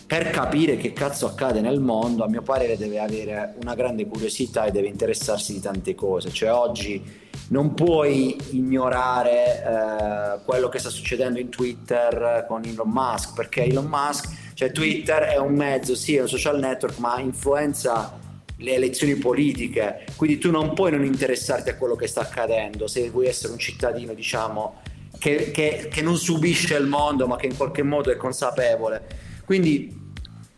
per 0.07 0.29
capire 0.29 0.77
che 0.77 0.93
cazzo 0.93 1.25
accade 1.25 1.61
nel 1.61 1.79
mondo, 1.79 2.23
a 2.23 2.29
mio 2.29 2.41
parere 2.41 2.77
deve 2.77 2.99
avere 2.99 3.55
una 3.61 3.75
grande 3.75 4.05
curiosità 4.05 4.65
e 4.65 4.71
deve 4.71 4.87
interessarsi 4.87 5.53
di 5.53 5.59
tante 5.59 5.95
cose. 5.95 6.31
Cioè 6.31 6.51
oggi 6.51 7.23
non 7.49 7.73
puoi 7.73 8.35
ignorare 8.51 9.63
eh, 9.63 10.39
quello 10.45 10.69
che 10.69 10.79
sta 10.79 10.89
succedendo 10.89 11.39
in 11.39 11.49
Twitter 11.49 12.45
con 12.47 12.63
Elon 12.63 12.89
Musk, 12.89 13.33
perché 13.33 13.63
Elon 13.63 13.85
Musk, 13.85 14.53
cioè 14.53 14.71
Twitter 14.71 15.23
è 15.23 15.37
un 15.37 15.53
mezzo, 15.53 15.95
sì, 15.95 16.15
è 16.15 16.21
un 16.21 16.27
social 16.27 16.59
network, 16.59 16.97
ma 16.97 17.19
influenza 17.19 18.19
le 18.57 18.73
elezioni 18.73 19.15
politiche, 19.15 20.05
quindi 20.15 20.37
tu 20.37 20.49
non 20.49 20.73
puoi 20.73 20.91
non 20.91 21.03
interessarti 21.03 21.69
a 21.69 21.75
quello 21.75 21.95
che 21.95 22.07
sta 22.07 22.21
accadendo 22.21 22.87
se 22.87 23.09
vuoi 23.09 23.27
essere 23.27 23.51
un 23.51 23.59
cittadino, 23.59 24.13
diciamo, 24.13 24.81
che, 25.19 25.51
che, 25.51 25.89
che 25.91 26.01
non 26.01 26.17
subisce 26.17 26.75
il 26.75 26.85
mondo, 26.85 27.27
ma 27.27 27.35
che 27.35 27.47
in 27.47 27.57
qualche 27.57 27.83
modo 27.83 28.11
è 28.11 28.15
consapevole. 28.15 29.33
Quindi 29.45 30.03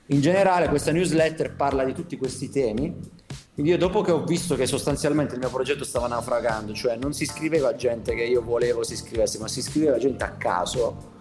in 0.08 0.22
generale 0.22 0.70
questa 0.70 0.92
newsletter 0.92 1.56
parla 1.56 1.84
di 1.84 1.94
tutti 1.94 2.18
questi 2.18 2.50
temi 2.50 3.16
io 3.64 3.78
dopo 3.78 4.02
che 4.02 4.12
ho 4.12 4.24
visto 4.24 4.56
che 4.56 4.68
sostanzialmente 4.68 5.34
il 5.34 5.40
mio 5.40 5.50
progetto 5.50 5.84
stava 5.84 6.08
naufragando, 6.08 6.74
cioè 6.74 6.96
non 6.96 7.14
si 7.14 7.26
scriveva 7.26 7.74
gente 7.76 8.14
che 8.14 8.24
io 8.24 8.44
volevo 8.44 8.84
si 8.84 8.96
scrivesse, 8.96 9.40
ma 9.40 9.48
si 9.48 9.64
scriveva 9.64 9.98
gente 9.98 10.24
a 10.24 10.34
caso, 10.34 11.16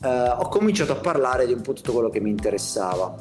eh, 0.00 0.08
ho 0.08 0.48
cominciato 0.48 0.92
a 0.92 0.96
parlare 0.96 1.46
di 1.46 1.52
un 1.52 1.60
po' 1.60 1.72
tutto 1.72 1.92
quello 1.92 2.08
che 2.08 2.20
mi 2.20 2.30
interessava. 2.30 3.16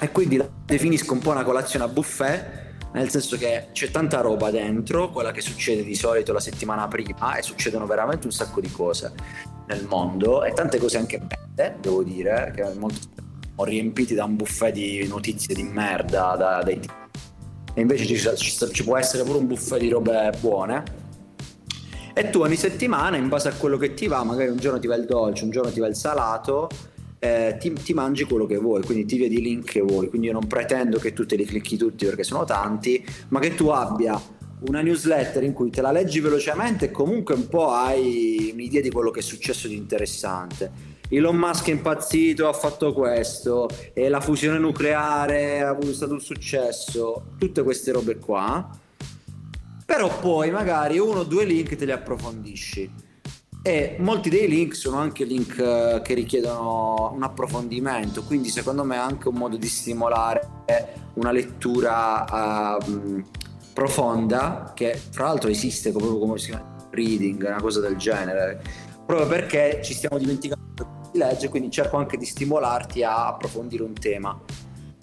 E 0.00 0.10
quindi 0.10 0.38
la 0.38 0.48
definisco 0.64 1.12
un 1.12 1.18
po' 1.18 1.30
una 1.30 1.44
colazione 1.44 1.84
a 1.84 1.88
buffet, 1.88 2.76
nel 2.94 3.10
senso 3.10 3.36
che 3.36 3.68
c'è 3.72 3.90
tanta 3.90 4.22
roba 4.22 4.50
dentro, 4.50 5.10
quella 5.10 5.30
che 5.30 5.42
succede 5.42 5.84
di 5.84 5.94
solito 5.94 6.32
la 6.32 6.40
settimana 6.40 6.88
prima, 6.88 7.36
e 7.36 7.42
succedono 7.42 7.84
veramente 7.84 8.26
un 8.26 8.32
sacco 8.32 8.62
di 8.62 8.70
cose 8.70 9.12
nel 9.66 9.84
mondo, 9.86 10.42
e 10.42 10.54
tante 10.54 10.78
cose 10.78 10.96
anche 10.96 11.18
belle, 11.18 11.47
devo 11.80 12.02
dire, 12.02 12.52
che 12.54 12.64
molto 12.78 12.98
riempiti 13.64 14.14
da 14.14 14.24
un 14.24 14.36
buffet 14.36 14.72
di 14.72 15.06
notizie 15.08 15.54
di 15.54 15.64
merda, 15.64 16.36
da, 16.36 16.62
dai 16.62 16.80
e 17.78 17.82
invece 17.82 18.06
ci, 18.06 18.16
ci, 18.16 18.68
ci 18.72 18.82
può 18.82 18.96
essere 18.96 19.22
pure 19.22 19.38
un 19.38 19.46
buffet 19.46 19.78
di 19.78 19.88
robe 19.88 20.32
buone. 20.40 20.82
E 22.12 22.30
tu 22.30 22.40
ogni 22.40 22.56
settimana 22.56 23.16
in 23.16 23.28
base 23.28 23.48
a 23.48 23.52
quello 23.52 23.76
che 23.76 23.94
ti 23.94 24.08
va 24.08 24.24
magari 24.24 24.48
un 24.48 24.56
giorno 24.56 24.80
ti 24.80 24.88
va 24.88 24.96
il 24.96 25.04
dolce 25.04 25.44
un 25.44 25.50
giorno 25.50 25.70
ti 25.70 25.78
va 25.78 25.86
il 25.86 25.94
salato 25.94 26.68
eh, 27.20 27.56
ti, 27.60 27.72
ti, 27.74 27.94
mangi 27.94 28.24
quello 28.24 28.44
che 28.44 28.56
vuoi 28.56 28.82
quindi 28.82 29.04
ti 29.04 29.16
vedi 29.16 29.38
i 29.38 29.40
link 29.40 29.70
che 29.70 29.80
vuoi. 29.80 30.08
Quindi 30.08 30.26
io 30.26 30.32
non 30.32 30.48
pretendo 30.48 30.98
che 30.98 31.12
tu 31.12 31.24
te 31.24 31.36
li 31.36 31.44
clicchi 31.44 31.76
tutti 31.76 32.04
perché 32.04 32.24
sono 32.24 32.42
tanti 32.42 33.04
ma 33.28 33.38
che 33.38 33.54
tu 33.54 33.68
abbia 33.68 34.20
una 34.68 34.80
newsletter 34.80 35.44
in 35.44 35.52
cui 35.52 35.70
te 35.70 35.80
la 35.80 35.92
leggi 35.92 36.18
velocemente 36.18 36.86
e 36.86 36.90
comunque 36.90 37.36
un 37.36 37.46
po' 37.46 37.70
hai 37.70 38.50
un'idea 38.52 38.80
di 38.80 38.90
quello 38.90 39.12
che 39.12 39.20
è 39.20 39.22
successo 39.22 39.68
di 39.68 39.76
interessante 39.76 40.97
Elon 41.10 41.36
Musk 41.36 41.68
è 41.68 41.70
impazzito, 41.70 42.48
ha 42.48 42.52
fatto 42.52 42.92
questo, 42.92 43.68
e 43.94 44.08
la 44.08 44.20
fusione 44.20 44.58
nucleare 44.58 45.62
ha 45.62 45.70
avuto 45.70 45.94
stato 45.94 46.12
un 46.12 46.20
successo, 46.20 47.32
tutte 47.38 47.62
queste 47.62 47.92
robe 47.92 48.18
qua. 48.18 48.68
Però 49.86 50.18
poi 50.18 50.50
magari 50.50 50.98
uno 50.98 51.20
o 51.20 51.24
due 51.24 51.44
link 51.44 51.74
te 51.76 51.86
li 51.86 51.92
approfondisci. 51.92 53.06
E 53.62 53.96
molti 53.98 54.28
dei 54.28 54.48
link 54.48 54.74
sono 54.76 54.98
anche 54.98 55.24
link 55.24 55.58
eh, 55.58 56.00
che 56.04 56.14
richiedono 56.14 57.12
un 57.14 57.22
approfondimento, 57.22 58.22
quindi 58.22 58.50
secondo 58.50 58.84
me 58.84 58.96
è 58.96 58.98
anche 58.98 59.28
un 59.28 59.34
modo 59.34 59.56
di 59.56 59.66
stimolare 59.66 60.56
una 61.14 61.32
lettura 61.32 62.76
uh, 62.76 63.24
profonda, 63.72 64.72
che 64.74 65.00
tra 65.10 65.24
l'altro 65.24 65.50
esiste 65.50 65.90
proprio 65.90 66.18
come 66.18 66.38
si 66.38 66.50
chiama 66.50 66.86
reading, 66.90 67.42
una 67.42 67.60
cosa 67.60 67.80
del 67.80 67.96
genere, 67.96 68.62
proprio 69.04 69.26
perché 69.26 69.80
ci 69.82 69.94
stiamo 69.94 70.18
dimenticando 70.18 70.97
di 71.18 71.24
legge, 71.24 71.48
quindi 71.48 71.70
cerco 71.70 71.96
anche 71.96 72.16
di 72.16 72.24
stimolarti 72.24 73.02
a 73.02 73.26
approfondire 73.26 73.82
un 73.82 73.94
tema 73.94 74.38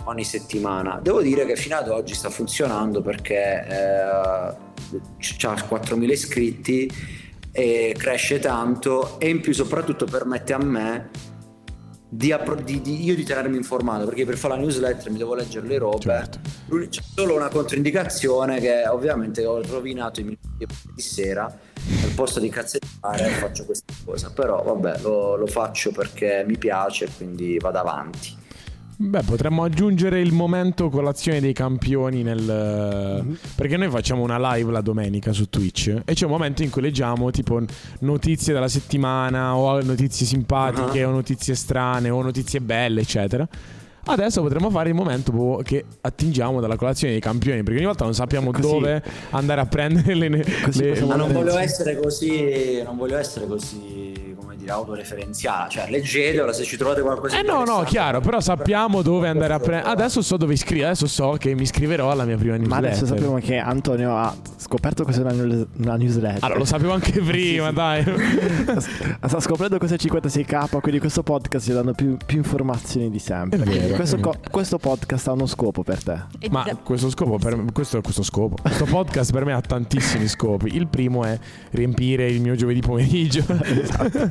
ogni 0.06 0.24
settimana. 0.24 1.00
Devo 1.02 1.22
dire 1.22 1.46
che 1.46 1.56
fino 1.56 1.76
ad 1.76 1.90
oggi 1.90 2.14
sta 2.14 2.30
funzionando 2.30 3.02
perché 3.02 3.66
eh, 3.68 4.02
ha 4.02 4.56
4.000 4.90 6.10
iscritti 6.10 6.92
e 7.52 7.96
cresce 7.98 8.40
tanto 8.40 9.20
e 9.20 9.30
in 9.30 9.42
più 9.42 9.54
soprattutto 9.54 10.06
permette 10.06 10.54
a 10.54 10.58
me 10.58 11.10
di, 12.08 12.34
di, 12.64 12.82
di, 12.82 13.04
io 13.04 13.16
di 13.16 13.24
tenermi 13.24 13.56
informato 13.56 14.06
perché 14.06 14.26
per 14.26 14.38
fare 14.38 14.56
la 14.56 14.60
newsletter 14.60 15.10
mi 15.12 15.18
devo 15.18 15.36
leggere 15.36 15.68
le 15.68 15.78
robe 15.78 16.00
certo. 16.00 16.40
c'è 16.90 17.02
solo 17.02 17.36
una 17.36 17.50
controindicazione 17.50 18.60
che 18.60 18.86
ovviamente 18.88 19.46
ho 19.46 19.62
rovinato 19.62 20.20
i 20.20 20.24
minuti 20.24 20.66
di 20.94 21.02
sera 21.02 21.54
al 22.04 22.12
posto 22.16 22.40
di 22.40 22.50
cazzettare 22.50 23.28
faccio 23.30 23.66
questa 23.66 23.94
cosa 24.04 24.32
però 24.32 24.64
vabbè 24.64 25.00
lo, 25.02 25.36
lo 25.36 25.48
faccio 25.48 25.92
perché 25.92 26.44
mi 26.48 26.58
piace 26.58 27.08
quindi 27.16 27.58
vado 27.58 27.80
avanti 27.80 28.44
Beh, 28.98 29.24
potremmo 29.24 29.66
aggiungere 29.66 30.22
il 30.22 30.32
momento 30.32 30.88
colazione 30.90 31.42
dei 31.42 31.52
campioni 31.52 32.24
nel... 32.24 32.42
Mm-hmm. 33.22 33.34
Perché 33.56 33.76
noi 33.76 33.90
facciamo 33.90 34.24
una 34.24 34.54
live 34.54 34.72
la 34.72 34.80
domenica 34.80 35.34
su 35.34 35.50
Twitch 35.50 36.04
e 36.06 36.14
c'è 36.14 36.24
un 36.24 36.32
momento 36.32 36.64
in 36.64 36.70
cui 36.70 36.82
leggiamo 36.82 37.30
tipo 37.30 37.62
notizie 38.00 38.54
della 38.54 38.70
settimana 38.70 39.58
o 39.58 39.82
notizie 39.82 40.26
simpatiche 40.26 41.04
uh-huh. 41.04 41.12
o 41.12 41.14
notizie 41.14 41.56
strane 41.56 42.10
o 42.10 42.22
notizie 42.22 42.62
belle, 42.62 43.02
eccetera. 43.02 43.46
Adesso 44.08 44.42
potremmo 44.42 44.70
fare 44.70 44.90
il 44.90 44.96
momento 44.96 45.32
boh, 45.32 45.62
che 45.64 45.84
attingiamo 46.02 46.60
dalla 46.60 46.76
colazione 46.76 47.14
dei 47.14 47.22
campioni, 47.22 47.64
perché 47.64 47.78
ogni 47.78 47.88
volta 47.88 48.04
non 48.04 48.14
sappiamo 48.14 48.52
così. 48.52 48.62
dove 48.62 49.04
andare 49.32 49.62
a 49.62 49.66
prendere 49.66 50.14
le... 50.14 50.30
le... 50.30 51.02
Ma 51.06 51.16
non 51.16 51.32
voglio 51.32 51.58
essere 51.58 52.00
così... 52.00 52.82
Non 52.84 52.98
voglio 52.98 53.18
essere 53.18 53.48
così 53.48 54.25
dire 54.66 54.72
autoreferenziale, 54.72 55.70
cioè 55.70 55.90
leggetela 55.90 56.52
se 56.52 56.64
ci 56.64 56.76
trovate 56.76 57.02
qualcosa 57.02 57.40
Eh 57.40 57.44
no, 57.44 57.64
no, 57.64 57.84
chiaro, 57.84 58.20
però 58.20 58.40
sappiamo 58.40 59.02
dove 59.02 59.28
andare 59.28 59.54
a 59.54 59.60
prendere. 59.60 59.90
Adesso 59.92 60.22
so 60.22 60.38
dove 60.38 60.54
iscrivere, 60.54 60.88
adesso 60.88 61.08
so 61.08 61.36
che 61.38 61.54
mi 61.54 61.62
iscriverò 61.62 62.12
alla 62.12 62.26
mia 62.26 62.38
prima 62.38 62.56
newsletter. 62.56 62.82
Ma 62.82 62.88
adesso 62.88 63.06
sappiamo 63.06 63.38
che 63.38 63.58
Antonio 63.58 64.18
ha 64.18 64.36
scoperto 64.58 65.04
cos'è 65.04 65.22
una, 65.22 65.66
una 65.78 65.96
newsletter. 65.96 66.44
Allora, 66.44 66.60
lo 66.60 66.66
sapevo 66.66 66.94
anche 66.94 67.22
prima, 67.22 67.72
dai. 67.72 68.04
Sta 69.26 69.40
scoprendo 69.40 69.78
cos'è 69.78 69.96
56k, 69.96 70.80
quindi 70.80 71.00
questo 71.00 71.24
podcast 71.24 71.66
ci 71.66 71.74
danno 71.74 71.94
più, 71.94 72.18
più 72.26 72.38
informazioni 72.38 73.10
di 73.10 73.20
sempre. 73.20 73.62
È 73.62 73.64
vero, 73.64 73.96
questo, 73.96 74.18
co- 74.20 74.36
questo, 74.50 74.78
podcast 74.78 75.28
ha 75.28 75.32
uno 75.32 75.46
scopo 75.46 75.84
per 75.84 76.04
te. 76.04 76.50
Ma 76.50 76.66
questo 76.84 77.10
scopo 77.10 77.38
per 77.38 77.56
me, 77.56 77.72
questo 77.72 77.98
è 77.98 78.02
questo 78.02 78.24
scopo. 78.24 78.58
Questo 78.62 78.86
podcast 78.86 79.32
per 79.32 79.46
me 79.46 79.54
ha 79.54 79.62
tantissimi 79.62 80.28
scopi. 80.28 80.76
Il 80.76 80.88
primo 80.88 81.24
è 81.24 81.38
riempire 81.72 82.28
il 82.28 82.42
mio 82.42 82.56
giovedì 82.56 82.80
pomeriggio. 82.80 83.44
esatto. 83.64 84.30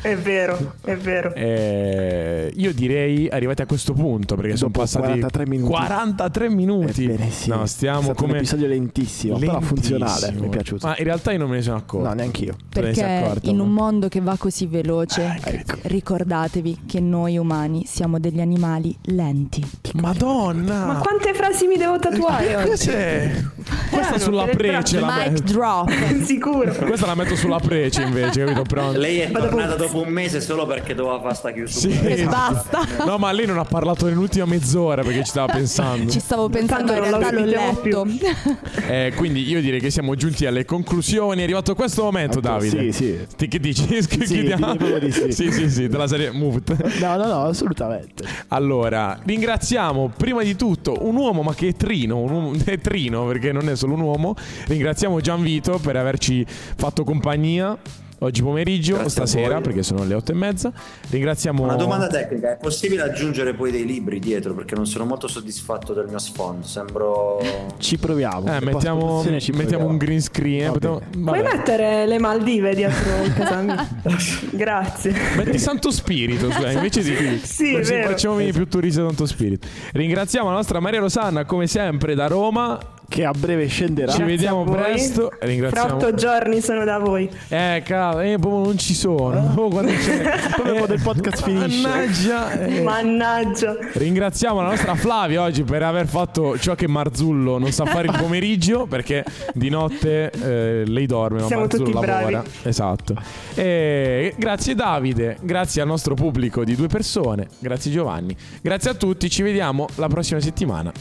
È 0.00 0.16
vero, 0.16 0.74
è 0.84 0.96
vero. 0.96 1.34
Eh, 1.34 2.52
io 2.54 2.72
direi 2.72 3.28
arrivati 3.28 3.62
a 3.62 3.66
questo 3.66 3.92
punto 3.92 4.36
perché 4.36 4.56
sono 4.56 4.70
passati 4.70 5.18
43 5.18 5.46
minuti. 5.46 5.72
43 5.72 6.48
minuti. 6.50 7.04
Ebbene 7.04 7.30
sì. 7.30 7.48
No, 7.48 7.66
stiamo 7.66 8.14
come 8.14 8.32
un 8.32 8.38
episodio 8.38 8.68
lentissimo, 8.68 9.38
lentissimo, 9.38 9.58
però 9.58 9.60
funzionale, 9.60 10.32
mi 10.32 10.46
è 10.46 10.48
piaciuto. 10.48 10.86
Ma 10.86 10.96
in 10.96 11.04
realtà 11.04 11.32
io 11.32 11.38
non 11.38 11.50
me 11.50 11.56
ne 11.56 11.62
sono 11.62 11.76
accorto. 11.76 12.06
No, 12.06 12.14
neanche 12.14 12.44
io. 12.44 12.56
Perché 12.68 13.38
in 13.42 13.58
un 13.58 13.70
mondo 13.70 14.08
che 14.08 14.20
va 14.20 14.36
così 14.36 14.66
veloce, 14.66 15.40
eh, 15.44 15.54
ecco. 15.56 15.78
ricordatevi 15.82 16.82
che 16.86 17.00
noi 17.00 17.36
umani 17.36 17.84
siamo 17.84 18.20
degli 18.20 18.40
animali 18.40 18.96
lenti. 19.06 19.64
Madonna! 19.94 20.84
Ma 20.84 20.98
quante 20.98 21.34
frasi 21.34 21.66
mi 21.66 21.76
devo 21.76 21.98
tatuare 21.98 22.54
oggi? 22.54 22.68
Cos'è? 22.68 23.44
Questa 23.90 24.14
eh, 24.14 24.18
sulla 24.20 24.44
prece 24.44 25.00
la 25.00 25.06
metto. 25.06 25.30
Mic 25.30 25.42
drop. 25.42 25.90
Sicuro. 26.22 26.72
Questa 26.72 27.06
la 27.06 27.14
metto 27.14 27.34
sulla 27.34 27.58
prece 27.58 28.02
invece, 28.02 28.44
capito? 28.44 28.62
Pronto. 28.62 28.98
Lei 28.98 29.18
è 29.20 29.30
tornata 29.30 29.74
dopo 29.74 29.87
dopo 29.88 30.06
un 30.06 30.12
mese 30.12 30.40
solo 30.40 30.66
perché 30.66 30.94
doveva 30.94 31.20
fare 31.20 31.34
sta 31.34 31.50
chiusura. 31.52 31.94
Sì, 31.94 32.06
e 32.06 32.24
basta. 32.24 32.86
No, 33.04 33.16
ma 33.18 33.32
lei 33.32 33.46
non 33.46 33.58
ha 33.58 33.64
parlato 33.64 34.06
nell'ultima 34.06 34.44
mezz'ora 34.44 35.02
perché 35.02 35.24
ci 35.24 35.30
stava 35.30 35.52
pensando. 35.52 36.10
Ci 36.10 36.20
stavo 36.20 36.48
pensando, 36.48 36.92
in 36.92 37.00
realtà 37.00 37.32
l'ho 37.32 37.44
letto. 37.44 38.06
Eh, 38.88 39.12
quindi 39.16 39.46
io 39.48 39.60
direi 39.60 39.80
che 39.80 39.90
siamo 39.90 40.14
giunti 40.14 40.46
alle 40.46 40.64
conclusioni. 40.64 41.40
È 41.40 41.42
arrivato 41.42 41.74
questo 41.74 42.04
momento, 42.04 42.40
Davide. 42.40 42.90
Sì, 42.90 42.92
sì. 42.92 43.26
Ti, 43.36 43.48
che 43.48 43.58
dici? 43.58 43.86
Sì, 44.18 44.26
sì, 44.26 45.10
sì. 45.10 45.32
sì, 45.32 45.52
sì, 45.52 45.70
sì, 45.70 45.88
della 45.88 46.06
serie 46.06 46.30
Moved. 46.30 46.98
No, 47.00 47.16
no, 47.16 47.26
no, 47.26 47.44
assolutamente. 47.44 48.24
Allora, 48.48 49.18
ringraziamo 49.22 50.12
prima 50.16 50.42
di 50.42 50.56
tutto 50.56 50.96
un 51.00 51.16
uomo, 51.16 51.42
ma 51.42 51.54
che 51.54 51.68
è 51.68 51.74
trino, 51.74 52.18
un 52.18 52.30
uomo, 52.30 52.52
è 52.64 52.78
trino 52.78 53.26
perché 53.26 53.52
non 53.52 53.68
è 53.68 53.76
solo 53.76 53.94
un 53.94 54.00
uomo. 54.00 54.34
Ringraziamo 54.66 55.20
Gianvito 55.20 55.78
per 55.78 55.96
averci 55.96 56.44
fatto 56.48 57.04
compagnia 57.04 57.76
oggi 58.20 58.42
pomeriggio 58.42 58.96
o 58.96 59.08
stasera 59.08 59.60
perché 59.60 59.82
sono 59.82 60.04
le 60.04 60.14
otto 60.14 60.32
e 60.32 60.34
mezza. 60.34 60.72
Ringraziamo. 61.10 61.62
Una 61.62 61.76
domanda 61.76 62.06
tecnica: 62.06 62.52
è 62.52 62.56
possibile 62.56 63.02
aggiungere 63.02 63.54
poi 63.54 63.70
dei 63.70 63.84
libri 63.84 64.18
dietro? 64.18 64.54
Perché 64.54 64.74
non 64.74 64.86
sono 64.86 65.04
molto 65.04 65.28
soddisfatto 65.28 65.92
del 65.92 66.06
mio 66.06 66.18
sfondo. 66.18 66.66
Sembro. 66.66 67.40
Ci 67.78 67.98
proviamo. 67.98 68.56
Eh, 68.56 68.60
mettiamo, 68.60 69.24
ci 69.38 69.52
mettiamo 69.52 69.86
un 69.86 69.96
green 69.96 70.20
screen. 70.20 70.72
Potevamo... 70.72 71.00
Puoi 71.24 71.42
mettere 71.42 72.06
le 72.06 72.18
Maldive 72.18 72.74
dietro 72.74 73.28
casa 73.34 73.60
mia? 73.60 73.88
Grazie. 74.52 75.14
Metti 75.36 75.58
Santo 75.58 75.90
Spirito, 75.90 76.50
cioè, 76.52 76.72
invece 76.72 77.02
di 77.02 77.40
sì, 77.42 77.80
facciamo 77.82 78.36
venire 78.36 78.52
più 78.52 78.66
turisti 78.66 79.00
Santo 79.00 79.26
Spirito. 79.26 79.66
Ringraziamo 79.92 80.48
la 80.48 80.56
nostra 80.56 80.80
Maria 80.80 81.00
Rosanna, 81.00 81.44
come 81.44 81.66
sempre, 81.66 82.14
da 82.14 82.26
Roma 82.26 82.96
che 83.08 83.24
a 83.24 83.30
breve 83.32 83.66
scenderà. 83.66 84.12
Ci 84.12 84.22
vediamo 84.22 84.64
presto. 84.64 85.30
Ringraziamo. 85.40 85.88
Fra 85.88 85.96
otto 85.96 86.14
giorni 86.14 86.60
sono 86.60 86.84
da 86.84 86.98
voi. 86.98 87.28
Eh, 87.48 87.82
cavolo, 87.84 88.20
eh, 88.20 88.36
non 88.36 88.76
ci 88.76 88.94
sono. 88.94 89.54
Oh, 89.56 89.68
quando 89.68 89.92
c'è. 89.92 90.86
Del 90.86 91.00
podcast 91.00 91.42
finisce. 91.42 91.88
Mannaggia. 91.88 92.52
Eh. 92.52 92.82
Mannaggia. 92.82 93.76
Ringraziamo 93.94 94.60
la 94.60 94.68
nostra 94.68 94.94
Flavia 94.94 95.42
oggi 95.42 95.64
per 95.64 95.82
aver 95.82 96.06
fatto 96.06 96.58
ciò 96.58 96.74
che 96.74 96.86
Marzullo 96.86 97.58
non 97.58 97.72
sa 97.72 97.86
fare 97.86 98.08
il 98.08 98.16
pomeriggio 98.20 98.86
perché 98.86 99.24
di 99.54 99.70
notte 99.70 100.30
eh, 100.30 100.84
lei 100.86 101.06
dorme, 101.06 101.40
Siamo 101.44 101.62
Marzullo 101.62 101.84
tutti 101.84 102.06
lavora. 102.06 102.40
Bravi. 102.40 102.48
Esatto. 102.64 103.14
E 103.54 104.34
grazie 104.36 104.74
Davide, 104.74 105.38
grazie 105.40 105.80
al 105.80 105.88
nostro 105.88 106.14
pubblico 106.14 106.62
di 106.64 106.76
due 106.76 106.88
persone, 106.88 107.48
grazie 107.58 107.90
Giovanni. 107.90 108.36
Grazie 108.60 108.90
a 108.90 108.94
tutti, 108.94 109.30
ci 109.30 109.42
vediamo 109.42 109.86
la 109.96 110.08
prossima 110.08 110.40
settimana. 110.40 110.92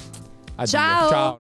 Addio. 0.55 0.71
Ciao. 0.71 1.09
Ciao. 1.09 1.35